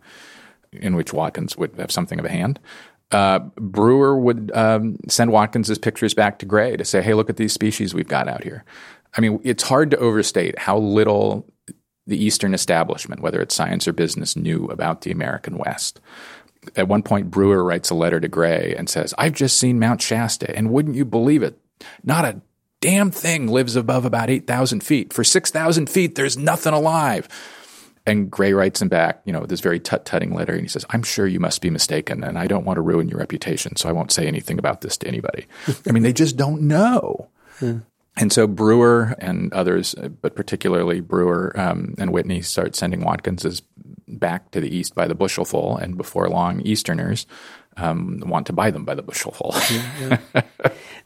in 0.71 0.95
which 0.95 1.13
Watkins 1.13 1.57
would 1.57 1.75
have 1.77 1.91
something 1.91 2.19
of 2.19 2.25
a 2.25 2.29
hand. 2.29 2.59
Uh, 3.11 3.39
Brewer 3.55 4.17
would 4.19 4.51
um, 4.53 4.97
send 5.07 5.31
Watkins's 5.31 5.79
pictures 5.79 6.13
back 6.13 6.39
to 6.39 6.45
Gray 6.45 6.77
to 6.77 6.85
say, 6.85 7.01
"Hey, 7.01 7.13
look 7.13 7.29
at 7.29 7.37
these 7.37 7.53
species 7.53 7.93
we've 7.93 8.07
got 8.07 8.27
out 8.27 8.43
here." 8.43 8.63
I 9.15 9.21
mean, 9.21 9.39
it's 9.43 9.63
hard 9.63 9.91
to 9.91 9.97
overstate 9.97 10.59
how 10.59 10.77
little 10.77 11.47
the 12.05 12.23
Eastern 12.23 12.53
establishment, 12.53 13.21
whether 13.21 13.41
it's 13.41 13.55
science 13.55 13.87
or 13.87 13.93
business, 13.93 14.35
knew 14.35 14.65
about 14.65 15.01
the 15.01 15.11
American 15.11 15.57
West. 15.57 15.99
At 16.75 16.87
one 16.87 17.01
point, 17.01 17.31
Brewer 17.31 17.63
writes 17.63 17.89
a 17.89 17.95
letter 17.95 18.19
to 18.19 18.27
Gray 18.27 18.75
and 18.77 18.87
says, 18.89 19.13
"I've 19.17 19.33
just 19.33 19.57
seen 19.57 19.79
Mount 19.79 20.01
Shasta, 20.01 20.55
and 20.55 20.71
wouldn't 20.71 20.95
you 20.95 21.05
believe 21.05 21.41
it? 21.41 21.57
Not 22.03 22.25
a 22.25 22.41
damn 22.79 23.09
thing 23.09 23.47
lives 23.47 23.75
above 23.75 24.05
about 24.05 24.29
eight 24.29 24.45
thousand 24.45 24.83
feet. 24.83 25.13
For 25.13 25.23
six 25.23 25.49
thousand 25.49 25.89
feet, 25.89 26.13
there's 26.13 26.37
nothing 26.37 26.73
alive." 26.73 27.27
And 28.09 28.31
Gray 28.31 28.53
writes 28.53 28.81
him 28.81 28.89
back, 28.89 29.21
you 29.25 29.31
know, 29.31 29.45
this 29.45 29.59
very 29.59 29.79
tut-tutting 29.79 30.33
letter, 30.33 30.53
and 30.53 30.63
he 30.63 30.67
says, 30.67 30.83
"I'm 30.89 31.03
sure 31.03 31.27
you 31.27 31.39
must 31.39 31.61
be 31.61 31.69
mistaken, 31.69 32.23
and 32.23 32.39
I 32.39 32.47
don't 32.47 32.65
want 32.65 32.77
to 32.77 32.81
ruin 32.81 33.07
your 33.07 33.19
reputation, 33.19 33.75
so 33.75 33.87
I 33.87 33.91
won't 33.91 34.11
say 34.11 34.25
anything 34.25 34.57
about 34.57 34.81
this 34.81 34.97
to 34.97 35.07
anybody." 35.07 35.45
I 35.87 35.91
mean, 35.91 36.01
they 36.01 36.13
just 36.13 36.35
don't 36.35 36.63
know. 36.63 37.29
And 38.17 38.33
so 38.33 38.47
Brewer 38.47 39.15
and 39.19 39.53
others, 39.53 39.93
but 40.21 40.35
particularly 40.35 41.01
Brewer 41.01 41.53
um, 41.55 41.93
and 41.99 42.11
Whitney, 42.11 42.41
start 42.41 42.75
sending 42.75 43.01
Watkinses 43.01 43.61
back 44.07 44.49
to 44.51 44.59
the 44.59 44.75
east 44.75 44.95
by 44.95 45.07
the 45.07 45.15
bushelful, 45.15 45.79
and 45.79 45.95
before 45.95 46.29
long, 46.29 46.61
Easterners 46.61 47.27
um, 47.79 48.21
want 48.25 48.47
to 48.47 48.53
buy 48.53 48.71
them 48.71 48.85
by 48.85 48.95
the 48.95 49.03
bushelful. 49.03 49.53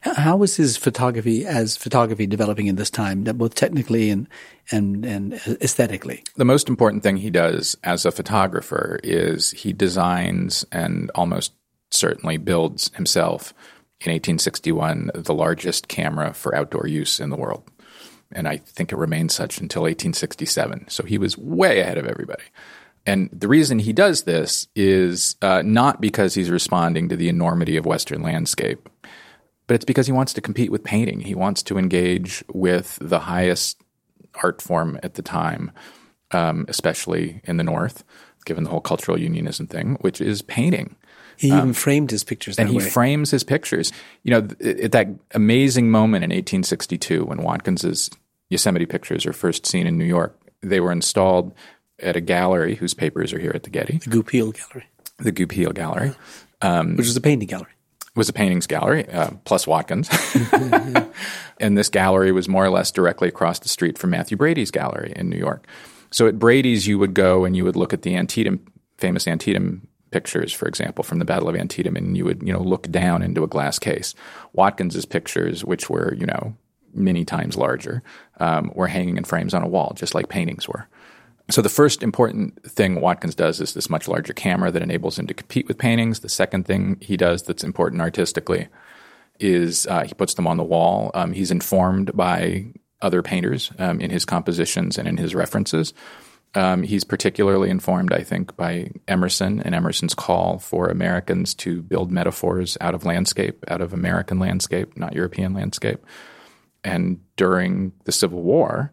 How 0.00 0.36
was 0.36 0.56
his 0.56 0.76
photography 0.76 1.46
as 1.46 1.76
photography 1.76 2.26
developing 2.26 2.66
in 2.66 2.76
this 2.76 2.90
time, 2.90 3.24
both 3.24 3.54
technically 3.54 4.10
and 4.10 4.28
and 4.70 5.04
and 5.04 5.34
aesthetically? 5.60 6.22
the 6.36 6.44
most 6.44 6.68
important 6.68 7.02
thing 7.02 7.16
he 7.16 7.30
does 7.30 7.76
as 7.84 8.04
a 8.04 8.10
photographer 8.10 9.00
is 9.02 9.50
he 9.52 9.72
designs 9.72 10.64
and 10.72 11.10
almost 11.14 11.52
certainly 11.90 12.36
builds 12.36 12.90
himself 12.94 13.52
in 14.00 14.10
1861 14.10 15.10
the 15.14 15.34
largest 15.34 15.88
camera 15.88 16.34
for 16.34 16.54
outdoor 16.54 16.86
use 16.86 17.20
in 17.20 17.30
the 17.30 17.36
world. 17.36 17.70
And 18.32 18.48
I 18.48 18.56
think 18.56 18.90
it 18.92 18.96
remained 18.96 19.30
such 19.30 19.60
until 19.60 19.82
1867. 19.82 20.88
So 20.88 21.04
he 21.04 21.18
was 21.18 21.38
way 21.38 21.80
ahead 21.80 21.98
of 21.98 22.06
everybody. 22.06 22.42
And 23.06 23.28
the 23.32 23.48
reason 23.48 23.78
he 23.78 23.92
does 23.92 24.22
this 24.22 24.66
is 24.74 25.36
uh, 25.42 25.62
not 25.64 26.00
because 26.00 26.34
he's 26.34 26.50
responding 26.50 27.08
to 27.10 27.16
the 27.16 27.28
enormity 27.28 27.76
of 27.76 27.84
Western 27.84 28.22
landscape, 28.22 28.88
but 29.66 29.74
it's 29.74 29.84
because 29.84 30.06
he 30.06 30.12
wants 30.12 30.32
to 30.34 30.40
compete 30.40 30.70
with 30.72 30.84
painting. 30.84 31.20
He 31.20 31.34
wants 31.34 31.62
to 31.64 31.78
engage 31.78 32.42
with 32.52 32.98
the 33.00 33.20
highest 33.20 33.80
art 34.42 34.62
form 34.62 34.98
at 35.02 35.14
the 35.14 35.22
time, 35.22 35.70
um, 36.30 36.64
especially 36.68 37.40
in 37.44 37.56
the 37.58 37.64
North, 37.64 38.04
given 38.46 38.64
the 38.64 38.70
whole 38.70 38.80
cultural 38.80 39.18
unionism 39.18 39.66
thing, 39.66 39.96
which 40.00 40.20
is 40.20 40.42
painting. 40.42 40.96
He 41.36 41.48
even 41.48 41.72
framed 41.72 42.10
his 42.10 42.22
pictures 42.24 42.56
that 42.56 42.62
And 42.62 42.70
he 42.70 42.78
way. 42.78 42.84
frames 42.88 43.30
his 43.32 43.42
pictures. 43.42 43.92
You 44.22 44.30
know, 44.30 44.40
th- 44.42 44.78
at 44.78 44.92
that 44.92 45.08
amazing 45.32 45.90
moment 45.90 46.24
in 46.24 46.30
1862 46.30 47.24
when 47.24 47.42
Watkins's 47.42 48.08
Yosemite 48.50 48.86
pictures 48.86 49.26
are 49.26 49.32
first 49.32 49.66
seen 49.66 49.86
in 49.86 49.98
New 49.98 50.04
York, 50.04 50.38
they 50.62 50.78
were 50.80 50.92
installed 50.92 51.52
at 51.98 52.16
a 52.16 52.20
gallery 52.20 52.74
whose 52.74 52.94
papers 52.94 53.32
are 53.32 53.38
here 53.38 53.52
at 53.54 53.62
the 53.62 53.70
Getty, 53.70 53.98
the 53.98 54.10
Goupil 54.10 54.52
Gallery, 54.52 54.86
the 55.18 55.32
Goupil 55.32 55.72
Gallery. 55.72 56.12
which 56.96 57.06
was 57.06 57.16
a 57.16 57.20
painting 57.20 57.48
gallery. 57.48 57.72
was 58.16 58.28
a 58.28 58.32
paintings 58.32 58.66
gallery 58.66 59.08
uh, 59.10 59.30
plus 59.44 59.66
Watkins, 59.66 60.08
and 61.60 61.76
this 61.76 61.88
gallery 61.88 62.32
was 62.32 62.48
more 62.48 62.64
or 62.64 62.70
less 62.70 62.90
directly 62.90 63.28
across 63.28 63.58
the 63.58 63.68
street 63.68 63.98
from 63.98 64.10
Mathew 64.10 64.36
Brady's 64.36 64.70
gallery 64.70 65.12
in 65.14 65.28
New 65.28 65.38
York. 65.38 65.66
So 66.10 66.28
at 66.28 66.38
Brady's, 66.38 66.86
you 66.86 66.98
would 66.98 67.12
go 67.14 67.44
and 67.44 67.56
you 67.56 67.64
would 67.64 67.76
look 67.76 67.92
at 67.92 68.02
the 68.02 68.16
Antietam, 68.16 68.64
famous 68.98 69.26
Antietam 69.26 69.88
pictures, 70.12 70.52
for 70.52 70.68
example, 70.68 71.02
from 71.02 71.18
the 71.18 71.24
Battle 71.24 71.48
of 71.48 71.56
Antietam, 71.56 71.96
and 71.96 72.16
you 72.16 72.24
would 72.24 72.40
you 72.42 72.52
know 72.52 72.62
look 72.62 72.88
down 72.90 73.20
into 73.20 73.42
a 73.42 73.48
glass 73.48 73.78
case. 73.80 74.14
Watkins's 74.52 75.04
pictures, 75.04 75.64
which 75.64 75.90
were 75.90 76.14
you 76.14 76.26
know 76.26 76.56
many 76.94 77.24
times 77.24 77.56
larger, 77.56 78.02
um, 78.38 78.70
were 78.74 78.86
hanging 78.86 79.16
in 79.16 79.24
frames 79.24 79.52
on 79.52 79.62
a 79.64 79.68
wall, 79.68 79.92
just 79.96 80.14
like 80.14 80.28
paintings 80.28 80.68
were. 80.68 80.86
So 81.50 81.60
the 81.60 81.68
first 81.68 82.02
important 82.02 82.62
thing 82.64 83.00
Watkins 83.00 83.34
does 83.34 83.60
is 83.60 83.74
this 83.74 83.90
much 83.90 84.08
larger 84.08 84.32
camera 84.32 84.70
that 84.70 84.82
enables 84.82 85.18
him 85.18 85.26
to 85.26 85.34
compete 85.34 85.68
with 85.68 85.76
paintings. 85.76 86.20
The 86.20 86.28
second 86.28 86.64
thing 86.64 86.96
he 87.00 87.16
does 87.16 87.42
that's 87.42 87.62
important 87.62 88.00
artistically 88.00 88.68
is 89.38 89.86
uh, 89.86 90.04
he 90.04 90.14
puts 90.14 90.34
them 90.34 90.46
on 90.46 90.56
the 90.56 90.64
wall. 90.64 91.10
Um, 91.12 91.32
he's 91.32 91.50
informed 91.50 92.16
by 92.16 92.72
other 93.02 93.22
painters 93.22 93.70
um, 93.78 94.00
in 94.00 94.10
his 94.10 94.24
compositions 94.24 94.96
and 94.96 95.06
in 95.06 95.18
his 95.18 95.34
references. 95.34 95.92
Um, 96.54 96.82
he's 96.82 97.04
particularly 97.04 97.68
informed, 97.68 98.12
I 98.12 98.22
think, 98.22 98.56
by 98.56 98.90
Emerson 99.08 99.60
and 99.60 99.74
Emerson's 99.74 100.14
call 100.14 100.58
for 100.58 100.88
Americans 100.88 101.52
to 101.56 101.82
build 101.82 102.12
metaphors 102.12 102.78
out 102.80 102.94
of 102.94 103.04
landscape, 103.04 103.64
out 103.68 103.80
of 103.80 103.92
American 103.92 104.38
landscape, 104.38 104.96
not 104.96 105.14
European 105.14 105.52
landscape. 105.52 106.06
And 106.84 107.20
during 107.36 107.92
the 108.04 108.12
Civil 108.12 108.42
War, 108.42 108.92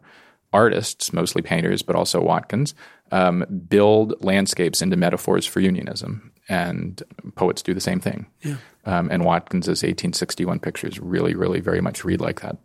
artists, 0.52 1.12
mostly 1.12 1.42
painters, 1.42 1.82
but 1.82 1.96
also 1.96 2.20
Watkins, 2.20 2.74
um, 3.10 3.44
build 3.68 4.22
landscapes 4.22 4.82
into 4.82 4.96
metaphors 4.96 5.46
for 5.46 5.60
unionism. 5.60 6.32
And 6.48 7.02
poets 7.34 7.62
do 7.62 7.72
the 7.72 7.80
same 7.80 8.00
thing. 8.00 8.26
Yeah. 8.42 8.56
Um, 8.84 9.08
and 9.10 9.24
Watkins's 9.24 9.82
1861 9.82 10.58
pictures 10.58 10.98
really, 10.98 11.34
really 11.34 11.60
very 11.60 11.80
much 11.80 12.04
read 12.04 12.20
like 12.20 12.40
that. 12.40 12.56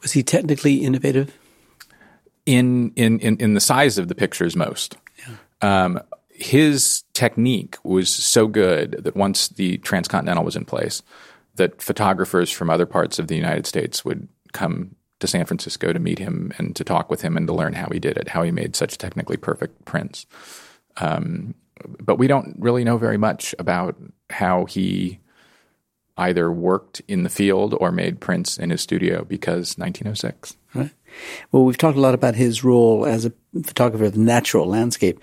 Was 0.00 0.12
he 0.12 0.22
technically 0.22 0.76
innovative? 0.76 1.36
In 2.46 2.92
in 2.94 3.18
in, 3.18 3.36
in 3.38 3.54
the 3.54 3.60
size 3.60 3.98
of 3.98 4.08
the 4.08 4.14
pictures, 4.14 4.54
most. 4.54 4.96
Yeah. 5.18 5.84
Um, 5.84 6.00
his 6.28 7.02
technique 7.12 7.76
was 7.82 8.08
so 8.10 8.46
good 8.46 9.00
that 9.02 9.16
once 9.16 9.48
the 9.48 9.78
transcontinental 9.78 10.44
was 10.44 10.54
in 10.54 10.64
place, 10.64 11.02
that 11.56 11.82
photographers 11.82 12.50
from 12.50 12.70
other 12.70 12.86
parts 12.86 13.18
of 13.18 13.28
the 13.28 13.36
United 13.36 13.66
States 13.66 14.04
would 14.04 14.28
come 14.52 14.94
to 15.20 15.26
San 15.26 15.46
Francisco 15.46 15.92
to 15.92 15.98
meet 15.98 16.18
him 16.18 16.52
and 16.58 16.76
to 16.76 16.84
talk 16.84 17.10
with 17.10 17.22
him 17.22 17.36
and 17.36 17.46
to 17.46 17.54
learn 17.54 17.72
how 17.72 17.88
he 17.90 17.98
did 17.98 18.16
it, 18.16 18.28
how 18.28 18.42
he 18.42 18.50
made 18.50 18.76
such 18.76 18.98
technically 18.98 19.36
perfect 19.36 19.84
prints. 19.84 20.26
Um, 20.98 21.54
but 22.00 22.18
we 22.18 22.26
don't 22.26 22.56
really 22.58 22.84
know 22.84 22.98
very 22.98 23.18
much 23.18 23.54
about 23.58 23.96
how 24.30 24.64
he 24.64 25.20
either 26.16 26.50
worked 26.50 27.02
in 27.08 27.22
the 27.22 27.28
field 27.28 27.74
or 27.78 27.92
made 27.92 28.20
prints 28.20 28.58
in 28.58 28.70
his 28.70 28.80
studio 28.80 29.24
because 29.24 29.76
1906. 29.76 30.56
Right. 30.74 30.90
Well, 31.52 31.64
we've 31.64 31.78
talked 31.78 31.98
a 31.98 32.00
lot 32.00 32.14
about 32.14 32.34
his 32.34 32.64
role 32.64 33.06
as 33.06 33.24
a 33.24 33.32
photographer 33.62 34.04
of 34.04 34.14
the 34.14 34.20
natural 34.20 34.66
landscape, 34.66 35.20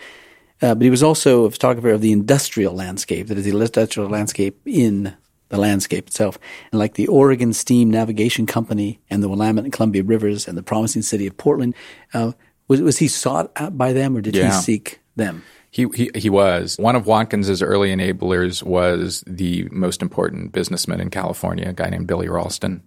uh, 0.62 0.76
but 0.76 0.84
he 0.84 0.90
was 0.90 1.04
also 1.04 1.46
a 1.46 1.52
photographer 1.52 1.90
of 1.90 2.02
the 2.02 2.12
industrial 2.12 2.74
landscape, 2.74 3.28
that 3.28 3.38
is, 3.38 3.46
the 3.46 3.52
industrial 3.52 4.10
landscape 4.10 4.60
in 4.66 5.16
the 5.54 5.60
landscape 5.60 6.08
itself. 6.08 6.40
And 6.72 6.80
like 6.80 6.96
the 6.96 7.08
Oregon 7.08 7.54
Steam 7.54 7.92
Navigation 7.92 8.48
Company 8.48 9.00
and 9.12 9.22
the 9.22 9.30
Willamette 9.30 9.64
and 9.64 9.72
Columbia 9.72 10.02
Rivers 10.02 10.48
and 10.48 10.58
the 10.58 10.64
promising 10.64 11.04
city 11.04 11.28
of 11.28 11.38
Portland, 11.38 11.76
uh, 12.16 12.32
was, 12.68 12.82
was 12.82 12.98
he 12.98 13.08
sought 13.08 13.52
out 13.56 13.78
by 13.78 13.94
them 13.94 14.18
or 14.18 14.22
did 14.22 14.36
yeah. 14.36 14.48
he 14.48 14.52
seek 14.52 15.00
them? 15.16 15.44
He, 15.70 15.86
he, 15.94 16.10
he 16.16 16.30
was. 16.32 16.78
One 16.80 16.96
of 16.96 17.06
Watkins's 17.06 17.62
early 17.62 17.96
enablers 17.96 18.64
was 18.64 19.24
the 19.28 19.68
most 19.72 20.02
important 20.02 20.54
businessman 20.54 21.00
in 21.00 21.12
California, 21.12 21.70
a 21.70 21.74
guy 21.74 21.90
named 21.90 22.08
Billy 22.08 22.28
Ralston, 22.28 22.82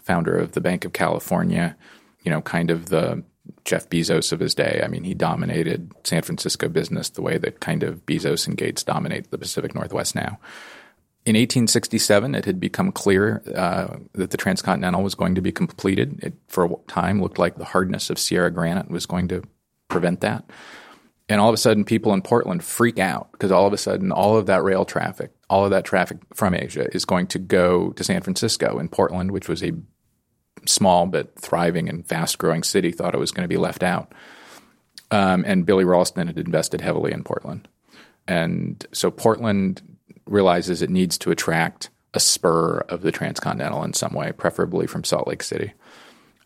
founder 0.00 0.36
of 0.36 0.52
the 0.52 0.60
Bank 0.60 0.84
of 0.84 0.92
California, 0.92 1.76
you 2.22 2.30
know, 2.30 2.40
kind 2.40 2.70
of 2.70 2.88
the 2.88 3.24
Jeff 3.64 3.88
Bezos 3.88 4.32
of 4.32 4.38
his 4.38 4.54
day. 4.54 4.80
I 4.84 4.86
mean, 4.86 5.02
he 5.02 5.14
dominated 5.14 5.90
San 6.04 6.22
Francisco 6.22 6.68
business 6.68 7.10
the 7.10 7.22
way 7.22 7.38
that 7.38 7.58
kind 7.58 7.82
of 7.82 8.06
Bezos 8.06 8.46
and 8.46 8.56
Gates 8.56 8.84
dominate 8.84 9.32
the 9.32 9.38
Pacific 9.38 9.74
Northwest 9.74 10.14
now. 10.14 10.38
In 11.24 11.36
1867, 11.36 12.34
it 12.34 12.44
had 12.46 12.58
become 12.58 12.90
clear 12.90 13.42
uh, 13.54 13.98
that 14.14 14.30
the 14.30 14.36
transcontinental 14.36 15.04
was 15.04 15.14
going 15.14 15.36
to 15.36 15.40
be 15.40 15.52
completed. 15.52 16.18
It, 16.20 16.34
for 16.48 16.64
a 16.64 16.70
time, 16.88 17.22
looked 17.22 17.38
like 17.38 17.56
the 17.56 17.64
hardness 17.64 18.10
of 18.10 18.18
Sierra 18.18 18.50
granite 18.50 18.90
was 18.90 19.06
going 19.06 19.28
to 19.28 19.44
prevent 19.86 20.20
that. 20.22 20.50
And 21.28 21.40
all 21.40 21.48
of 21.48 21.54
a 21.54 21.58
sudden, 21.58 21.84
people 21.84 22.12
in 22.12 22.22
Portland 22.22 22.64
freak 22.64 22.98
out 22.98 23.30
because 23.32 23.52
all 23.52 23.68
of 23.68 23.72
a 23.72 23.78
sudden, 23.78 24.10
all 24.10 24.36
of 24.36 24.46
that 24.46 24.64
rail 24.64 24.84
traffic, 24.84 25.30
all 25.48 25.64
of 25.64 25.70
that 25.70 25.84
traffic 25.84 26.18
from 26.34 26.54
Asia 26.54 26.92
is 26.92 27.04
going 27.04 27.28
to 27.28 27.38
go 27.38 27.90
to 27.92 28.02
San 28.02 28.20
Francisco. 28.22 28.78
And 28.78 28.90
Portland, 28.90 29.30
which 29.30 29.48
was 29.48 29.62
a 29.62 29.72
small 30.66 31.06
but 31.06 31.38
thriving 31.38 31.88
and 31.88 32.04
fast 32.04 32.38
growing 32.38 32.64
city, 32.64 32.90
thought 32.90 33.14
it 33.14 33.20
was 33.20 33.30
going 33.30 33.44
to 33.44 33.48
be 33.48 33.56
left 33.56 33.84
out. 33.84 34.12
Um, 35.12 35.44
and 35.46 35.64
Billy 35.64 35.84
Ralston 35.84 36.26
had 36.26 36.38
invested 36.38 36.80
heavily 36.80 37.12
in 37.12 37.22
Portland. 37.22 37.68
And 38.26 38.84
so 38.92 39.10
Portland 39.10 39.82
realizes 40.26 40.82
it 40.82 40.90
needs 40.90 41.18
to 41.18 41.30
attract 41.30 41.90
a 42.14 42.20
spur 42.20 42.78
of 42.88 43.02
the 43.02 43.12
transcontinental 43.12 43.82
in 43.84 43.94
some 43.94 44.12
way, 44.12 44.32
preferably 44.32 44.86
from 44.86 45.04
Salt 45.04 45.26
Lake 45.26 45.42
City. 45.42 45.72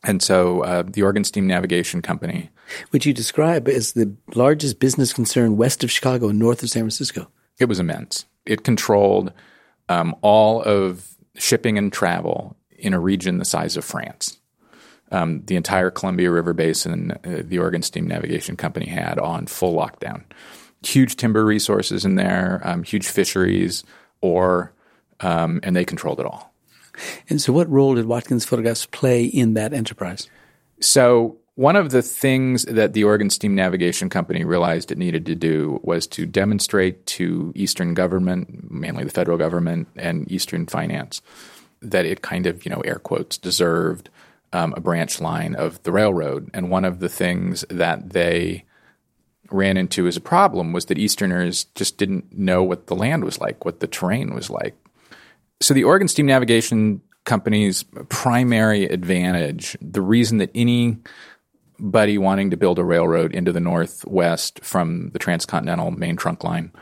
And 0.05 0.23
so 0.23 0.63
uh, 0.63 0.83
the 0.87 1.03
Oregon 1.03 1.25
Steam 1.25 1.47
Navigation 1.47 2.03
Company. 2.03 2.51
Which 2.91 3.07
you 3.07 3.13
describe 3.13 3.69
as 3.69 3.93
the 3.93 4.15
largest 4.35 4.79
business 4.79 5.13
concern 5.13 5.57
west 5.57 5.83
of 5.83 5.91
Chicago 5.91 6.29
and 6.29 6.39
north 6.39 6.63
of 6.63 6.71
San 6.71 6.83
Francisco. 6.83 7.29
It 7.59 7.67
was 7.67 7.81
immense. 7.81 8.27
It 8.45 8.65
controlled 8.65 9.33
um, 9.89 10.15
all 10.21 10.63
of 10.63 11.17
shipping 11.37 11.79
and 11.79 11.93
travel 11.93 12.57
in 12.79 12.95
a 12.95 13.01
region 13.01 13.39
the 13.39 13.45
size 13.45 13.77
of 13.77 13.85
France. 13.85 14.39
Um, 15.13 15.43
the 15.45 15.57
entire 15.57 15.91
Columbia 15.91 16.31
River 16.31 16.53
Basin, 16.53 17.13
uh, 17.13 17.43
the 17.45 17.59
Oregon 17.59 17.83
Steam 17.83 18.07
Navigation 18.07 18.57
Company 18.57 18.87
had 18.87 19.19
on 19.19 19.47
full 19.47 19.75
lockdown. 19.75 20.25
Huge 20.85 21.17
timber 21.17 21.45
resources 21.45 22.05
in 22.05 22.17
there, 22.17 22.61
um, 22.65 22.83
huge 22.83 23.09
fisheries, 23.09 23.85
ore, 24.21 24.73
um, 25.21 25.61
and 25.63 25.75
they 25.75 25.85
controlled 25.85 26.21
it 26.21 26.27
all. 26.27 26.53
And 27.29 27.41
so, 27.41 27.53
what 27.53 27.71
role 27.71 27.95
did 27.95 28.07
Watkins 28.07 28.45
photographs 28.45 28.87
play 28.87 29.25
in 29.25 29.55
that 29.55 29.73
enterprise? 29.73 30.29
So, 30.81 31.39
one 31.57 31.77
of 31.77 31.91
the 31.91 32.03
things 32.03 32.65
that 32.67 32.93
the 32.93 33.05
Oregon 33.05 33.31
Steam 33.31 33.55
Navigation 33.55 34.11
Company 34.11 34.45
realized 34.45 34.93
it 34.93 34.99
needed 34.99 35.25
to 35.27 35.35
do 35.35 35.81
was 35.83 36.07
to 36.09 36.27
demonstrate 36.27 37.07
to 37.07 37.51
Eastern 37.57 37.95
government, 37.95 38.71
mainly 38.71 39.05
the 39.05 39.11
federal 39.11 39.39
government 39.39 39.89
and 39.97 40.31
Eastern 40.31 40.67
finance, 40.67 41.23
that 41.81 42.05
it 42.05 42.21
kind 42.21 42.47
of, 42.47 42.67
you 42.67 42.71
know, 42.71 42.83
air 42.83 42.99
quotes, 42.99 43.39
deserved 43.39 44.11
um, 44.53 44.75
a 44.77 44.81
branch 44.81 45.19
line 45.19 45.55
of 45.55 45.83
the 45.83 45.93
railroad. 45.93 46.51
And 46.53 46.71
one 46.71 46.85
of 46.85 47.01
the 47.01 47.09
things 47.09 47.65
that 47.71 48.11
they 48.11 48.66
ran 49.51 49.77
into 49.77 50.07
as 50.07 50.17
a 50.17 50.21
problem 50.21 50.73
was 50.73 50.87
that 50.87 50.99
Easterners 50.99 51.65
just 51.75 51.99
didn't 51.99 52.37
know 52.37 52.63
what 52.63 52.87
the 52.87 52.95
land 52.95 53.25
was 53.25 53.41
like, 53.41 53.65
what 53.65 53.81
the 53.81 53.87
terrain 53.87 54.35
was 54.35 54.51
like. 54.51 54.75
So 55.61 55.75
the 55.75 55.85
Oregon 55.85 56.09
Steam 56.09 56.27
Navigation 56.27 57.01
Company's 57.25 57.83
primary 58.09 58.85
advantage, 58.85 59.77
the 59.81 60.01
reason 60.01 60.39
that 60.39 60.51
anybody 60.55 62.19
wanting 62.19 62.51
to 62.51 62.57
build 62.57 62.79
a 62.79 62.85
railroad 62.85 63.35
into 63.35 63.53
the 63.53 63.61
Northwest 63.61 64.61
from 64.63 65.11
the 65.11 65.19
transcontinental 65.19 65.91
main 65.91 66.17
trunk 66.17 66.45
line 66.45 66.73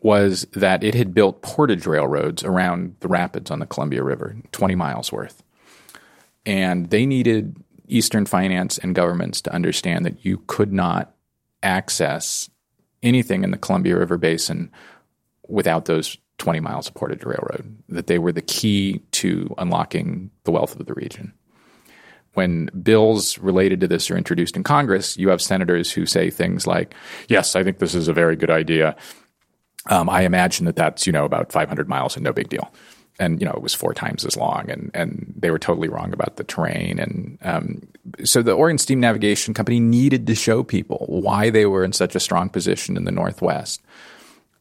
was 0.00 0.46
that 0.52 0.82
it 0.84 0.94
had 0.94 1.14
built 1.14 1.42
portage 1.42 1.86
railroads 1.86 2.44
around 2.44 2.96
the 3.00 3.08
rapids 3.08 3.50
on 3.50 3.58
the 3.58 3.66
Columbia 3.66 4.02
River, 4.02 4.36
20 4.52 4.74
miles 4.74 5.12
worth. 5.12 5.42
And 6.46 6.90
they 6.90 7.06
needed 7.06 7.56
Eastern 7.88 8.26
finance 8.26 8.78
and 8.78 8.94
governments 8.94 9.40
to 9.42 9.52
understand 9.52 10.04
that 10.06 10.24
you 10.24 10.42
could 10.46 10.72
not 10.72 11.14
access 11.62 12.48
anything 13.02 13.44
in 13.44 13.50
the 13.50 13.58
Columbia 13.58 13.96
River 13.96 14.18
Basin 14.18 14.70
without 15.46 15.86
those 15.86 16.18
20 16.38 16.60
miles 16.60 16.88
of 16.88 16.94
portage 16.94 17.24
railroad, 17.24 17.76
that 17.88 18.06
they 18.06 18.18
were 18.18 18.32
the 18.32 18.42
key 18.42 19.00
to 19.12 19.54
unlocking 19.58 20.30
the 20.44 20.52
wealth 20.52 20.78
of 20.78 20.86
the 20.86 20.94
region. 20.94 21.32
When 22.34 22.70
bills 22.82 23.38
related 23.38 23.80
to 23.80 23.88
this 23.88 24.10
are 24.10 24.16
introduced 24.16 24.56
in 24.56 24.62
Congress, 24.62 25.16
you 25.16 25.28
have 25.30 25.42
senators 25.42 25.90
who 25.90 26.06
say 26.06 26.30
things 26.30 26.66
like, 26.66 26.94
Yes, 27.28 27.56
I 27.56 27.64
think 27.64 27.78
this 27.78 27.94
is 27.94 28.06
a 28.06 28.12
very 28.12 28.36
good 28.36 28.50
idea. 28.50 28.96
Um, 29.86 30.08
I 30.08 30.22
imagine 30.22 30.66
that 30.66 30.76
that's, 30.76 31.06
you 31.06 31.12
know, 31.12 31.24
about 31.24 31.50
500 31.50 31.88
miles 31.88 32.14
and 32.14 32.24
no 32.24 32.32
big 32.32 32.48
deal. 32.48 32.72
And, 33.18 33.40
you 33.40 33.46
know, 33.46 33.52
it 33.52 33.62
was 33.62 33.74
four 33.74 33.94
times 33.94 34.24
as 34.24 34.36
long, 34.36 34.70
and, 34.70 34.92
and 34.94 35.34
they 35.36 35.50
were 35.50 35.58
totally 35.58 35.88
wrong 35.88 36.12
about 36.12 36.36
the 36.36 36.44
terrain. 36.44 37.00
And 37.00 37.38
um, 37.42 37.82
so 38.24 38.42
the 38.42 38.52
Oregon 38.52 38.78
Steam 38.78 39.00
Navigation 39.00 39.54
Company 39.54 39.80
needed 39.80 40.26
to 40.28 40.36
show 40.36 40.62
people 40.62 41.04
why 41.08 41.50
they 41.50 41.66
were 41.66 41.82
in 41.82 41.92
such 41.92 42.14
a 42.14 42.20
strong 42.20 42.48
position 42.48 42.96
in 42.96 43.04
the 43.04 43.10
Northwest 43.10 43.82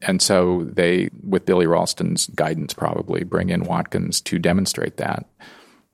and 0.01 0.21
so 0.21 0.63
they, 0.63 1.09
with 1.23 1.45
Billy 1.45 1.65
Ralston's 1.65 2.27
guidance, 2.27 2.73
probably 2.73 3.23
bring 3.23 3.49
in 3.49 3.63
Watkins 3.63 4.21
to 4.21 4.37
demonstrate 4.37 4.97
that. 4.97 5.25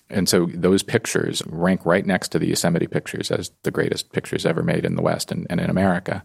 And 0.10 0.28
so 0.28 0.48
those 0.54 0.84
pictures 0.84 1.42
rank 1.46 1.86
right 1.86 2.06
next 2.06 2.30
to 2.30 2.40
the 2.40 2.48
Yosemite 2.48 2.88
pictures 2.88 3.32
as 3.32 3.52
the 3.64 3.72
greatest 3.72 4.12
pictures 4.12 4.46
ever 4.46 4.62
made 4.62 4.86
in 4.86 4.96
the 4.96 5.02
West 5.02 5.32
and, 5.32 5.48
and 5.50 5.60
in 5.60 5.70
America. 5.70 6.24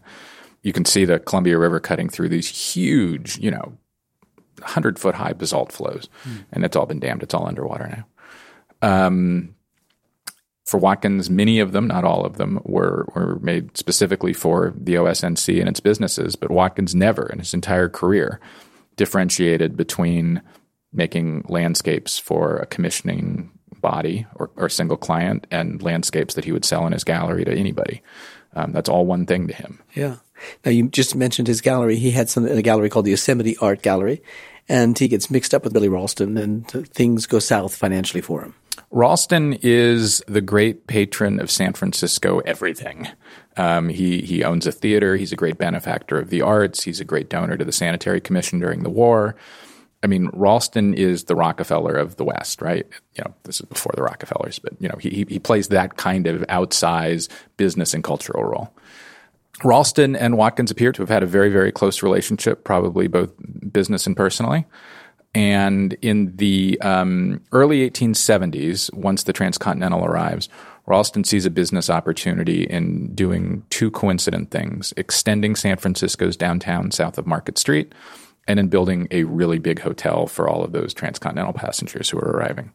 You 0.61 0.73
can 0.73 0.83
see 0.83 1.05
the 1.05 1.19
Columbia 1.19 1.57
River 1.57 1.79
cutting 1.79 2.09
through 2.09 2.29
these 2.29 2.49
huge, 2.49 3.37
you 3.39 3.49
know, 3.49 3.77
100 4.61 4.99
foot 4.99 5.15
high 5.15 5.33
basalt 5.33 5.71
flows. 5.71 6.09
Mm. 6.23 6.45
And 6.51 6.65
it's 6.65 6.75
all 6.75 6.85
been 6.85 6.99
dammed. 6.99 7.23
It's 7.23 7.33
all 7.33 7.47
underwater 7.47 8.05
now. 8.81 9.07
Um, 9.11 9.55
for 10.65 10.77
Watkins, 10.77 11.29
many 11.29 11.59
of 11.59 11.71
them, 11.71 11.87
not 11.87 12.03
all 12.03 12.25
of 12.25 12.37
them, 12.37 12.59
were, 12.63 13.07
were 13.15 13.39
made 13.39 13.75
specifically 13.75 14.33
for 14.33 14.73
the 14.77 14.95
OSNC 14.95 15.59
and 15.59 15.67
its 15.67 15.79
businesses, 15.79 16.35
but 16.35 16.51
Watkins 16.51 16.93
never 16.93 17.27
in 17.27 17.39
his 17.39 17.53
entire 17.53 17.89
career 17.89 18.39
differentiated 18.95 19.75
between 19.75 20.41
making 20.93 21.43
landscapes 21.47 22.19
for 22.19 22.57
a 22.57 22.65
commissioning 22.67 23.51
body 23.81 24.27
or, 24.35 24.51
or 24.55 24.69
single 24.69 24.97
client 24.97 25.47
and 25.49 25.81
landscapes 25.81 26.35
that 26.35 26.45
he 26.45 26.51
would 26.51 26.65
sell 26.65 26.85
in 26.85 26.93
his 26.93 27.03
gallery 27.03 27.45
to 27.45 27.53
anybody. 27.53 28.01
Um, 28.53 28.71
that's 28.71 28.89
all 28.89 29.05
one 29.05 29.25
thing 29.25 29.47
to 29.47 29.53
him. 29.53 29.79
Yeah. 29.95 30.17
Now 30.65 30.71
you 30.71 30.87
just 30.89 31.15
mentioned 31.15 31.47
his 31.47 31.61
gallery. 31.61 31.97
He 31.97 32.11
had 32.11 32.29
some 32.29 32.45
in 32.47 32.57
a 32.57 32.61
gallery 32.61 32.89
called 32.89 33.05
the 33.05 33.11
Yosemite 33.11 33.57
Art 33.57 33.81
Gallery, 33.81 34.21
and 34.67 34.97
he 34.97 35.07
gets 35.07 35.31
mixed 35.31 35.53
up 35.53 35.63
with 35.63 35.73
Billy 35.73 35.89
Ralston, 35.89 36.37
and 36.37 36.67
things 36.67 37.25
go 37.25 37.39
south 37.39 37.75
financially 37.75 38.21
for 38.21 38.41
him. 38.41 38.55
Ralston 38.91 39.53
is 39.61 40.23
the 40.27 40.41
great 40.41 40.87
patron 40.87 41.39
of 41.39 41.51
San 41.51 41.73
Francisco 41.73 42.39
everything. 42.39 43.07
Um, 43.57 43.89
he 43.89 44.21
he 44.21 44.43
owns 44.43 44.65
a 44.65 44.71
theater. 44.71 45.15
He's 45.15 45.31
a 45.31 45.35
great 45.35 45.57
benefactor 45.57 46.17
of 46.17 46.29
the 46.29 46.41
arts. 46.41 46.83
He's 46.83 46.99
a 46.99 47.05
great 47.05 47.29
donor 47.29 47.57
to 47.57 47.65
the 47.65 47.71
Sanitary 47.71 48.21
Commission 48.21 48.59
during 48.59 48.83
the 48.83 48.89
war. 48.89 49.35
I 50.01 50.07
mean, 50.07 50.29
Ralston 50.31 50.93
is 50.93 51.25
the 51.25 51.35
Rockefeller 51.35 51.93
of 51.95 52.15
the 52.15 52.23
West, 52.23 52.61
right? 52.61 52.87
You 53.15 53.25
know, 53.25 53.35
this 53.43 53.59
is 53.59 53.65
before 53.65 53.91
the 53.95 54.03
Rockefellers, 54.03 54.57
but 54.57 54.73
you 54.79 54.87
know, 54.87 54.95
he 54.99 55.25
he 55.27 55.39
plays 55.39 55.67
that 55.67 55.97
kind 55.97 56.25
of 56.25 56.41
outsized 56.43 57.29
business 57.57 57.93
and 57.93 58.03
cultural 58.03 58.43
role. 58.43 58.73
Ralston 59.63 60.15
and 60.15 60.37
Watkins 60.37 60.71
appear 60.71 60.91
to 60.91 61.01
have 61.01 61.09
had 61.09 61.23
a 61.23 61.27
very, 61.27 61.49
very 61.49 61.71
close 61.71 62.01
relationship, 62.03 62.63
probably 62.63 63.07
both 63.07 63.31
business 63.71 64.07
and 64.07 64.15
personally. 64.15 64.65
And 65.35 65.93
in 66.01 66.35
the 66.37 66.79
um, 66.81 67.41
early 67.51 67.87
1870s, 67.89 68.91
once 68.93 69.23
the 69.23 69.33
Transcontinental 69.33 70.03
arrives, 70.03 70.49
Ralston 70.87 71.23
sees 71.23 71.45
a 71.45 71.51
business 71.51 71.89
opportunity 71.89 72.63
in 72.63 73.13
doing 73.13 73.63
two 73.69 73.91
coincident 73.91 74.49
things 74.49 74.91
extending 74.97 75.55
San 75.55 75.77
Francisco's 75.77 76.35
downtown 76.35 76.89
south 76.89 77.19
of 77.19 77.27
Market 77.27 77.59
Street, 77.59 77.93
and 78.47 78.59
in 78.59 78.69
building 78.69 79.07
a 79.11 79.23
really 79.25 79.59
big 79.59 79.79
hotel 79.79 80.25
for 80.25 80.49
all 80.49 80.63
of 80.63 80.71
those 80.71 80.91
transcontinental 80.93 81.53
passengers 81.53 82.09
who 82.09 82.17
are 82.17 82.31
arriving. 82.31 82.73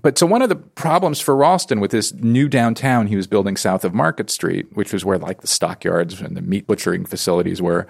But 0.00 0.16
so 0.16 0.24
one 0.24 0.40
of 0.40 0.48
the 0.48 0.56
problems 0.56 1.20
for 1.20 1.36
Ralston 1.36 1.80
with 1.80 1.90
this 1.90 2.14
new 2.14 2.48
downtown 2.48 3.08
he 3.08 3.16
was 3.16 3.26
building 3.26 3.56
south 3.56 3.84
of 3.84 3.92
Market 3.92 4.30
Street, 4.30 4.66
which 4.74 4.92
was 4.92 5.04
where 5.04 5.18
like 5.18 5.42
the 5.42 5.46
stockyards 5.46 6.20
and 6.20 6.36
the 6.36 6.40
meat 6.40 6.66
butchering 6.66 7.04
facilities 7.04 7.60
were, 7.60 7.86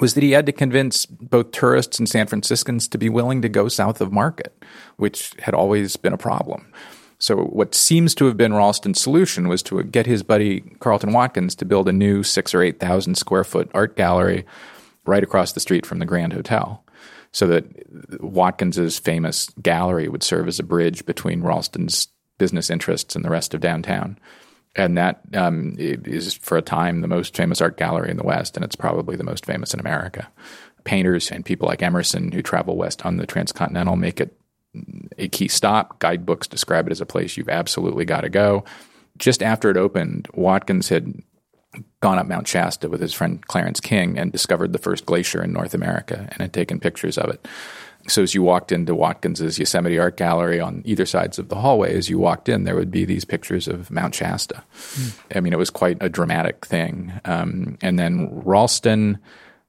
was 0.00 0.14
that 0.14 0.22
he 0.22 0.32
had 0.32 0.46
to 0.46 0.52
convince 0.52 1.06
both 1.06 1.50
tourists 1.50 1.98
and 1.98 2.08
San 2.08 2.26
Franciscans 2.26 2.86
to 2.88 2.98
be 2.98 3.08
willing 3.08 3.40
to 3.42 3.48
go 3.48 3.68
south 3.68 4.00
of 4.00 4.12
Market, 4.12 4.62
which 4.96 5.32
had 5.40 5.54
always 5.54 5.96
been 5.96 6.12
a 6.12 6.18
problem. 6.18 6.70
So 7.18 7.36
what 7.36 7.74
seems 7.74 8.14
to 8.16 8.26
have 8.26 8.36
been 8.36 8.54
Ralston's 8.54 9.00
solution 9.00 9.48
was 9.48 9.62
to 9.64 9.82
get 9.82 10.06
his 10.06 10.22
buddy 10.22 10.60
Carleton 10.78 11.12
Watkins 11.12 11.54
to 11.56 11.64
build 11.64 11.88
a 11.88 11.92
new 11.92 12.22
six 12.22 12.54
or 12.54 12.62
eight 12.62 12.78
thousand 12.78 13.16
square 13.16 13.44
foot 13.44 13.70
art 13.74 13.96
gallery 13.96 14.44
right 15.04 15.24
across 15.24 15.52
the 15.52 15.60
street 15.60 15.84
from 15.84 15.98
the 15.98 16.06
Grand 16.06 16.32
Hotel, 16.32 16.84
so 17.32 17.46
that 17.46 17.64
Watkins's 18.22 18.98
famous 18.98 19.48
gallery 19.62 20.08
would 20.08 20.22
serve 20.22 20.48
as 20.48 20.58
a 20.58 20.64
bridge 20.64 21.04
between 21.06 21.42
Ralston's 21.42 22.08
business 22.38 22.70
interests 22.70 23.16
and 23.16 23.24
the 23.24 23.30
rest 23.30 23.54
of 23.54 23.60
downtown 23.60 24.18
and 24.78 24.96
that 24.96 25.20
um, 25.34 25.74
is 25.78 26.34
for 26.34 26.56
a 26.56 26.62
time 26.62 27.00
the 27.00 27.08
most 27.08 27.36
famous 27.36 27.60
art 27.60 27.76
gallery 27.76 28.10
in 28.10 28.16
the 28.16 28.24
West, 28.24 28.56
and 28.56 28.64
it's 28.64 28.76
probably 28.76 29.16
the 29.16 29.24
most 29.24 29.44
famous 29.44 29.74
in 29.74 29.80
America. 29.80 30.28
Painters 30.84 31.30
and 31.30 31.44
people 31.44 31.68
like 31.68 31.82
Emerson 31.82 32.32
who 32.32 32.40
travel 32.40 32.76
west 32.76 33.04
on 33.04 33.16
the 33.16 33.26
transcontinental 33.26 33.96
make 33.96 34.20
it 34.20 34.38
a 35.18 35.28
key 35.28 35.48
stop. 35.48 35.98
Guidebooks 35.98 36.46
describe 36.46 36.86
it 36.86 36.92
as 36.92 37.00
a 37.00 37.06
place 37.06 37.36
you've 37.36 37.48
absolutely 37.48 38.04
got 38.04 38.22
to 38.22 38.30
go. 38.30 38.64
Just 39.18 39.42
after 39.42 39.68
it 39.70 39.76
opened, 39.76 40.28
Watkins 40.32 40.88
had 40.88 41.12
gone 42.00 42.18
up 42.18 42.26
Mount 42.26 42.48
Shasta 42.48 42.88
with 42.88 43.00
his 43.00 43.12
friend 43.12 43.46
Clarence 43.46 43.80
King 43.80 44.18
and 44.18 44.32
discovered 44.32 44.72
the 44.72 44.78
first 44.78 45.06
glacier 45.06 45.42
in 45.42 45.52
North 45.52 45.74
America 45.74 46.28
and 46.30 46.40
had 46.40 46.52
taken 46.52 46.80
pictures 46.80 47.18
of 47.18 47.30
it. 47.30 47.46
So 48.06 48.22
as 48.22 48.34
you 48.34 48.42
walked 48.42 48.72
into 48.72 48.94
Watkins's 48.94 49.58
Yosemite 49.58 49.98
Art 49.98 50.16
Gallery 50.16 50.60
on 50.60 50.82
either 50.86 51.04
sides 51.04 51.38
of 51.38 51.48
the 51.48 51.56
hallway, 51.56 51.94
as 51.94 52.08
you 52.08 52.18
walked 52.18 52.48
in, 52.48 52.64
there 52.64 52.76
would 52.76 52.90
be 52.90 53.04
these 53.04 53.24
pictures 53.24 53.68
of 53.68 53.90
Mount 53.90 54.14
Shasta. 54.14 54.62
Mm. 54.94 55.36
I 55.36 55.40
mean, 55.40 55.52
it 55.52 55.58
was 55.58 55.68
quite 55.68 55.98
a 56.00 56.08
dramatic 56.08 56.64
thing. 56.64 57.12
Um, 57.26 57.76
and 57.82 57.98
then 57.98 58.30
Ralston, 58.44 59.18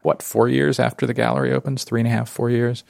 what, 0.04 0.24
four 0.24 0.48
years 0.48 0.80
after 0.80 1.06
the 1.06 1.14
gallery 1.14 1.52
opens, 1.52 1.84
three 1.84 2.00
and 2.00 2.08
a 2.08 2.12
half, 2.12 2.30
four 2.30 2.50
years, 2.50 2.86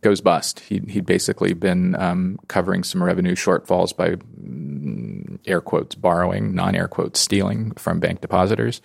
goes 0.00 0.20
bust. 0.20 0.60
He, 0.60 0.80
he'd 0.88 1.06
basically 1.06 1.52
been 1.52 1.94
um, 1.96 2.38
covering 2.48 2.84
some 2.84 3.02
revenue 3.02 3.34
shortfalls 3.34 3.96
by 3.96 4.10
mm, 4.10 5.38
air 5.46 5.60
quotes 5.60 5.94
borrowing, 5.94 6.54
non 6.54 6.74
air 6.74 6.88
quotes 6.88 7.20
stealing 7.20 7.72
from 7.72 8.00
bank 8.00 8.20
depositors. 8.20 8.80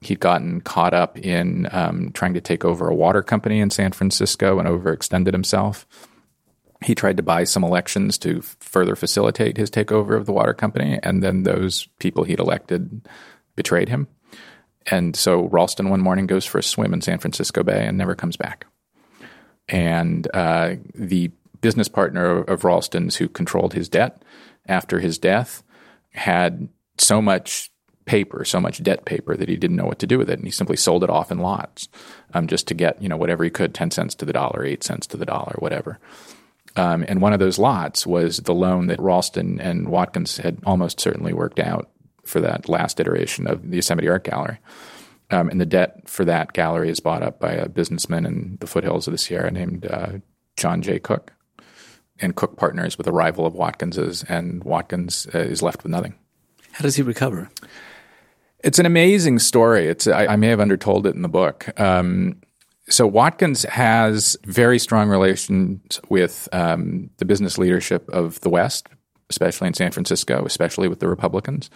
He'd 0.00 0.20
gotten 0.20 0.60
caught 0.60 0.94
up 0.94 1.18
in 1.18 1.68
um, 1.72 2.12
trying 2.12 2.34
to 2.34 2.40
take 2.40 2.64
over 2.64 2.88
a 2.88 2.94
water 2.94 3.22
company 3.22 3.60
in 3.60 3.70
San 3.70 3.92
Francisco 3.92 4.58
and 4.58 4.68
overextended 4.68 5.32
himself. 5.32 5.86
He 6.84 6.94
tried 6.94 7.16
to 7.16 7.24
buy 7.24 7.42
some 7.42 7.64
elections 7.64 8.18
to 8.18 8.40
further 8.40 8.94
facilitate 8.94 9.56
his 9.56 9.70
takeover 9.70 10.16
of 10.16 10.26
the 10.26 10.32
water 10.32 10.54
company, 10.54 11.00
and 11.02 11.22
then 11.22 11.42
those 11.42 11.88
people 11.98 12.22
he'd 12.22 12.38
elected 12.38 13.08
betrayed 13.56 13.88
him. 13.88 14.06
And 14.90 15.16
so 15.16 15.48
Ralston 15.48 15.90
one 15.90 16.00
morning 16.00 16.26
goes 16.26 16.44
for 16.44 16.58
a 16.58 16.62
swim 16.62 16.94
in 16.94 17.00
San 17.00 17.18
Francisco 17.18 17.64
Bay 17.64 17.84
and 17.84 17.98
never 17.98 18.14
comes 18.14 18.36
back. 18.36 18.66
And 19.68 20.28
uh, 20.34 20.76
the 20.94 21.30
business 21.60 21.88
partner 21.88 22.40
of 22.42 22.64
Ralston's 22.64 23.16
who 23.16 23.28
controlled 23.28 23.74
his 23.74 23.88
debt 23.88 24.22
after 24.66 25.00
his 25.00 25.18
death 25.18 25.62
had 26.10 26.68
so 26.98 27.20
much 27.20 27.70
paper, 28.04 28.44
so 28.44 28.60
much 28.60 28.82
debt 28.82 29.04
paper 29.04 29.36
that 29.36 29.48
he 29.48 29.56
didn't 29.56 29.76
know 29.76 29.86
what 29.86 29.98
to 29.98 30.06
do 30.06 30.18
with 30.18 30.30
it, 30.30 30.38
and 30.38 30.46
he 30.46 30.50
simply 30.50 30.76
sold 30.76 31.04
it 31.04 31.10
off 31.10 31.30
in 31.30 31.38
lots, 31.38 31.88
um, 32.34 32.46
just 32.46 32.66
to 32.68 32.74
get 32.74 33.00
you 33.02 33.08
know 33.08 33.16
whatever 33.16 33.44
he 33.44 33.50
could, 33.50 33.74
ten 33.74 33.90
cents 33.90 34.14
to 34.16 34.24
the 34.24 34.32
dollar, 34.32 34.64
eight 34.64 34.82
cents 34.82 35.06
to 35.06 35.16
the 35.16 35.26
dollar, 35.26 35.54
whatever. 35.58 35.98
Um, 36.76 37.04
and 37.08 37.20
one 37.20 37.32
of 37.32 37.38
those 37.38 37.58
lots 37.58 38.06
was 38.06 38.38
the 38.38 38.54
loan 38.54 38.86
that 38.86 39.00
Ralston 39.00 39.60
and 39.60 39.88
Watkins 39.88 40.38
had 40.38 40.58
almost 40.64 41.00
certainly 41.00 41.32
worked 41.32 41.58
out 41.58 41.90
for 42.24 42.40
that 42.40 42.68
last 42.68 43.00
iteration 43.00 43.46
of 43.46 43.68
the 43.70 43.76
Yosemite 43.76 44.08
Art 44.08 44.24
Gallery. 44.24 44.58
Um, 45.30 45.48
and 45.50 45.60
the 45.60 45.66
debt 45.66 46.08
for 46.08 46.24
that 46.24 46.54
gallery 46.54 46.88
is 46.88 47.00
bought 47.00 47.22
up 47.22 47.38
by 47.38 47.52
a 47.52 47.68
businessman 47.68 48.24
in 48.24 48.56
the 48.60 48.66
foothills 48.66 49.06
of 49.06 49.12
the 49.12 49.18
Sierra 49.18 49.50
named 49.50 49.86
uh, 49.86 50.12
John 50.56 50.80
J. 50.82 50.98
Cook. 50.98 51.32
And 52.20 52.34
Cook 52.34 52.56
partners 52.56 52.98
with 52.98 53.06
a 53.06 53.12
rival 53.12 53.46
of 53.46 53.54
Watkins's, 53.54 54.24
and 54.24 54.64
Watkins 54.64 55.28
uh, 55.32 55.38
is 55.38 55.62
left 55.62 55.84
with 55.84 55.92
nothing. 55.92 56.14
How 56.72 56.82
does 56.82 56.96
he 56.96 57.02
recover? 57.02 57.48
It's 58.64 58.80
an 58.80 58.86
amazing 58.86 59.38
story. 59.38 59.86
It's 59.86 60.08
I, 60.08 60.26
I 60.26 60.36
may 60.36 60.48
have 60.48 60.58
undertold 60.58 61.06
it 61.06 61.14
in 61.14 61.22
the 61.22 61.28
book. 61.28 61.68
Um, 61.78 62.40
so 62.88 63.06
Watkins 63.06 63.64
has 63.64 64.36
very 64.44 64.78
strong 64.78 65.08
relations 65.08 66.00
with 66.08 66.48
um, 66.52 67.10
the 67.18 67.24
business 67.24 67.58
leadership 67.58 68.08
of 68.08 68.40
the 68.40 68.48
West, 68.48 68.88
especially 69.30 69.68
in 69.68 69.74
San 69.74 69.92
Francisco, 69.92 70.44
especially 70.44 70.88
with 70.88 71.00
the 71.00 71.08
Republicans. 71.08 71.70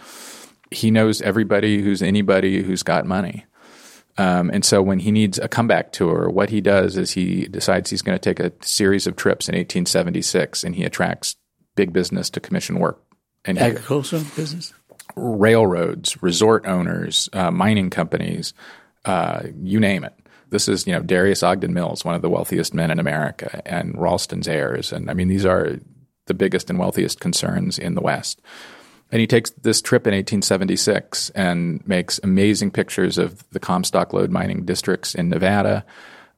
He 0.73 0.91
knows 0.91 1.21
everybody 1.21 1.81
who's 1.81 2.01
anybody 2.01 2.63
who's 2.63 2.83
got 2.83 3.05
money. 3.05 3.45
Um, 4.17 4.51
and 4.51 4.63
so 4.63 4.81
when 4.81 4.99
he 4.99 5.11
needs 5.11 5.39
a 5.39 5.47
comeback 5.47 5.91
tour, 5.91 6.29
what 6.29 6.49
he 6.49 6.61
does 6.61 6.97
is 6.97 7.11
he 7.11 7.47
decides 7.47 7.89
he's 7.89 8.03
going 8.03 8.17
to 8.17 8.21
take 8.21 8.39
a 8.39 8.53
series 8.65 9.07
of 9.07 9.15
trips 9.15 9.49
in 9.49 9.53
1876 9.53 10.63
and 10.63 10.75
he 10.75 10.83
attracts 10.83 11.35
big 11.75 11.93
business 11.93 12.29
to 12.31 12.39
commission 12.39 12.79
work. 12.79 13.01
And 13.45 13.57
Agricultural 13.57 14.23
business? 14.35 14.73
railroads, 15.15 16.21
resort 16.21 16.65
owners, 16.65 17.29
uh, 17.33 17.51
mining 17.51 17.89
companies, 17.89 18.53
uh, 19.05 19.43
you 19.61 19.79
name 19.79 20.03
it. 20.03 20.13
This 20.49 20.67
is, 20.67 20.85
you 20.85 20.93
know, 20.93 21.01
Darius 21.01 21.41
Ogden 21.41 21.73
Mills, 21.73 22.05
one 22.05 22.15
of 22.15 22.21
the 22.21 22.29
wealthiest 22.29 22.73
men 22.73 22.91
in 22.91 22.99
America, 22.99 23.61
and 23.65 23.97
Ralston's 23.97 24.47
heirs. 24.47 24.93
And 24.93 25.09
I 25.09 25.13
mean, 25.13 25.27
these 25.27 25.45
are 25.45 25.79
the 26.27 26.33
biggest 26.33 26.69
and 26.69 26.79
wealthiest 26.79 27.19
concerns 27.19 27.79
in 27.79 27.95
the 27.95 28.01
West. 28.01 28.41
And 29.13 29.19
he 29.19 29.27
takes 29.27 29.51
this 29.51 29.79
trip 29.79 30.07
in 30.07 30.13
1876 30.15 31.29
and 31.35 31.87
makes 31.87 32.19
amazing 32.23 32.71
pictures 32.71 33.19
of 33.19 33.47
the 33.51 33.59
Comstock 33.59 34.11
lode 34.11 34.31
mining 34.31 34.65
districts 34.65 35.13
in 35.13 35.29
Nevada, 35.29 35.85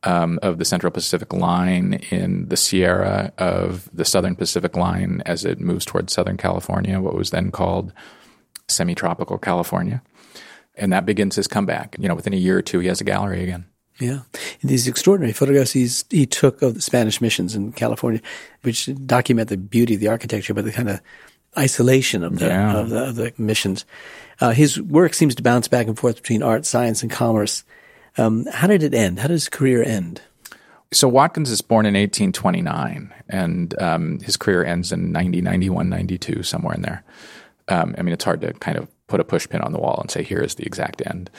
um, 0.04 0.40
of 0.44 0.58
the 0.58 0.66
Central 0.66 0.92
Pacific 0.92 1.32
Line 1.32 1.94
in 2.12 2.50
the 2.50 2.58
Sierra, 2.58 3.32
of 3.38 3.90
the 3.94 4.04
Southern 4.04 4.36
Pacific 4.36 4.76
Line 4.76 5.24
as 5.26 5.46
it 5.46 5.62
moves 5.62 5.86
towards 5.86 6.12
Southern 6.12 6.36
California, 6.36 7.00
what 7.00 7.16
was 7.16 7.30
then 7.30 7.50
called 7.50 7.94
semi 8.68 8.94
tropical 8.94 9.38
California. 9.38 10.02
And 10.76 10.92
that 10.92 11.06
begins 11.06 11.38
his 11.38 11.48
comeback. 11.48 11.96
You 11.98 12.10
know, 12.10 12.16
within 12.16 12.34
a 12.34 12.36
year 12.38 12.58
or 12.58 12.62
two, 12.62 12.80
he 12.80 12.90
has 12.90 13.00
a 13.00 13.06
gallery 13.06 13.42
again. 13.42 13.68
Yeah. 14.02 14.24
And 14.62 14.70
these 14.70 14.86
extraordinary 14.86 15.32
photographs 15.32 15.72
he 15.72 16.26
took 16.26 16.62
of 16.62 16.74
the 16.74 16.82
Spanish 16.82 17.22
missions 17.22 17.56
in 17.56 17.72
California, 17.72 18.20
which 18.64 18.90
document 19.06 19.48
the 19.48 19.56
beauty 19.56 19.94
of 19.94 20.02
the 20.02 20.10
architecture, 20.10 20.54
but 20.54 20.66
the 20.66 20.74
kind 20.74 20.90
of 20.90 21.00
isolation 21.58 22.24
of 22.24 22.39
the, 22.39 22.47
yeah. 22.47 22.78
of, 22.78 22.89
the 22.89 23.03
of 23.08 23.16
the, 23.16 23.34
missions. 23.38 23.86
Uh, 24.41 24.51
his 24.51 24.82
work 24.82 25.14
seems 25.14 25.36
to 25.36 25.43
bounce 25.43 25.68
back 25.68 25.88
and 25.88 25.97
forth 25.97 26.18
between 26.18 26.43
art, 26.43 26.66
science, 26.66 27.01
and 27.01 27.12
commerce. 27.12 27.64
Um, 28.18 28.45
how 28.51 28.68
did 28.68 28.84
it 28.84 28.93
end? 28.93 29.20
How 29.20 29.28
did 29.28 29.34
his 29.34 29.49
career 29.49 29.84
end? 29.84 30.22
So 30.93 31.08
Watkins 31.08 31.49
is 31.49 31.62
born 31.62 31.86
in 31.86 31.93
1829, 31.93 33.14
and 33.30 33.82
um, 33.82 34.20
his 34.20 34.38
career 34.38 34.64
ends 34.64 34.91
in 34.91 35.12
90, 35.12 35.41
91, 35.41 35.89
92, 35.89 36.43
somewhere 36.43 36.76
in 36.76 36.82
there. 36.82 37.03
Um, 37.68 37.95
I 37.97 38.01
mean, 38.01 38.14
it's 38.14 38.24
hard 38.24 38.41
to 38.41 38.53
kind 38.53 38.78
of 38.78 38.88
put 39.08 39.20
a 39.20 39.24
pushpin 39.24 39.64
on 39.64 39.72
the 39.72 39.80
wall 39.80 39.97
and 39.99 40.10
say, 40.10 40.24
here 40.24 40.39
is 40.39 40.56
the 40.56 40.66
exact 40.66 41.01
end. 41.06 41.30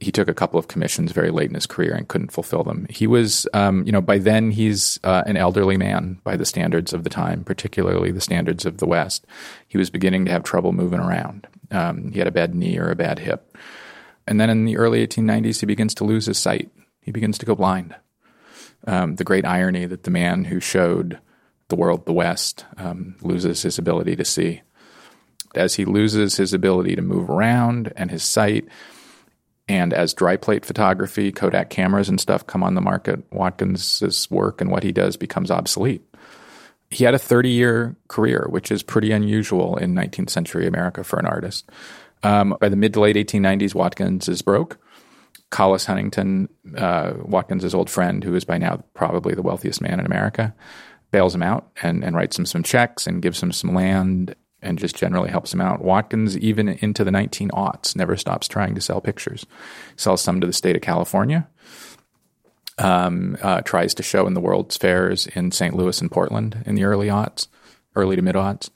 He 0.00 0.10
took 0.10 0.28
a 0.28 0.34
couple 0.34 0.58
of 0.58 0.68
commissions 0.68 1.12
very 1.12 1.30
late 1.30 1.50
in 1.50 1.54
his 1.54 1.66
career 1.66 1.94
and 1.94 2.08
couldn't 2.08 2.32
fulfill 2.32 2.64
them. 2.64 2.86
He 2.88 3.06
was, 3.06 3.46
um, 3.52 3.84
you 3.84 3.92
know, 3.92 4.00
by 4.00 4.16
then 4.18 4.50
he's 4.50 4.98
uh, 5.04 5.22
an 5.26 5.36
elderly 5.36 5.76
man 5.76 6.18
by 6.24 6.36
the 6.36 6.46
standards 6.46 6.94
of 6.94 7.04
the 7.04 7.10
time, 7.10 7.44
particularly 7.44 8.10
the 8.10 8.20
standards 8.20 8.64
of 8.64 8.78
the 8.78 8.86
West. 8.86 9.26
He 9.68 9.76
was 9.76 9.90
beginning 9.90 10.24
to 10.24 10.32
have 10.32 10.42
trouble 10.42 10.72
moving 10.72 11.00
around. 11.00 11.46
Um, 11.70 12.12
he 12.12 12.18
had 12.18 12.28
a 12.28 12.32
bad 12.32 12.54
knee 12.54 12.78
or 12.78 12.90
a 12.90 12.96
bad 12.96 13.18
hip. 13.18 13.56
And 14.26 14.40
then 14.40 14.48
in 14.48 14.64
the 14.64 14.78
early 14.78 15.06
1890s, 15.06 15.60
he 15.60 15.66
begins 15.66 15.94
to 15.94 16.04
lose 16.04 16.26
his 16.26 16.38
sight. 16.38 16.70
He 17.02 17.10
begins 17.10 17.36
to 17.38 17.46
go 17.46 17.54
blind. 17.54 17.94
Um, 18.86 19.16
the 19.16 19.24
great 19.24 19.44
irony 19.44 19.84
that 19.86 20.04
the 20.04 20.10
man 20.10 20.44
who 20.44 20.60
showed 20.60 21.18
the 21.68 21.76
world, 21.76 22.06
the 22.06 22.12
West, 22.12 22.64
um, 22.76 23.16
loses 23.20 23.62
his 23.62 23.78
ability 23.78 24.16
to 24.16 24.24
see. 24.24 24.62
As 25.54 25.74
he 25.74 25.84
loses 25.84 26.36
his 26.36 26.54
ability 26.54 26.96
to 26.96 27.02
move 27.02 27.28
around 27.28 27.92
and 27.96 28.10
his 28.10 28.22
sight, 28.22 28.66
and 29.70 29.94
as 29.94 30.12
dry 30.12 30.36
plate 30.36 30.66
photography, 30.66 31.30
Kodak 31.30 31.70
cameras 31.70 32.08
and 32.08 32.20
stuff 32.20 32.44
come 32.44 32.64
on 32.64 32.74
the 32.74 32.80
market, 32.80 33.22
Watkins's 33.30 34.28
work 34.28 34.60
and 34.60 34.68
what 34.68 34.82
he 34.82 34.90
does 34.90 35.16
becomes 35.16 35.48
obsolete. 35.48 36.02
He 36.90 37.04
had 37.04 37.14
a 37.14 37.20
30 37.20 37.50
year 37.50 37.96
career, 38.08 38.48
which 38.50 38.72
is 38.72 38.82
pretty 38.82 39.12
unusual 39.12 39.76
in 39.76 39.94
19th 39.94 40.30
century 40.30 40.66
America 40.66 41.04
for 41.04 41.20
an 41.20 41.26
artist. 41.26 41.70
Um, 42.24 42.56
by 42.60 42.68
the 42.68 42.74
mid 42.74 42.94
to 42.94 43.00
late 43.00 43.14
1890s, 43.14 43.72
Watkins 43.72 44.28
is 44.28 44.42
broke. 44.42 44.76
Collis 45.50 45.86
Huntington, 45.86 46.48
uh, 46.76 47.12
old 47.72 47.88
friend, 47.88 48.24
who 48.24 48.34
is 48.34 48.44
by 48.44 48.58
now 48.58 48.82
probably 48.94 49.34
the 49.34 49.42
wealthiest 49.42 49.80
man 49.80 50.00
in 50.00 50.06
America, 50.06 50.52
bails 51.12 51.32
him 51.32 51.44
out 51.44 51.70
and, 51.80 52.02
and 52.02 52.16
writes 52.16 52.36
him 52.36 52.44
some 52.44 52.64
checks 52.64 53.06
and 53.06 53.22
gives 53.22 53.40
him 53.40 53.52
some 53.52 53.72
land 53.72 54.34
and 54.62 54.78
just 54.78 54.96
generally 54.96 55.30
helps 55.30 55.52
him 55.52 55.60
out. 55.60 55.82
Watkins, 55.82 56.36
even 56.38 56.68
into 56.68 57.04
the 57.04 57.10
19 57.10 57.50
aughts, 57.50 57.96
never 57.96 58.16
stops 58.16 58.48
trying 58.48 58.74
to 58.74 58.80
sell 58.80 59.00
pictures. 59.00 59.46
Sells 59.96 60.20
some 60.20 60.40
to 60.40 60.46
the 60.46 60.52
state 60.52 60.76
of 60.76 60.82
California. 60.82 61.48
Um, 62.78 63.36
uh, 63.42 63.60
tries 63.60 63.92
to 63.94 64.02
show 64.02 64.26
in 64.26 64.32
the 64.34 64.40
World's 64.40 64.76
Fairs 64.76 65.26
in 65.26 65.50
St. 65.50 65.74
Louis 65.74 66.00
and 66.00 66.10
Portland 66.10 66.62
in 66.64 66.76
the 66.76 66.84
early 66.84 67.08
aughts, 67.08 67.46
early 67.94 68.16
to 68.16 68.22
mid 68.22 68.36
aughts. 68.36 68.70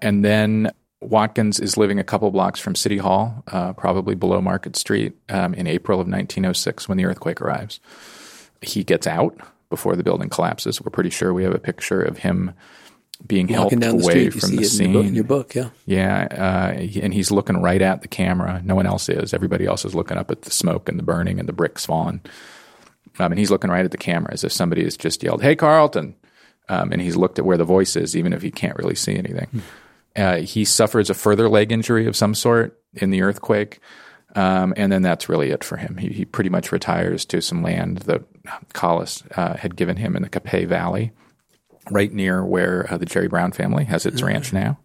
And 0.00 0.24
then 0.24 0.70
Watkins 1.00 1.58
is 1.58 1.76
living 1.76 1.98
a 1.98 2.04
couple 2.04 2.30
blocks 2.30 2.60
from 2.60 2.74
City 2.74 2.98
Hall, 2.98 3.42
uh, 3.48 3.72
probably 3.72 4.14
below 4.14 4.40
Market 4.40 4.76
Street, 4.76 5.14
um, 5.28 5.54
in 5.54 5.66
April 5.66 6.00
of 6.00 6.06
1906 6.06 6.88
when 6.88 6.98
the 6.98 7.04
earthquake 7.04 7.40
arrives. 7.40 7.80
He 8.62 8.84
gets 8.84 9.06
out 9.06 9.36
before 9.70 9.96
the 9.96 10.02
building 10.02 10.28
collapses. 10.28 10.80
We're 10.80 10.90
pretty 10.90 11.10
sure 11.10 11.32
we 11.32 11.44
have 11.44 11.54
a 11.54 11.60
picture 11.60 12.02
of 12.02 12.18
him 12.18 12.52
being 13.26 13.48
Walking 13.48 13.82
helped 13.82 14.02
away 14.04 14.30
from 14.30 14.56
the 14.56 14.64
scene. 14.64 14.86
In 14.86 14.92
your, 14.92 15.02
book, 15.02 15.08
in 15.08 15.14
your 15.14 15.24
book, 15.24 15.54
yeah. 15.54 15.70
Yeah, 15.86 16.28
uh, 16.30 17.00
and 17.02 17.12
he's 17.12 17.30
looking 17.30 17.60
right 17.60 17.82
at 17.82 18.02
the 18.02 18.08
camera. 18.08 18.62
No 18.64 18.74
one 18.74 18.86
else 18.86 19.08
is. 19.08 19.34
Everybody 19.34 19.66
else 19.66 19.84
is 19.84 19.94
looking 19.94 20.16
up 20.16 20.30
at 20.30 20.42
the 20.42 20.50
smoke 20.50 20.88
and 20.88 20.98
the 20.98 21.02
burning 21.02 21.38
and 21.40 21.48
the 21.48 21.52
bricks 21.52 21.84
falling. 21.84 22.20
Um, 23.18 23.32
and 23.32 23.38
he's 23.38 23.50
looking 23.50 23.70
right 23.70 23.84
at 23.84 23.90
the 23.90 23.98
camera 23.98 24.32
as 24.32 24.44
if 24.44 24.52
somebody 24.52 24.84
has 24.84 24.96
just 24.96 25.22
yelled, 25.22 25.42
"Hey, 25.42 25.56
Carleton!" 25.56 26.14
Um, 26.68 26.92
and 26.92 27.00
he's 27.00 27.16
looked 27.16 27.38
at 27.38 27.44
where 27.44 27.56
the 27.56 27.64
voice 27.64 27.96
is, 27.96 28.16
even 28.16 28.32
if 28.32 28.42
he 28.42 28.50
can't 28.50 28.76
really 28.76 28.94
see 28.94 29.16
anything. 29.16 29.46
Hmm. 29.46 29.60
Uh, 30.14 30.36
he 30.36 30.64
suffers 30.64 31.10
a 31.10 31.14
further 31.14 31.48
leg 31.48 31.72
injury 31.72 32.06
of 32.06 32.16
some 32.16 32.34
sort 32.34 32.80
in 32.94 33.10
the 33.10 33.22
earthquake. 33.22 33.80
Um, 34.34 34.74
and 34.76 34.92
then 34.92 35.02
that's 35.02 35.28
really 35.28 35.50
it 35.50 35.64
for 35.64 35.76
him. 35.76 35.96
He, 35.96 36.08
he, 36.08 36.24
pretty 36.24 36.50
much 36.50 36.70
retires 36.70 37.24
to 37.26 37.40
some 37.40 37.62
land 37.62 37.98
that 38.00 38.22
Collis 38.74 39.22
uh, 39.36 39.56
had 39.56 39.74
given 39.74 39.96
him 39.96 40.14
in 40.16 40.22
the 40.22 40.28
Capay 40.28 40.66
Valley 40.66 41.12
right 41.90 42.12
near 42.12 42.44
where 42.44 42.86
uh, 42.90 42.98
the 42.98 43.06
Jerry 43.06 43.28
Brown 43.28 43.52
family 43.52 43.84
has 43.84 44.06
its 44.06 44.18
mm-hmm. 44.18 44.26
ranch 44.26 44.52
now. 44.52 44.78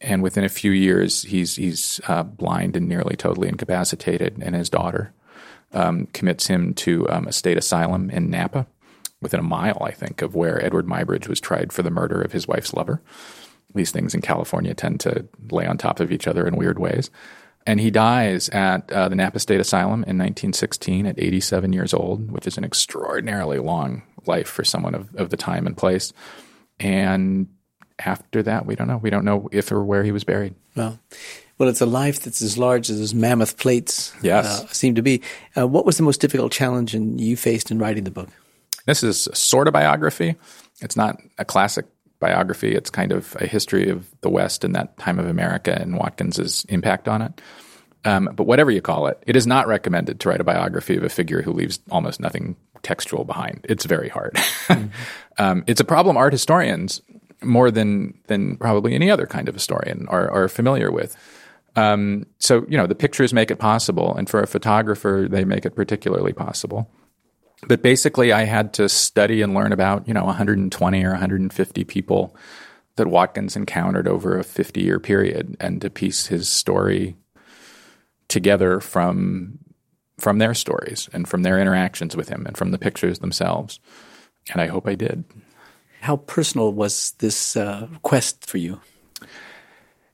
And 0.00 0.22
within 0.22 0.44
a 0.44 0.48
few 0.48 0.70
years, 0.70 1.22
he's 1.24 1.56
he's 1.56 2.00
uh, 2.06 2.22
blind 2.22 2.76
and 2.76 2.88
nearly 2.88 3.16
totally 3.16 3.48
incapacitated, 3.48 4.38
and 4.40 4.54
his 4.54 4.70
daughter 4.70 5.12
um, 5.72 6.06
commits 6.12 6.46
him 6.46 6.72
to 6.74 7.08
um, 7.10 7.26
a 7.26 7.32
state 7.32 7.58
asylum 7.58 8.08
in 8.10 8.30
Napa, 8.30 8.66
within 9.20 9.40
a 9.40 9.44
mile, 9.44 9.78
I 9.80 9.90
think, 9.90 10.22
of 10.22 10.36
where 10.36 10.60
Eadweard 10.60 10.84
Muybridge 10.84 11.28
was 11.28 11.40
tried 11.40 11.72
for 11.72 11.82
the 11.82 11.90
murder 11.90 12.22
of 12.22 12.32
his 12.32 12.46
wife's 12.46 12.72
lover. 12.72 13.02
These 13.74 13.90
things 13.90 14.14
in 14.14 14.20
California 14.20 14.72
tend 14.72 15.00
to 15.00 15.26
lay 15.50 15.66
on 15.66 15.76
top 15.76 16.00
of 16.00 16.12
each 16.12 16.26
other 16.28 16.46
in 16.46 16.56
weird 16.56 16.78
ways. 16.78 17.10
And 17.68 17.78
he 17.78 17.90
dies 17.90 18.48
at 18.48 18.90
uh, 18.90 19.10
the 19.10 19.14
Napa 19.14 19.38
State 19.38 19.60
Asylum 19.60 20.02
in 20.04 20.16
1916 20.16 21.04
at 21.04 21.18
87 21.18 21.74
years 21.74 21.92
old, 21.92 22.30
which 22.30 22.46
is 22.46 22.56
an 22.56 22.64
extraordinarily 22.64 23.58
long 23.58 24.04
life 24.24 24.48
for 24.48 24.64
someone 24.64 24.94
of, 24.94 25.14
of 25.16 25.28
the 25.28 25.36
time 25.36 25.66
and 25.66 25.76
place. 25.76 26.14
And 26.80 27.46
after 27.98 28.42
that, 28.44 28.64
we 28.64 28.74
don't 28.74 28.88
know. 28.88 28.96
We 28.96 29.10
don't 29.10 29.26
know 29.26 29.50
if 29.52 29.70
or 29.70 29.84
where 29.84 30.02
he 30.02 30.12
was 30.12 30.24
buried. 30.24 30.54
Well, 30.76 30.98
well, 31.58 31.68
it's 31.68 31.82
a 31.82 31.86
life 31.86 32.20
that's 32.20 32.40
as 32.40 32.56
large 32.56 32.88
as 32.88 33.00
those 33.00 33.12
mammoth 33.12 33.58
plates 33.58 34.14
yes. 34.22 34.46
uh, 34.46 34.66
seem 34.68 34.94
to 34.94 35.02
be. 35.02 35.20
Uh, 35.54 35.68
what 35.68 35.84
was 35.84 35.98
the 35.98 36.04
most 36.04 36.22
difficult 36.22 36.52
challenge 36.52 36.94
in, 36.94 37.18
you 37.18 37.36
faced 37.36 37.70
in 37.70 37.78
writing 37.78 38.04
the 38.04 38.10
book? 38.10 38.30
This 38.86 39.02
is 39.02 39.28
sort 39.34 39.68
of 39.68 39.74
biography. 39.74 40.36
It's 40.80 40.96
not 40.96 41.20
a 41.36 41.44
classic 41.44 41.84
biography. 42.20 42.74
It's 42.74 42.90
kind 42.90 43.12
of 43.12 43.36
a 43.40 43.46
history 43.46 43.88
of 43.88 44.08
the 44.20 44.28
West 44.28 44.64
and 44.64 44.74
that 44.74 44.98
time 44.98 45.18
of 45.18 45.26
America 45.26 45.76
and 45.80 45.96
Watkins's 45.96 46.64
impact 46.68 47.08
on 47.08 47.22
it. 47.22 47.40
Um, 48.04 48.30
but 48.34 48.44
whatever 48.44 48.70
you 48.70 48.80
call 48.80 49.06
it, 49.08 49.22
it 49.26 49.36
is 49.36 49.46
not 49.46 49.66
recommended 49.66 50.20
to 50.20 50.28
write 50.28 50.40
a 50.40 50.44
biography 50.44 50.96
of 50.96 51.02
a 51.02 51.08
figure 51.08 51.42
who 51.42 51.52
leaves 51.52 51.80
almost 51.90 52.20
nothing 52.20 52.56
textual 52.82 53.24
behind. 53.24 53.66
It's 53.68 53.84
very 53.84 54.08
hard. 54.08 54.34
mm-hmm. 54.34 54.88
um, 55.38 55.64
it's 55.66 55.80
a 55.80 55.84
problem 55.84 56.16
art 56.16 56.32
historians 56.32 57.02
more 57.42 57.70
than 57.70 58.18
than 58.26 58.56
probably 58.56 58.94
any 58.94 59.10
other 59.10 59.26
kind 59.26 59.48
of 59.48 59.54
historian 59.54 60.06
are, 60.08 60.30
are 60.30 60.48
familiar 60.48 60.90
with. 60.90 61.16
Um, 61.76 62.26
so 62.38 62.64
you 62.68 62.76
know 62.76 62.86
the 62.86 62.94
pictures 62.94 63.32
make 63.32 63.50
it 63.50 63.58
possible, 63.58 64.14
and 64.16 64.28
for 64.28 64.40
a 64.40 64.46
photographer, 64.46 65.26
they 65.30 65.44
make 65.44 65.64
it 65.64 65.76
particularly 65.76 66.32
possible. 66.32 66.90
But 67.66 67.82
basically, 67.82 68.32
I 68.32 68.44
had 68.44 68.72
to 68.74 68.88
study 68.88 69.42
and 69.42 69.54
learn 69.54 69.72
about 69.72 70.06
you 70.06 70.14
know 70.14 70.24
120 70.24 71.04
or 71.04 71.10
150 71.10 71.84
people 71.84 72.36
that 72.96 73.08
Watkins 73.08 73.56
encountered 73.56 74.08
over 74.08 74.38
a 74.38 74.44
50 74.44 74.80
year 74.80 75.00
period, 75.00 75.56
and 75.60 75.80
to 75.80 75.90
piece 75.90 76.26
his 76.26 76.48
story 76.48 77.16
together 78.28 78.80
from 78.80 79.58
from 80.18 80.38
their 80.38 80.54
stories 80.54 81.08
and 81.12 81.28
from 81.28 81.42
their 81.42 81.58
interactions 81.58 82.16
with 82.16 82.28
him 82.28 82.44
and 82.46 82.56
from 82.56 82.72
the 82.72 82.78
pictures 82.78 83.20
themselves. 83.20 83.78
And 84.52 84.60
I 84.60 84.66
hope 84.66 84.88
I 84.88 84.94
did. 84.94 85.24
How 86.00 86.16
personal 86.16 86.72
was 86.72 87.12
this 87.18 87.56
uh, 87.56 87.88
quest 88.02 88.46
for 88.46 88.58
you? 88.58 88.80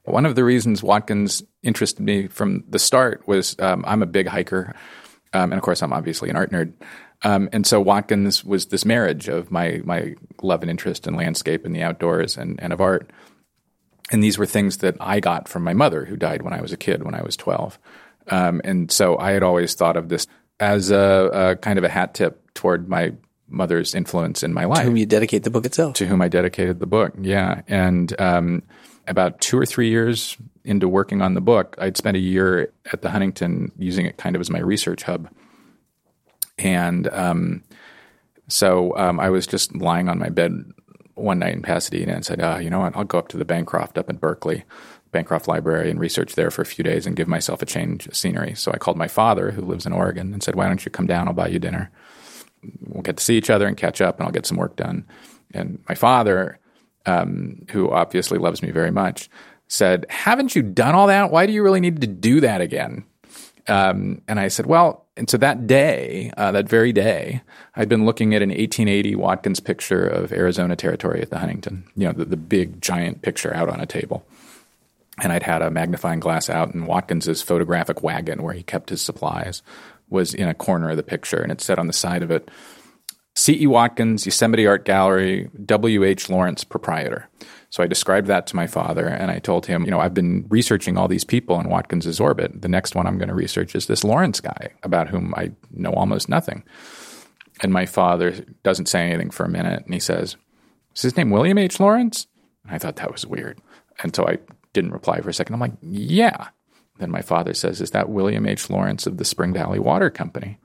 One 0.05 0.27
of 0.27 0.35
the 0.35 0.45
reasons 0.45 0.83
Watkins 0.83 1.43
interested 1.63 2.03
me 2.03 2.27
from 2.27 2.65
the 2.69 2.79
start 2.79 3.27
was 3.27 3.57
um, 3.59 3.85
I'm 3.87 4.03
a 4.03 4.07
big 4.07 4.27
hiker. 4.27 4.75
Um, 5.33 5.53
and 5.53 5.55
of 5.55 5.63
course, 5.63 5.83
I'm 5.83 5.93
obviously 5.93 6.31
an 6.31 6.37
art 6.37 6.53
nerd. 6.53 6.75
Um, 7.25 7.49
and 7.53 7.67
so 7.67 7.81
Watkins 7.81 8.45
was 8.45 8.67
this 8.67 8.85
marriage 8.85 9.29
of 9.29 9.51
my, 9.51 9.81
my 9.85 10.15
love 10.43 10.63
and 10.63 10.71
interest 10.71 11.07
in 11.07 11.15
landscape 11.15 11.65
and 11.65 11.75
the 11.75 11.83
outdoors 11.83 12.37
and, 12.37 12.61
and 12.63 12.73
of 12.73 12.81
art. 12.81 13.11
And 14.11 14.23
these 14.23 14.37
were 14.37 14.47
things 14.47 14.79
that 14.79 14.97
I 15.01 15.21
got 15.21 15.49
from 15.49 15.65
my 15.65 15.73
mother, 15.73 16.05
who 16.05 16.17
died 16.17 16.43
when 16.43 16.53
I 16.53 16.61
was 16.61 16.73
a 16.73 16.77
kid, 16.77 17.03
when 17.03 17.15
I 17.15 17.23
was 17.23 17.37
12. 17.37 17.79
Um, 18.29 18.61
and 18.63 18.93
so 18.93 19.19
I 19.19 19.33
had 19.33 19.43
always 19.43 19.75
thought 19.75 19.97
of 19.97 20.11
this 20.11 20.27
as 20.61 20.91
a, 20.91 21.31
a, 21.33 21.57
kind 21.57 21.79
of 21.79 21.85
a 21.85 21.89
hat 21.89 22.15
tip 22.15 22.53
toward 22.53 22.89
my 22.89 23.15
mother's 23.49 23.95
influence 23.95 24.43
in 24.43 24.53
my 24.53 24.67
life. 24.67 24.81
To 24.81 24.85
whom 24.85 24.97
you 24.97 25.07
dedicate 25.07 25.43
the 25.43 25.51
book 25.51 25.65
itself. 25.65 25.95
To 25.97 26.07
whom 26.07 26.21
I 26.21 26.29
dedicated 26.29 26.79
the 26.79 26.87
book, 26.87 27.15
yeah. 27.21 27.63
And 27.67 28.19
um, 28.21 28.63
about 29.07 29.41
two 29.41 29.59
or 29.59 29.67
three 29.67 29.89
years 29.89 30.37
into 30.65 30.89
working 30.89 31.23
on 31.23 31.35
the 31.35 31.41
book, 31.41 31.77
I'd 31.79 31.97
spent 31.97 32.17
a 32.17 32.21
year 32.21 32.73
at 32.93 33.03
the 33.03 33.11
Huntington 33.11 33.73
using 33.79 34.07
it 34.07 34.17
kind 34.17 34.37
of 34.37 34.41
as 34.41 34.51
my 34.51 34.61
research 34.61 35.03
hub. 35.03 35.29
And 36.59 37.09
um, 37.09 37.63
so 38.49 38.97
um, 38.97 39.19
I 39.19 39.31
was 39.31 39.47
just 39.47 39.75
lying 39.75 40.09
on 40.09 40.19
my 40.19 40.29
bed 40.29 40.53
one 41.15 41.39
night 41.39 41.55
in 41.55 41.63
Pasadena 41.63 42.13
and 42.13 42.25
said, 42.25 42.41
oh, 42.41 42.59
you 42.59 42.71
know 42.71 42.81
what, 42.81 42.97
I'll 42.97 43.05
go 43.05 43.19
up 43.19 43.29
to 43.29 43.37
the 43.37 43.45
Bancroft 43.45 43.99
up 43.99 44.11
in 44.11 44.17
Berkeley 44.17 44.65
Bancroft 45.15 45.49
Library 45.49 45.91
and 45.91 45.99
research 45.99 46.35
there 46.35 46.51
for 46.51 46.61
a 46.61 46.67
few 46.67 46.83
days 46.83 47.07
and 47.07 47.17
give 47.17 47.29
myself 47.29 47.63
a 47.63 47.67
change 47.67 48.07
of 48.07 48.17
scenery. 48.17 48.55
So 48.55 48.73
I 48.73 48.79
called 48.79 48.99
my 48.99 49.09
father, 49.09 49.53
who 49.53 49.63
lives 49.63 49.87
in 49.87 49.93
Oregon, 49.93 50.35
and 50.35 50.43
said, 50.43 50.57
Why 50.57 50.67
don't 50.67 50.85
you 50.85 50.91
come 50.91 51.07
down? 51.07 51.29
I'll 51.29 51.35
buy 51.35 51.49
you 51.49 51.59
dinner. 51.59 51.91
We'll 52.81 53.03
get 53.03 53.17
to 53.17 53.25
see 53.25 53.39
each 53.39 53.49
other 53.49 53.67
and 53.67 53.77
catch 53.77 54.01
up, 54.01 54.19
and 54.19 54.27
I'll 54.27 54.33
get 54.33 54.45
some 54.45 54.59
work 54.59 54.77
done. 54.77 55.07
And 55.55 55.79
my 55.89 55.95
father, 55.95 56.59
um, 57.07 57.65
who 57.71 57.91
obviously 57.91 58.39
loves 58.39 58.61
me 58.61 58.73
very 58.73 58.91
much, 58.91 59.31
said, 59.69 60.05
Haven't 60.11 60.57
you 60.57 60.63
done 60.63 60.97
all 60.97 61.07
that? 61.07 61.31
Why 61.31 61.47
do 61.47 61.53
you 61.53 61.63
really 61.63 61.81
need 61.81 62.01
to 62.01 62.07
do 62.09 62.41
that 62.41 62.61
again? 62.61 63.05
Um, 63.69 64.21
and 64.27 64.41
I 64.41 64.49
said, 64.49 64.67
Well, 64.67 65.04
and 65.17 65.31
so 65.31 65.37
that 65.39 65.67
day, 65.67 66.33
uh, 66.37 66.53
that 66.53 66.69
very 66.69 66.93
day, 66.93 67.43
I'd 67.77 67.89
been 67.89 68.05
looking 68.05 68.35
at 68.35 68.43
an 68.43 68.49
1880 68.49 69.15
Watkins 69.17 69.61
picture 69.61 70.07
of 70.07 70.33
Arizona 70.33 70.77
Territory 70.77 71.23
at 71.23 71.31
the 71.31 71.39
Huntington, 71.39 71.85
you 71.97 72.07
know, 72.07 72.13
the, 72.13 72.25
the 72.25 72.37
big 72.37 72.81
giant 72.81 73.23
picture 73.23 73.55
out 73.55 73.69
on 73.69 73.81
a 73.81 73.87
table 73.87 74.27
and 75.19 75.33
I'd 75.33 75.43
had 75.43 75.63
a 75.63 75.71
magnifying 75.71 76.21
glass 76.21 76.51
out, 76.51 76.75
and 76.75 76.87
Watkins's 76.87 77.43
photographic 77.43 78.03
wagon, 78.03 78.43
where 78.43 78.55
he 78.55 78.63
kept 78.63 78.91
his 78.91 79.03
supplies, 79.03 79.63
was 80.09 80.35
in 80.35 80.49
a 80.49 80.55
corner 80.55 80.91
of 80.91 80.97
the 80.97 81.03
picture, 81.03 81.41
and 81.41 81.53
it 81.53 81.61
said 81.61 81.79
on 81.79 81.87
the 81.87 81.93
side 81.93 82.23
of 82.23 82.31
it, 82.31 82.51
C.E. 83.37 83.67
Watkins, 83.67 84.27
Yosemite 84.27 84.67
Art 84.67 84.85
Gallery, 84.85 85.51
W.H. 85.65 86.31
Lawrence, 86.31 86.65
proprietor. 86.65 87.29
So 87.75 87.83
I 87.83 87.89
described 87.89 88.29
that 88.29 88.47
to 88.47 88.55
my 88.55 88.69
father, 88.69 89.05
and 89.05 89.33
I 89.33 89.41
told 89.41 89.67
him, 89.67 89.85
you 89.85 89.91
know, 89.91 89.99
I've 89.99 90.15
been 90.15 90.47
researching 90.49 90.97
all 90.97 91.09
these 91.09 91.25
people 91.25 91.59
in 91.59 91.69
Watkins's 91.69 92.21
orbit. 92.21 92.63
The 92.63 92.69
next 92.69 92.95
one 92.95 93.05
I'm 93.05 93.19
going 93.19 93.31
to 93.31 93.35
research 93.35 93.75
is 93.75 93.89
this 93.89 94.05
Lawrence 94.05 94.41
guy, 94.41 94.71
about 94.85 95.09
whom 95.09 95.35
I 95.37 95.51
know 95.73 95.93
almost 95.93 96.29
nothing. 96.29 96.63
And 97.65 97.73
my 97.73 97.85
father 97.85 98.47
doesn't 98.63 98.87
say 98.87 99.01
anything 99.01 99.31
for 99.31 99.43
a 99.43 99.49
minute, 99.49 99.85
and 99.85 99.93
he 99.93 99.99
says, 99.99 100.37
"Is 100.95 101.03
his 101.03 101.17
name 101.17 101.31
William 101.31 101.59
H. 101.59 101.81
Lawrence?" 101.81 102.29
And 102.63 102.73
I 102.73 102.79
thought 102.79 102.95
that 102.95 103.11
was 103.11 103.27
weird, 103.27 103.61
and 104.05 104.15
so 104.15 104.25
I 104.25 104.39
didn't 104.73 104.93
reply 104.93 105.21
for 105.21 105.31
a 105.31 105.35
second. 105.35 105.55
I'm 105.55 105.61
like, 105.61 105.73
yeah. 105.83 106.51
Then 107.01 107.11
my 107.11 107.23
father 107.23 107.55
says, 107.55 107.81
Is 107.81 107.91
that 107.91 108.09
William 108.09 108.47
H. 108.47 108.71
Lawrence 108.71 109.05
of 109.05 109.17
the 109.17 109.25
Spring 109.25 109.53
Valley 109.53 109.81
Water 109.81 110.11
Company? 110.11 110.59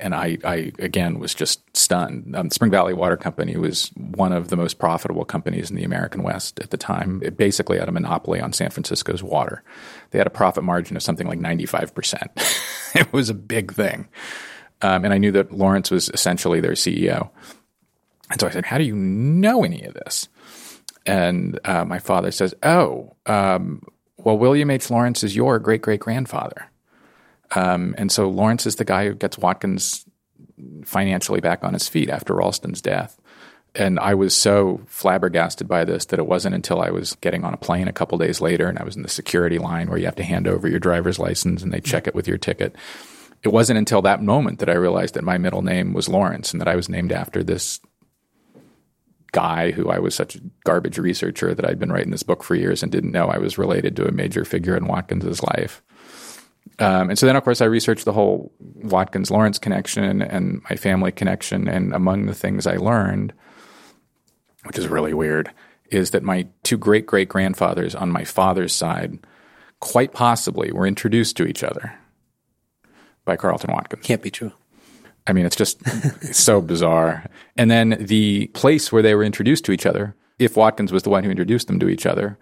And 0.00 0.14
I, 0.14 0.38
I 0.44 0.72
again 0.78 1.18
was 1.18 1.34
just 1.34 1.60
stunned. 1.76 2.34
Um, 2.34 2.50
Spring 2.50 2.70
Valley 2.70 2.94
Water 2.94 3.16
Company 3.16 3.56
was 3.56 3.90
one 3.96 4.32
of 4.32 4.48
the 4.48 4.56
most 4.56 4.78
profitable 4.78 5.24
companies 5.24 5.70
in 5.70 5.76
the 5.76 5.84
American 5.84 6.22
West 6.22 6.58
at 6.60 6.70
the 6.70 6.76
time. 6.76 7.20
It 7.24 7.36
basically 7.36 7.78
had 7.78 7.88
a 7.88 7.92
monopoly 7.92 8.40
on 8.40 8.52
San 8.52 8.70
Francisco's 8.70 9.22
water. 9.22 9.62
They 10.10 10.18
had 10.18 10.26
a 10.26 10.30
profit 10.30 10.64
margin 10.64 10.96
of 10.96 11.02
something 11.02 11.26
like 11.26 11.38
95%. 11.38 12.94
it 12.94 13.12
was 13.12 13.30
a 13.30 13.34
big 13.34 13.72
thing. 13.72 14.08
Um, 14.82 15.04
and 15.04 15.12
I 15.12 15.18
knew 15.18 15.32
that 15.32 15.52
Lawrence 15.52 15.90
was 15.90 16.08
essentially 16.08 16.60
their 16.60 16.72
CEO. 16.72 17.30
And 18.30 18.40
so 18.40 18.46
I 18.46 18.50
said, 18.50 18.66
How 18.66 18.78
do 18.78 18.84
you 18.84 18.96
know 18.96 19.64
any 19.64 19.82
of 19.82 19.94
this? 19.94 20.28
And 21.06 21.58
uh, 21.64 21.84
my 21.84 21.98
father 21.98 22.30
says, 22.30 22.54
Oh, 22.62 23.16
um, 23.26 23.82
well, 24.16 24.38
William 24.38 24.70
H. 24.70 24.90
Lawrence 24.90 25.24
is 25.24 25.34
your 25.36 25.58
great 25.58 25.82
great 25.82 26.00
grandfather. 26.00 26.69
Um, 27.52 27.94
and 27.98 28.12
so 28.12 28.28
Lawrence 28.28 28.66
is 28.66 28.76
the 28.76 28.84
guy 28.84 29.06
who 29.06 29.14
gets 29.14 29.38
Watkins 29.38 30.04
financially 30.84 31.40
back 31.40 31.64
on 31.64 31.72
his 31.72 31.88
feet 31.88 32.10
after 32.10 32.34
Ralston's 32.34 32.80
death. 32.80 33.20
And 33.74 34.00
I 34.00 34.14
was 34.14 34.34
so 34.34 34.80
flabbergasted 34.86 35.68
by 35.68 35.84
this 35.84 36.04
that 36.06 36.18
it 36.18 36.26
wasn't 36.26 36.56
until 36.56 36.80
I 36.80 36.90
was 36.90 37.14
getting 37.20 37.44
on 37.44 37.54
a 37.54 37.58
plane 37.58 37.86
a 37.86 37.92
couple 37.92 38.18
days 38.18 38.40
later 38.40 38.68
and 38.68 38.78
I 38.78 38.84
was 38.84 38.96
in 38.96 39.02
the 39.02 39.08
security 39.08 39.58
line 39.58 39.88
where 39.88 39.98
you 39.98 40.06
have 40.06 40.16
to 40.16 40.24
hand 40.24 40.48
over 40.48 40.68
your 40.68 40.80
driver's 40.80 41.20
license 41.20 41.62
and 41.62 41.72
they 41.72 41.80
check 41.80 42.08
it 42.08 42.14
with 42.14 42.26
your 42.26 42.38
ticket. 42.38 42.74
It 43.42 43.52
wasn't 43.52 43.78
until 43.78 44.02
that 44.02 44.22
moment 44.22 44.58
that 44.58 44.68
I 44.68 44.74
realized 44.74 45.14
that 45.14 45.24
my 45.24 45.38
middle 45.38 45.62
name 45.62 45.92
was 45.92 46.08
Lawrence 46.08 46.52
and 46.52 46.60
that 46.60 46.68
I 46.68 46.76
was 46.76 46.88
named 46.88 47.12
after 47.12 47.44
this 47.44 47.80
guy 49.32 49.70
who 49.70 49.88
I 49.88 50.00
was 50.00 50.16
such 50.16 50.36
a 50.36 50.40
garbage 50.64 50.98
researcher 50.98 51.54
that 51.54 51.64
I'd 51.64 51.78
been 51.78 51.92
writing 51.92 52.10
this 52.10 52.24
book 52.24 52.42
for 52.42 52.56
years 52.56 52.82
and 52.82 52.90
didn't 52.90 53.12
know 53.12 53.28
I 53.28 53.38
was 53.38 53.56
related 53.56 53.94
to 53.96 54.08
a 54.08 54.12
major 54.12 54.44
figure 54.44 54.76
in 54.76 54.86
Watkins's 54.86 55.42
life. 55.44 55.80
Um, 56.78 57.10
and 57.10 57.18
so 57.18 57.26
then, 57.26 57.36
of 57.36 57.44
course, 57.44 57.60
I 57.60 57.66
researched 57.66 58.06
the 58.06 58.12
whole 58.12 58.52
Watkins 58.58 59.30
Lawrence 59.30 59.58
connection 59.58 60.22
and 60.22 60.62
my 60.68 60.76
family 60.76 61.12
connection. 61.12 61.68
And 61.68 61.94
among 61.94 62.26
the 62.26 62.34
things 62.34 62.66
I 62.66 62.76
learned, 62.76 63.34
which 64.64 64.78
is 64.78 64.88
really 64.88 65.12
weird, 65.12 65.50
is 65.90 66.10
that 66.12 66.22
my 66.22 66.46
two 66.62 66.78
great 66.78 67.06
great 67.06 67.28
grandfathers 67.28 67.94
on 67.94 68.10
my 68.10 68.24
father's 68.24 68.72
side 68.72 69.18
quite 69.80 70.12
possibly 70.12 70.72
were 70.72 70.86
introduced 70.86 71.36
to 71.36 71.46
each 71.46 71.62
other 71.62 71.92
by 73.24 73.36
Carleton 73.36 73.72
Watkins. 73.72 74.04
Can't 74.04 74.22
be 74.22 74.30
true. 74.30 74.52
I 75.26 75.32
mean, 75.32 75.44
it's 75.44 75.56
just 75.56 75.84
so 76.34 76.60
bizarre. 76.60 77.24
And 77.56 77.70
then 77.70 77.96
the 78.00 78.46
place 78.48 78.90
where 78.90 79.02
they 79.02 79.14
were 79.14 79.24
introduced 79.24 79.64
to 79.66 79.72
each 79.72 79.86
other, 79.86 80.14
if 80.38 80.56
Watkins 80.56 80.92
was 80.92 81.02
the 81.02 81.10
one 81.10 81.24
who 81.24 81.30
introduced 81.30 81.66
them 81.66 81.78
to 81.80 81.88
each 81.88 82.06
other, 82.06 82.38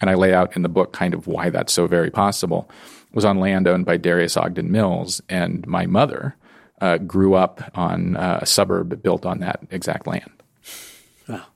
and 0.00 0.10
I 0.10 0.14
lay 0.14 0.34
out 0.34 0.54
in 0.54 0.62
the 0.62 0.68
book 0.68 0.92
kind 0.92 1.14
of 1.14 1.26
why 1.26 1.50
that's 1.50 1.72
so 1.72 1.86
very 1.86 2.10
possible 2.10 2.70
was 3.12 3.24
on 3.24 3.38
land 3.38 3.66
owned 3.66 3.86
by 3.86 3.96
Darius 3.96 4.36
Ogden 4.36 4.70
Mills, 4.70 5.20
and 5.28 5.66
my 5.66 5.86
mother 5.86 6.36
uh, 6.80 6.98
grew 6.98 7.34
up 7.34 7.70
on 7.74 8.16
uh, 8.16 8.40
a 8.42 8.46
suburb 8.46 9.02
built 9.02 9.26
on 9.26 9.40
that 9.40 9.60
exact 9.70 10.06
land. 10.06 10.30
Wow. 11.28 11.46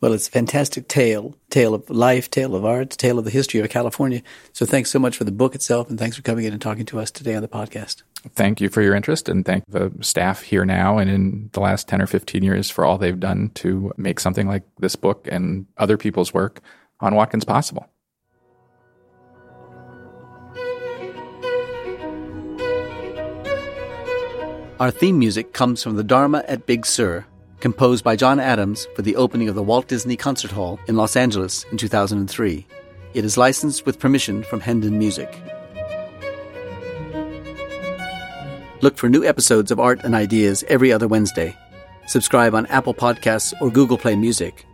Well, 0.00 0.12
it's 0.12 0.28
a 0.28 0.30
fantastic 0.30 0.88
tale, 0.88 1.36
tale 1.50 1.74
of 1.74 1.88
life, 1.90 2.30
tale 2.30 2.54
of 2.54 2.64
art, 2.64 2.90
tale 2.90 3.18
of 3.18 3.24
the 3.24 3.30
history 3.30 3.60
of 3.60 3.68
California. 3.70 4.22
So 4.52 4.66
thanks 4.66 4.90
so 4.90 4.98
much 4.98 5.16
for 5.16 5.24
the 5.24 5.32
book 5.32 5.54
itself, 5.54 5.88
and 5.88 5.98
thanks 5.98 6.16
for 6.16 6.22
coming 6.22 6.44
in 6.44 6.52
and 6.52 6.62
talking 6.62 6.86
to 6.86 7.00
us 7.00 7.10
today 7.10 7.34
on 7.34 7.42
the 7.42 7.48
podcast. 7.48 8.02
Thank 8.34 8.60
you 8.60 8.68
for 8.68 8.82
your 8.82 8.94
interest, 8.94 9.28
and 9.28 9.44
thank 9.44 9.64
the 9.68 9.92
staff 10.00 10.42
here 10.42 10.64
now 10.64 10.98
and 10.98 11.10
in 11.10 11.50
the 11.52 11.60
last 11.60 11.88
10 11.88 12.00
or 12.00 12.06
15 12.06 12.42
years 12.42 12.70
for 12.70 12.84
all 12.84 12.98
they've 12.98 13.18
done 13.18 13.50
to 13.54 13.92
make 13.96 14.20
something 14.20 14.46
like 14.46 14.62
this 14.78 14.94
book 14.94 15.26
and 15.30 15.66
other 15.76 15.96
people's 15.96 16.32
work 16.32 16.60
on 17.00 17.14
Watkins 17.14 17.44
possible. 17.44 17.88
Our 24.82 24.90
theme 24.90 25.16
music 25.16 25.52
comes 25.52 25.80
from 25.80 25.94
the 25.94 26.02
Dharma 26.02 26.42
at 26.48 26.66
Big 26.66 26.84
Sur, 26.84 27.24
composed 27.60 28.02
by 28.02 28.16
John 28.16 28.40
Adams 28.40 28.88
for 28.96 29.02
the 29.02 29.14
opening 29.14 29.48
of 29.48 29.54
the 29.54 29.62
Walt 29.62 29.86
Disney 29.86 30.16
Concert 30.16 30.50
Hall 30.50 30.80
in 30.88 30.96
Los 30.96 31.14
Angeles 31.14 31.64
in 31.70 31.78
2003. 31.78 32.66
It 33.14 33.24
is 33.24 33.36
licensed 33.36 33.86
with 33.86 34.00
permission 34.00 34.42
from 34.42 34.58
Hendon 34.58 34.98
Music. 34.98 35.40
Look 38.80 38.96
for 38.96 39.08
new 39.08 39.24
episodes 39.24 39.70
of 39.70 39.78
Art 39.78 40.02
and 40.02 40.16
Ideas 40.16 40.64
every 40.66 40.92
other 40.92 41.06
Wednesday. 41.06 41.56
Subscribe 42.08 42.52
on 42.52 42.66
Apple 42.66 42.92
Podcasts 42.92 43.54
or 43.60 43.70
Google 43.70 43.98
Play 43.98 44.16
Music. 44.16 44.66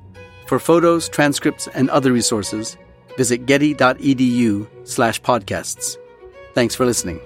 For 0.47 0.59
photos, 0.59 1.11
transcripts, 1.11 1.69
and 1.75 1.91
other 1.91 2.13
resources, 2.13 2.79
visit 3.19 3.45
getty.edu 3.45 4.89
slash 4.89 5.21
podcasts. 5.21 5.99
Thanks 6.55 6.75
for 6.75 6.87
listening. 6.87 7.21